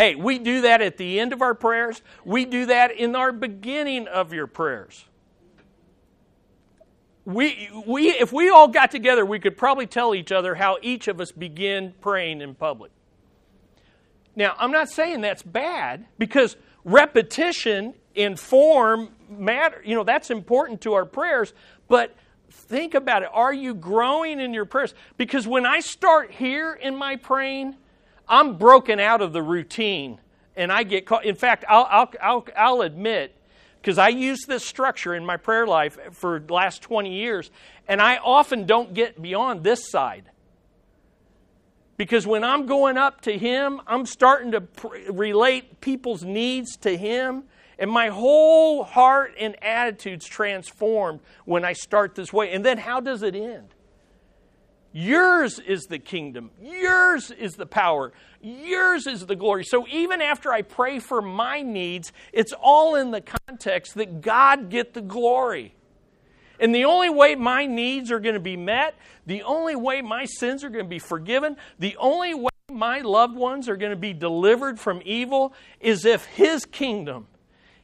Hey, 0.00 0.14
we 0.14 0.38
do 0.38 0.62
that 0.62 0.80
at 0.80 0.96
the 0.96 1.20
end 1.20 1.34
of 1.34 1.42
our 1.42 1.52
prayers. 1.52 2.00
We 2.24 2.46
do 2.46 2.64
that 2.64 2.90
in 2.90 3.14
our 3.14 3.32
beginning 3.32 4.08
of 4.08 4.32
your 4.32 4.46
prayers. 4.46 5.04
We, 7.26 7.68
we, 7.86 8.08
if 8.08 8.32
we 8.32 8.48
all 8.48 8.66
got 8.66 8.90
together, 8.90 9.26
we 9.26 9.38
could 9.38 9.58
probably 9.58 9.84
tell 9.84 10.14
each 10.14 10.32
other 10.32 10.54
how 10.54 10.78
each 10.80 11.06
of 11.06 11.20
us 11.20 11.32
begin 11.32 11.92
praying 12.00 12.40
in 12.40 12.54
public. 12.54 12.92
Now, 14.34 14.54
I'm 14.58 14.72
not 14.72 14.88
saying 14.88 15.20
that's 15.20 15.42
bad 15.42 16.06
because 16.16 16.56
repetition 16.82 17.92
in 18.14 18.36
form 18.36 19.10
matter, 19.28 19.82
you 19.84 19.94
know, 19.94 20.04
that's 20.04 20.30
important 20.30 20.80
to 20.80 20.94
our 20.94 21.04
prayers, 21.04 21.52
but 21.88 22.16
think 22.50 22.94
about 22.94 23.22
it. 23.22 23.28
Are 23.34 23.52
you 23.52 23.74
growing 23.74 24.40
in 24.40 24.54
your 24.54 24.64
prayers? 24.64 24.94
Because 25.18 25.46
when 25.46 25.66
I 25.66 25.80
start 25.80 26.30
here 26.30 26.72
in 26.72 26.96
my 26.96 27.16
praying, 27.16 27.76
I'm 28.30 28.56
broken 28.56 28.98
out 28.98 29.20
of 29.20 29.34
the 29.34 29.42
routine 29.42 30.18
and 30.56 30.72
I 30.72 30.84
get 30.84 31.04
caught. 31.04 31.24
In 31.24 31.34
fact, 31.34 31.64
I'll, 31.68 31.86
I'll, 31.90 32.12
I'll, 32.22 32.46
I'll 32.56 32.82
admit, 32.82 33.36
because 33.82 33.98
I 33.98 34.08
use 34.08 34.46
this 34.46 34.64
structure 34.64 35.14
in 35.14 35.26
my 35.26 35.36
prayer 35.36 35.66
life 35.66 35.98
for 36.12 36.38
the 36.38 36.52
last 36.52 36.80
20 36.82 37.12
years, 37.12 37.50
and 37.88 38.00
I 38.00 38.16
often 38.16 38.66
don't 38.66 38.94
get 38.94 39.20
beyond 39.20 39.64
this 39.64 39.90
side. 39.90 40.30
Because 41.96 42.26
when 42.26 42.44
I'm 42.44 42.66
going 42.66 42.96
up 42.96 43.20
to 43.22 43.36
Him, 43.36 43.80
I'm 43.86 44.06
starting 44.06 44.52
to 44.52 44.62
pr- 44.62 44.96
relate 45.10 45.80
people's 45.80 46.24
needs 46.24 46.76
to 46.78 46.96
Him 46.96 47.44
and 47.80 47.90
my 47.90 48.08
whole 48.08 48.84
heart 48.84 49.34
and 49.40 49.56
attitude's 49.64 50.26
transformed 50.26 51.20
when 51.46 51.64
I 51.64 51.72
start 51.72 52.14
this 52.14 52.30
way. 52.30 52.52
And 52.52 52.64
then 52.64 52.76
how 52.76 53.00
does 53.00 53.22
it 53.22 53.34
end? 53.34 53.74
Yours 54.92 55.60
is 55.60 55.84
the 55.84 55.98
kingdom. 55.98 56.50
Yours 56.60 57.30
is 57.30 57.54
the 57.54 57.66
power. 57.66 58.12
Yours 58.42 59.06
is 59.06 59.26
the 59.26 59.36
glory. 59.36 59.64
So 59.64 59.86
even 59.88 60.20
after 60.20 60.52
I 60.52 60.62
pray 60.62 60.98
for 60.98 61.22
my 61.22 61.62
needs, 61.62 62.12
it's 62.32 62.52
all 62.52 62.96
in 62.96 63.12
the 63.12 63.20
context 63.20 63.94
that 63.94 64.20
God 64.20 64.68
get 64.68 64.94
the 64.94 65.00
glory. 65.00 65.74
And 66.58 66.74
the 66.74 66.84
only 66.84 67.08
way 67.08 67.36
my 67.36 67.66
needs 67.66 68.10
are 68.10 68.20
going 68.20 68.34
to 68.34 68.40
be 68.40 68.56
met, 68.56 68.96
the 69.26 69.42
only 69.44 69.76
way 69.76 70.02
my 70.02 70.24
sins 70.24 70.64
are 70.64 70.70
going 70.70 70.84
to 70.84 70.88
be 70.88 70.98
forgiven, 70.98 71.56
the 71.78 71.96
only 71.96 72.34
way 72.34 72.50
my 72.70 73.00
loved 73.00 73.36
ones 73.36 73.68
are 73.68 73.76
going 73.76 73.90
to 73.90 73.96
be 73.96 74.12
delivered 74.12 74.78
from 74.78 75.00
evil 75.04 75.54
is 75.80 76.04
if 76.04 76.24
His 76.26 76.64
kingdom 76.66 77.28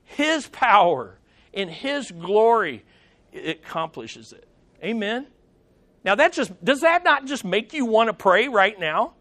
His 0.04 0.48
power 0.48 1.18
and 1.54 1.70
His 1.70 2.10
glory 2.10 2.84
accomplishes 3.32 4.32
it. 4.32 4.46
Amen. 4.82 5.26
Now 6.06 6.14
that 6.14 6.32
just 6.32 6.64
does 6.64 6.80
that 6.80 7.04
not 7.04 7.26
just 7.26 7.44
make 7.44 7.74
you 7.74 7.84
want 7.84 8.08
to 8.08 8.14
pray 8.14 8.46
right 8.46 8.78
now? 8.78 9.12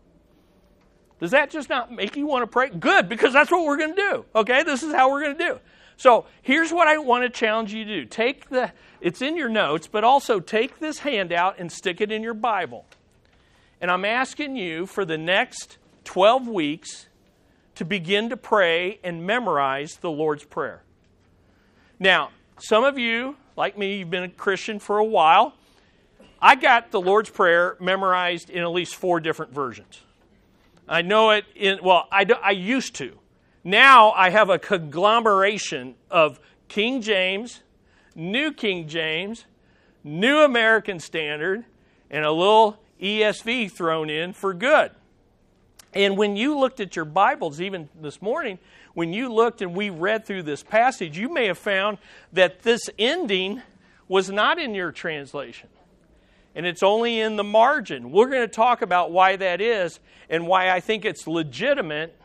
Does 1.19 1.31
that 1.31 1.49
just 1.49 1.67
not 1.67 1.91
make 1.91 2.15
you 2.15 2.27
want 2.27 2.43
to 2.43 2.47
pray? 2.47 2.69
Good, 2.69 3.09
because 3.09 3.33
that's 3.33 3.49
what 3.49 3.65
we're 3.65 3.77
going 3.77 3.95
to 3.95 4.01
do. 4.01 4.25
Okay, 4.35 4.63
this 4.63 4.83
is 4.83 4.93
how 4.93 5.09
we're 5.09 5.23
going 5.23 5.37
to 5.37 5.43
do. 5.43 5.59
So 5.97 6.25
here's 6.41 6.71
what 6.71 6.87
I 6.87 6.97
want 6.97 7.23
to 7.23 7.29
challenge 7.29 7.73
you 7.73 7.85
to 7.85 8.01
do. 8.01 8.05
Take 8.05 8.49
the 8.49 8.71
it's 9.01 9.21
in 9.21 9.35
your 9.35 9.49
notes, 9.49 9.87
but 9.87 10.03
also 10.03 10.39
take 10.39 10.79
this 10.79 10.99
handout 10.99 11.55
and 11.57 11.71
stick 11.71 12.01
it 12.01 12.11
in 12.11 12.21
your 12.21 12.33
Bible. 12.33 12.85
And 13.81 13.89
I'm 13.89 14.05
asking 14.05 14.55
you 14.55 14.85
for 14.85 15.05
the 15.05 15.17
next 15.17 15.77
12 16.03 16.47
weeks 16.47 17.07
to 17.75 17.85
begin 17.85 18.29
to 18.29 18.37
pray 18.37 18.99
and 19.03 19.25
memorize 19.25 19.97
the 19.97 20.11
Lord's 20.11 20.43
Prayer. 20.43 20.83
Now, 21.99 22.29
some 22.57 22.83
of 22.83 22.97
you, 22.97 23.37
like 23.55 23.77
me, 23.77 23.97
you've 23.97 24.09
been 24.09 24.23
a 24.23 24.29
Christian 24.29 24.79
for 24.79 24.97
a 24.97 25.03
while. 25.03 25.53
I 26.41 26.55
got 26.55 26.91
the 26.91 27.01
Lord's 27.01 27.29
Prayer 27.29 27.77
memorized 27.79 28.49
in 28.49 28.61
at 28.61 28.71
least 28.71 28.95
four 28.95 29.19
different 29.19 29.53
versions. 29.53 30.01
I 30.87 31.01
know 31.01 31.31
it 31.31 31.45
in, 31.55 31.79
well, 31.81 32.07
I, 32.11 32.23
do, 32.23 32.35
I 32.41 32.51
used 32.51 32.95
to. 32.95 33.17
Now 33.63 34.11
I 34.11 34.29
have 34.29 34.49
a 34.49 34.59
conglomeration 34.59 35.95
of 36.11 36.39
King 36.67 37.01
James, 37.01 37.61
New 38.13 38.51
King 38.51 38.87
James, 38.87 39.45
New 40.03 40.37
American 40.39 40.99
Standard, 40.99 41.65
and 42.11 42.23
a 42.23 42.31
little 42.31 42.77
ESV 43.01 43.71
thrown 43.71 44.09
in 44.09 44.33
for 44.33 44.53
good. 44.53 44.91
And 45.93 46.17
when 46.17 46.35
you 46.35 46.59
looked 46.59 46.79
at 46.79 46.95
your 46.95 47.05
Bibles, 47.05 47.61
even 47.61 47.89
this 47.99 48.21
morning, 48.21 48.59
when 48.93 49.13
you 49.13 49.33
looked 49.33 49.61
and 49.61 49.73
we 49.73 49.89
read 49.89 50.25
through 50.25 50.43
this 50.43 50.61
passage, 50.61 51.17
you 51.17 51.29
may 51.29 51.47
have 51.47 51.57
found 51.57 51.97
that 52.33 52.61
this 52.63 52.81
ending 52.99 53.61
was 54.07 54.29
not 54.29 54.59
in 54.59 54.75
your 54.75 54.91
translation. 54.91 55.69
And 56.55 56.65
it's 56.65 56.83
only 56.83 57.19
in 57.19 57.35
the 57.35 57.43
margin. 57.43 58.11
We're 58.11 58.29
going 58.29 58.41
to 58.41 58.47
talk 58.47 58.81
about 58.81 59.11
why 59.11 59.35
that 59.35 59.59
is 59.59 59.99
and 60.29 60.47
why 60.47 60.69
I 60.69 60.79
think 60.79 61.03
it's 61.05 61.27
legitimate 61.27 62.17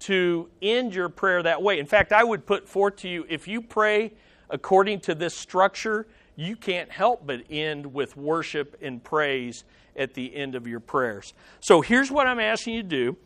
to 0.00 0.48
end 0.60 0.94
your 0.94 1.08
prayer 1.08 1.42
that 1.42 1.62
way. 1.62 1.78
In 1.78 1.86
fact, 1.86 2.12
I 2.12 2.24
would 2.24 2.46
put 2.46 2.68
forth 2.68 2.96
to 2.98 3.08
you 3.08 3.26
if 3.28 3.46
you 3.48 3.60
pray 3.60 4.12
according 4.50 5.00
to 5.00 5.14
this 5.14 5.34
structure, 5.34 6.06
you 6.36 6.56
can't 6.56 6.90
help 6.90 7.26
but 7.26 7.42
end 7.50 7.92
with 7.92 8.16
worship 8.16 8.76
and 8.80 9.02
praise 9.02 9.64
at 9.96 10.14
the 10.14 10.34
end 10.34 10.54
of 10.54 10.66
your 10.66 10.80
prayers. 10.80 11.34
So 11.60 11.80
here's 11.80 12.10
what 12.10 12.26
I'm 12.26 12.40
asking 12.40 12.74
you 12.74 12.82
to 12.82 12.88
do. 12.88 13.16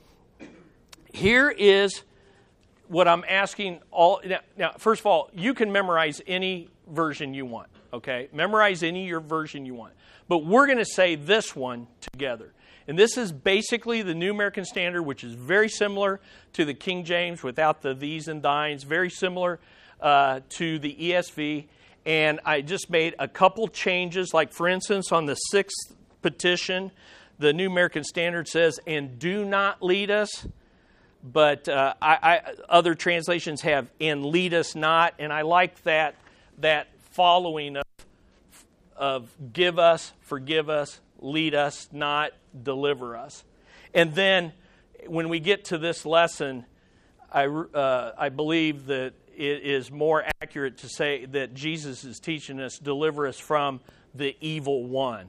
Here 1.12 1.50
is 1.50 2.02
what 2.88 3.08
I'm 3.08 3.24
asking 3.28 3.80
all 3.90 4.20
now, 4.24 4.40
now, 4.56 4.72
first 4.78 5.00
of 5.00 5.06
all, 5.06 5.30
you 5.34 5.54
can 5.54 5.72
memorize 5.72 6.20
any 6.26 6.68
version 6.88 7.34
you 7.34 7.46
want, 7.46 7.68
okay? 7.92 8.28
Memorize 8.32 8.82
any 8.82 9.06
your 9.06 9.20
version 9.20 9.66
you 9.66 9.74
want. 9.74 9.94
But 10.28 10.38
we're 10.38 10.66
going 10.66 10.78
to 10.78 10.84
say 10.84 11.14
this 11.14 11.54
one 11.54 11.86
together. 12.00 12.52
And 12.88 12.98
this 12.98 13.16
is 13.16 13.32
basically 13.32 14.02
the 14.02 14.14
New 14.14 14.30
American 14.30 14.64
Standard, 14.64 15.02
which 15.02 15.24
is 15.24 15.34
very 15.34 15.68
similar 15.68 16.20
to 16.52 16.64
the 16.64 16.74
King 16.74 17.04
James 17.04 17.42
without 17.42 17.82
the 17.82 17.94
thees 17.94 18.28
and 18.28 18.42
thines, 18.42 18.84
very 18.84 19.10
similar 19.10 19.58
uh, 20.00 20.40
to 20.50 20.78
the 20.78 20.94
ESV. 20.94 21.66
And 22.04 22.38
I 22.44 22.60
just 22.60 22.88
made 22.88 23.16
a 23.18 23.26
couple 23.26 23.66
changes, 23.66 24.32
like 24.32 24.52
for 24.52 24.68
instance, 24.68 25.10
on 25.10 25.26
the 25.26 25.34
sixth 25.34 25.94
petition, 26.22 26.92
the 27.38 27.52
New 27.52 27.66
American 27.66 28.04
Standard 28.04 28.46
says, 28.46 28.78
and 28.86 29.18
do 29.18 29.44
not 29.44 29.82
lead 29.82 30.10
us. 30.10 30.46
But 31.24 31.68
uh, 31.68 31.94
I, 32.00 32.18
I, 32.22 32.54
other 32.68 32.94
translations 32.94 33.62
have, 33.62 33.88
and 34.00 34.24
lead 34.24 34.54
us 34.54 34.76
not. 34.76 35.14
And 35.18 35.32
I 35.32 35.42
like 35.42 35.82
that, 35.82 36.14
that 36.58 36.86
following 37.16 37.78
of, 37.78 37.84
of 38.94 39.52
give 39.54 39.78
us, 39.78 40.12
forgive 40.20 40.68
us, 40.68 41.00
lead 41.18 41.54
us, 41.54 41.88
not 41.90 42.32
deliver 42.62 43.16
us. 43.16 43.42
And 43.94 44.14
then 44.14 44.52
when 45.06 45.30
we 45.30 45.40
get 45.40 45.64
to 45.66 45.78
this 45.78 46.04
lesson, 46.04 46.66
I, 47.32 47.46
uh, 47.46 48.12
I 48.18 48.28
believe 48.28 48.84
that 48.86 49.14
it 49.34 49.62
is 49.62 49.90
more 49.90 50.26
accurate 50.42 50.76
to 50.78 50.90
say 50.90 51.24
that 51.24 51.54
Jesus 51.54 52.04
is 52.04 52.20
teaching 52.20 52.60
us, 52.60 52.78
deliver 52.78 53.26
us 53.26 53.38
from 53.38 53.80
the 54.14 54.36
evil 54.42 54.84
one, 54.84 55.28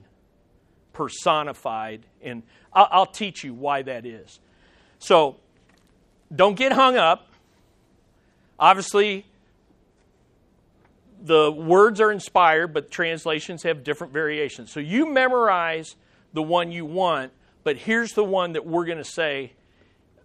personified. 0.92 2.06
And 2.22 2.44
I'll, 2.74 2.90
I'll 2.92 3.06
teach 3.06 3.46
you 3.46 3.54
why 3.54 3.84
that 3.84 4.06
is. 4.06 4.42
So 5.00 5.38
don't 6.36 6.56
get 6.58 6.74
hung 6.74 6.98
up. 6.98 7.32
Obviously, 8.60 9.26
the 11.28 11.52
words 11.52 12.00
are 12.02 12.12
inspired, 12.12 12.74
but 12.74 12.90
translations 12.90 13.64
have 13.64 13.84
different 13.84 14.14
variations. 14.14 14.72
So 14.72 14.80
you 14.80 15.12
memorize 15.12 15.96
the 16.34 16.42
one 16.42 16.72
you 16.72 16.86
want, 16.86 17.32
but 17.64 17.78
here's 17.78 18.14
the 18.14 18.24
one 18.24 18.54
that 18.54 18.66
we're 18.66 18.86
going 18.86 18.98
to 18.98 19.04
say 19.04 19.54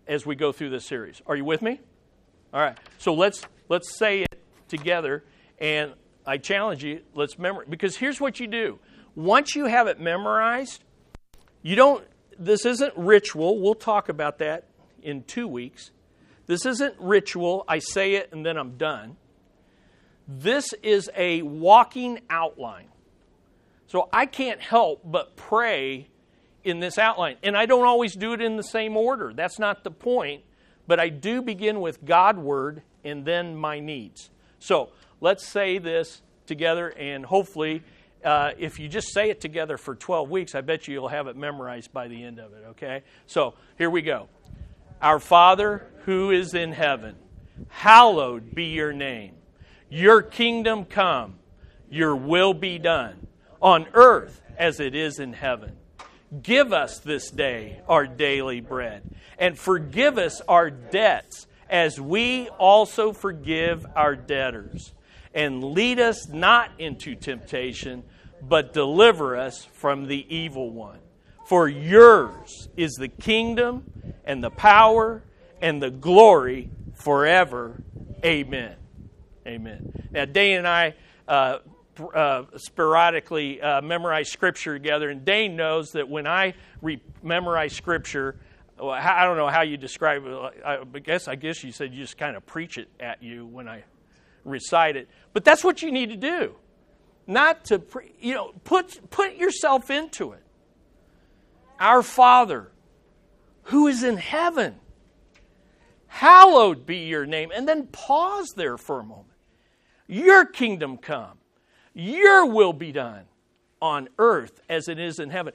as 0.07 0.25
we 0.27 0.35
go 0.35 0.53
through 0.53 0.71
this 0.71 0.87
series. 0.87 1.21
Are 1.27 1.37
you 1.37 1.45
with 1.45 1.63
me? 1.63 1.81
All 2.53 2.61
right. 2.61 2.79
So 2.99 3.15
let's 3.15 3.45
let's 3.69 3.97
say 3.97 4.23
it 4.23 4.43
together 4.69 5.25
and 5.59 5.93
I 6.27 6.39
challenge 6.39 6.85
you, 6.85 7.01
let's 7.15 7.39
memorize 7.39 7.67
because 7.69 7.97
here's 7.97 8.21
what 8.21 8.39
you 8.39 8.47
do. 8.47 8.79
Once 9.15 9.57
you 9.57 9.67
have 9.67 9.87
it 9.89 10.01
memorized, 10.01 10.85
you 11.63 11.77
don't 11.77 12.05
this 12.39 12.65
isn't 12.67 12.97
ritual. 12.97 13.61
We'll 13.61 13.75
talk 13.75 14.09
about 14.09 14.39
that 14.39 14.69
in 15.03 15.23
2 15.25 15.47
weeks. 15.47 15.91
This 16.47 16.67
isn't 16.67 16.95
ritual. 16.99 17.65
I 17.69 17.79
say 17.79 18.15
it 18.15 18.31
and 18.33 18.45
then 18.45 18.57
I'm 18.57 18.77
done. 18.77 19.17
This 20.27 20.73
is 20.83 21.11
a 21.17 21.43
walking 21.43 22.21
outline. 22.31 22.89
So 23.87 24.09
I 24.13 24.27
can't 24.27 24.61
help 24.61 25.03
but 25.05 25.37
pray 25.37 26.09
in 26.65 26.81
this 26.81 26.99
outline. 26.99 27.37
And 27.43 27.57
I 27.57 27.67
don't 27.67 27.87
always 27.87 28.15
do 28.15 28.33
it 28.33 28.41
in 28.41 28.57
the 28.57 28.63
same 28.63 28.97
order. 28.97 29.33
That's 29.35 29.59
not 29.59 29.85
the 29.85 29.91
point. 29.91 30.45
But 30.87 31.01
I 31.01 31.09
do 31.09 31.43
begin 31.43 31.81
with 31.81 32.05
God 32.05 32.39
word 32.39 32.83
and 33.05 33.25
then 33.25 33.57
my 33.57 33.81
needs. 33.81 34.31
So 34.59 34.91
let's 35.21 35.47
say 35.47 35.79
this 35.79 36.23
together, 36.47 36.89
and 36.89 37.25
hopefully, 37.25 37.83
uh, 38.25 38.53
if 38.59 38.79
you 38.79 38.89
just 38.89 39.13
say 39.13 39.31
it 39.31 39.41
together 39.41 39.77
for 39.77 39.95
12 39.95 40.31
weeks, 40.31 40.55
I 40.55 40.61
bet 40.61 40.87
you 40.87 40.95
you'll 40.95 41.09
have 41.09 41.27
it 41.27 41.37
memorized 41.37 41.93
by 41.93 42.09
the 42.09 42.23
end 42.23 42.39
of 42.39 42.53
it, 42.53 42.65
okay? 42.71 43.03
So 43.27 43.55
here 43.79 43.91
we 43.91 44.03
go. 44.03 44.29
Our 45.01 45.19
Father 45.19 45.87
who 46.05 46.31
is 46.31 46.55
in 46.55 46.73
heaven, 46.73 47.17
hallowed 47.69 48.55
be 48.55 48.67
your 48.67 48.93
name. 48.93 49.35
Your 49.93 50.23
kingdom 50.23 50.87
come, 50.87 51.35
your 51.91 52.17
will 52.17 52.55
be 52.55 52.79
done, 52.79 53.27
on 53.61 53.87
earth 53.93 54.41
as 54.57 54.81
it 54.81 54.95
is 54.95 55.19
in 55.19 55.35
heaven. 55.35 55.77
Give 56.43 56.73
us 56.73 56.99
this 57.01 57.31
day 57.31 57.83
our 57.87 58.07
daily 58.07 58.63
bread, 58.63 59.03
and 59.39 59.59
forgive 59.59 60.17
us 60.17 60.41
our 60.49 60.71
debts 60.71 61.47
as 61.69 62.01
we 62.01 62.49
also 62.59 63.13
forgive 63.13 63.85
our 63.95 64.17
debtors. 64.17 64.95
And 65.35 65.63
lead 65.63 66.01
us 66.01 66.27
not 66.27 66.71
into 66.79 67.15
temptation, 67.15 68.03
but 68.41 68.73
deliver 68.73 69.37
us 69.37 69.63
from 69.75 70.07
the 70.07 70.25
evil 70.35 70.71
one. 70.71 71.01
For 71.45 71.69
yours 71.69 72.71
is 72.79 72.93
the 72.95 73.09
kingdom, 73.09 74.15
and 74.25 74.43
the 74.43 74.49
power, 74.49 75.23
and 75.61 75.83
the 75.83 75.91
glory 75.91 76.71
forever. 76.95 77.83
Amen. 78.25 78.77
Amen. 79.47 80.09
Now, 80.11 80.25
Dane 80.25 80.59
and 80.59 80.69
I 80.69 80.95
uh, 81.27 81.59
uh, 82.15 82.45
sporadically 82.57 83.61
uh, 83.61 83.83
memorize 83.83 84.31
Scripture 84.31 84.75
together, 84.75 85.11
and 85.11 85.25
Dane 85.25 85.57
knows 85.57 85.91
that 85.93 86.09
when 86.09 86.27
I 86.27 86.55
re- 86.81 87.03
memorize 87.23 87.73
Scripture, 87.75 88.37
well, 88.79 88.91
I 88.91 89.25
don't 89.25 89.37
know 89.37 89.49
how 89.49 89.63
you 89.63 89.77
describe 89.77 90.25
it. 90.25 90.65
I 90.65 90.85
guess 91.01 91.29
I 91.29 91.35
guess 91.35 91.63
you 91.63 91.73
said 91.73 91.93
you 91.93 92.03
just 92.03 92.19
kind 92.19 92.37
of 92.37 92.47
preach 92.47 92.79
it 92.79 92.89
at 92.99 93.23
you 93.23 93.47
when 93.47 93.69
I 93.69 93.85
recite 94.45 94.97
it. 94.97 95.09
But 95.33 95.45
that's 95.45 95.63
what 95.63 95.83
you 95.83 95.93
need 95.93 96.11
to 96.11 96.17
do, 96.17 96.55
not 97.27 97.67
to 97.67 97.79
pre- 97.79 98.13
you 98.21 98.35
know 98.35 98.53
put 98.65 99.11
put 99.11 99.37
yourself 99.37 99.91
into 99.91 100.33
it. 100.33 100.43
Our 101.79 102.03
Father, 102.03 102.71
who 103.65 103.87
is 103.89 104.03
in 104.03 104.17
heaven, 104.17 104.77
hallowed 106.07 106.87
be 106.87 106.99
your 106.99 107.27
name, 107.27 107.51
and 107.55 107.69
then 107.69 107.87
pause 107.89 108.53
there 108.57 108.79
for 108.79 109.01
a 109.01 109.05
moment. 109.05 109.32
Your 110.13 110.45
kingdom 110.45 110.99
come. 110.99 111.39
Your 111.95 112.45
will 112.45 112.75
be 112.75 112.93
done 112.93 113.25
on 113.81 114.11
earth 114.19 114.61
as 114.69 114.87
it 114.87 114.99
is 114.99 115.19
in 115.19 115.31
heaven. 115.31 115.55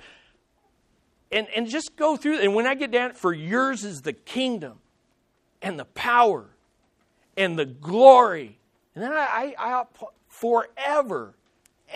And, 1.32 1.46
and 1.56 1.70
just 1.70 1.96
go 1.96 2.18
through, 2.18 2.40
and 2.40 2.56
when 2.56 2.66
I 2.66 2.74
get 2.74 2.90
down, 2.90 3.14
for 3.14 3.32
yours 3.32 3.84
is 3.84 4.02
the 4.02 4.14
kingdom 4.14 4.80
and 5.62 5.78
the 5.78 5.86
power 5.86 6.48
and 7.38 7.60
the 7.60 7.66
glory. 7.66 8.58
And 8.96 9.04
then 9.04 9.14
I, 9.14 9.54
I, 9.60 9.74
I 9.74 9.84
forever. 10.28 11.36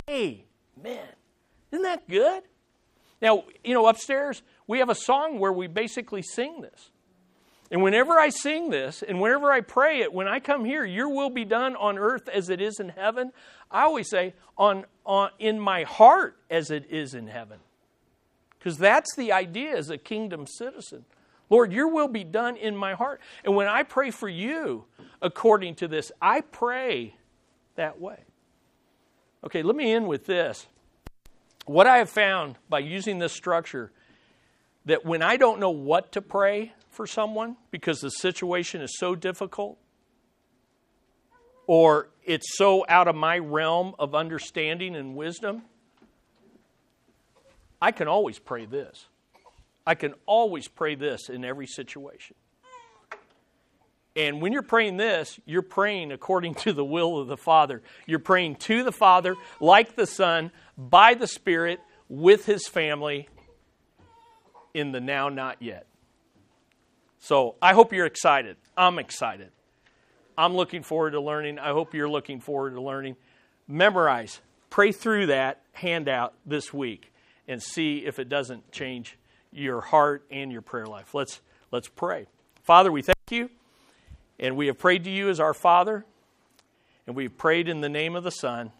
Amen. 0.08 1.08
Isn't 1.72 1.84
that 1.84 2.08
good? 2.08 2.44
Now, 3.24 3.46
you 3.64 3.74
know, 3.74 3.88
upstairs, 3.88 4.44
we 4.68 4.78
have 4.78 4.90
a 4.90 4.96
song 4.96 5.40
where 5.40 5.52
we 5.52 5.66
basically 5.66 6.22
sing 6.22 6.62
this. 6.62 6.91
And 7.72 7.82
whenever 7.82 8.20
I 8.20 8.30
sing 8.30 8.70
this 8.70 9.02
and 9.02 9.22
whenever 9.22 9.50
I 9.50 9.62
pray 9.62 10.02
it, 10.02 10.12
when 10.12 10.28
I 10.28 10.42
come 10.42 10.66
here, 10.66 10.84
your 10.84 11.08
will 11.08 11.30
be 11.30 11.46
done 11.46 11.78
on 11.78 11.98
earth 11.98 12.28
as 12.28 12.50
it 12.50 12.60
is 12.60 12.82
in 12.82 12.90
heaven. 12.90 13.32
I 13.72 13.84
always 13.84 14.10
say, 14.10 14.34
on, 14.58 14.86
on 15.06 15.30
in 15.40 15.58
my 15.58 15.84
heart 15.84 16.38
as 16.50 16.70
it 16.70 16.92
is 16.92 17.14
in 17.14 17.28
heaven. 17.28 17.60
Because 18.60 18.78
that's 18.78 19.16
the 19.16 19.32
idea 19.32 19.78
as 19.78 19.90
a 19.90 19.98
kingdom 19.98 20.46
citizen. 20.46 21.06
Lord, 21.50 21.72
your 21.72 21.88
will 21.88 22.10
be 22.10 22.26
done 22.26 22.58
in 22.58 22.76
my 22.76 22.94
heart. 22.94 23.22
And 23.46 23.56
when 23.56 23.68
I 23.68 23.84
pray 23.84 24.12
for 24.12 24.28
you 24.28 24.84
according 25.22 25.76
to 25.76 25.88
this, 25.88 26.12
I 26.22 26.42
pray 26.42 27.16
that 27.76 28.02
way. 28.02 28.18
Okay, 29.46 29.64
let 29.64 29.78
me 29.78 29.94
end 29.94 30.08
with 30.08 30.26
this. 30.26 30.68
What 31.66 31.88
I 31.88 32.00
have 32.00 32.10
found 32.10 32.58
by 32.70 32.80
using 32.80 33.18
this 33.20 33.32
structure 33.32 33.92
that 34.86 35.06
when 35.06 35.22
I 35.22 35.38
don't 35.38 35.60
know 35.60 35.70
what 35.70 36.12
to 36.14 36.22
pray 36.22 36.74
for 36.92 37.08
someone 37.08 37.58
because 37.72 38.02
the 38.02 38.10
situation 38.10 38.82
is 38.82 38.98
so 38.98 39.16
difficult 39.16 39.78
or 41.68 42.10
it's 42.24 42.58
so 42.58 42.86
out 42.88 43.08
of 43.08 43.16
my 43.16 43.40
realm 43.40 43.96
of 43.98 44.14
understanding 44.14 44.96
and 44.96 45.16
wisdom, 45.16 45.64
I 47.82 47.92
can 47.92 48.08
always 48.08 48.38
pray 48.38 48.66
this. 48.66 49.06
I 49.88 49.96
can 49.96 50.14
always 50.26 50.68
pray 50.68 50.96
this 50.96 51.30
in 51.30 51.44
every 51.44 51.66
situation. 51.66 52.36
And 54.16 54.42
when 54.42 54.52
you're 54.52 54.62
praying 54.62 54.98
this, 54.98 55.40
you're 55.46 55.62
praying 55.62 56.12
according 56.12 56.56
to 56.56 56.74
the 56.74 56.84
will 56.84 57.18
of 57.18 57.28
the 57.28 57.38
Father. 57.38 57.82
You're 58.06 58.20
praying 58.20 58.58
to 58.58 58.84
the 58.84 58.92
Father, 58.92 59.36
like 59.62 59.96
the 59.96 60.06
Son, 60.06 60.52
by 60.78 61.14
the 61.14 61.28
Spirit, 61.28 61.80
with 62.10 62.46
His 62.46 62.68
family, 62.68 63.30
in 64.74 64.92
the 64.92 65.00
now, 65.00 65.30
not 65.30 65.62
yet. 65.62 65.88
So 67.22 67.56
I 67.62 67.74
hope 67.74 67.94
you're 67.94 68.08
excited. 68.08 68.58
I'm 68.76 68.98
excited. 68.98 69.52
I'm 70.36 70.56
looking 70.56 70.82
forward 70.82 71.12
to 71.12 71.22
learning. 71.22 71.60
I 71.60 71.70
hope 71.70 71.94
you're 71.94 72.10
looking 72.10 72.40
forward 72.40 72.74
to 72.74 72.82
learning. 72.82 73.16
Memorize, 73.68 74.42
pray 74.72 74.92
through 74.92 75.28
that 75.28 75.62
handout 75.74 76.34
this 76.48 76.74
week 76.74 77.14
and 77.48 77.62
see 77.62 78.00
if 78.00 78.18
it 78.18 78.28
doesn't 78.28 78.72
change 78.72 79.20
your 79.52 79.82
heart 79.82 80.26
and 80.32 80.52
your 80.52 80.64
prayer 80.64 80.88
life. 80.88 81.14
Let's 81.14 81.42
let's 81.70 81.88
pray. 81.88 82.26
Father, 82.64 82.92
we 82.92 83.04
thank 83.04 83.18
you 83.30 83.52
and 84.40 84.58
we 84.58 84.66
have 84.66 84.80
prayed 84.80 85.04
to 85.04 85.12
you 85.12 85.30
as 85.30 85.40
our 85.40 85.54
Father 85.54 86.04
and 87.06 87.16
we've 87.16 87.38
prayed 87.38 87.70
in 87.70 87.82
the 87.82 87.90
name 87.90 88.16
of 88.16 88.24
the 88.24 88.32
Son 88.32 88.72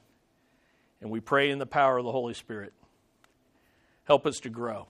and 1.00 1.12
we 1.12 1.20
pray 1.20 1.52
in 1.52 1.60
the 1.60 1.68
power 1.68 2.00
of 2.00 2.06
the 2.06 2.12
Holy 2.12 2.34
Spirit. 2.34 2.74
Help 4.06 4.26
us 4.26 4.40
to 4.40 4.50
grow 4.50 4.88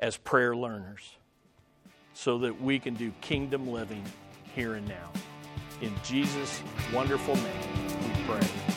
as 0.00 0.16
prayer 0.16 0.56
learners 0.56 1.18
so 2.16 2.38
that 2.38 2.62
we 2.62 2.78
can 2.78 2.94
do 2.94 3.12
kingdom 3.20 3.68
living 3.68 4.02
here 4.54 4.74
and 4.74 4.88
now. 4.88 5.12
In 5.82 5.92
Jesus' 6.02 6.62
wonderful 6.90 7.36
name, 7.36 7.44
we 8.00 8.24
pray. 8.24 8.75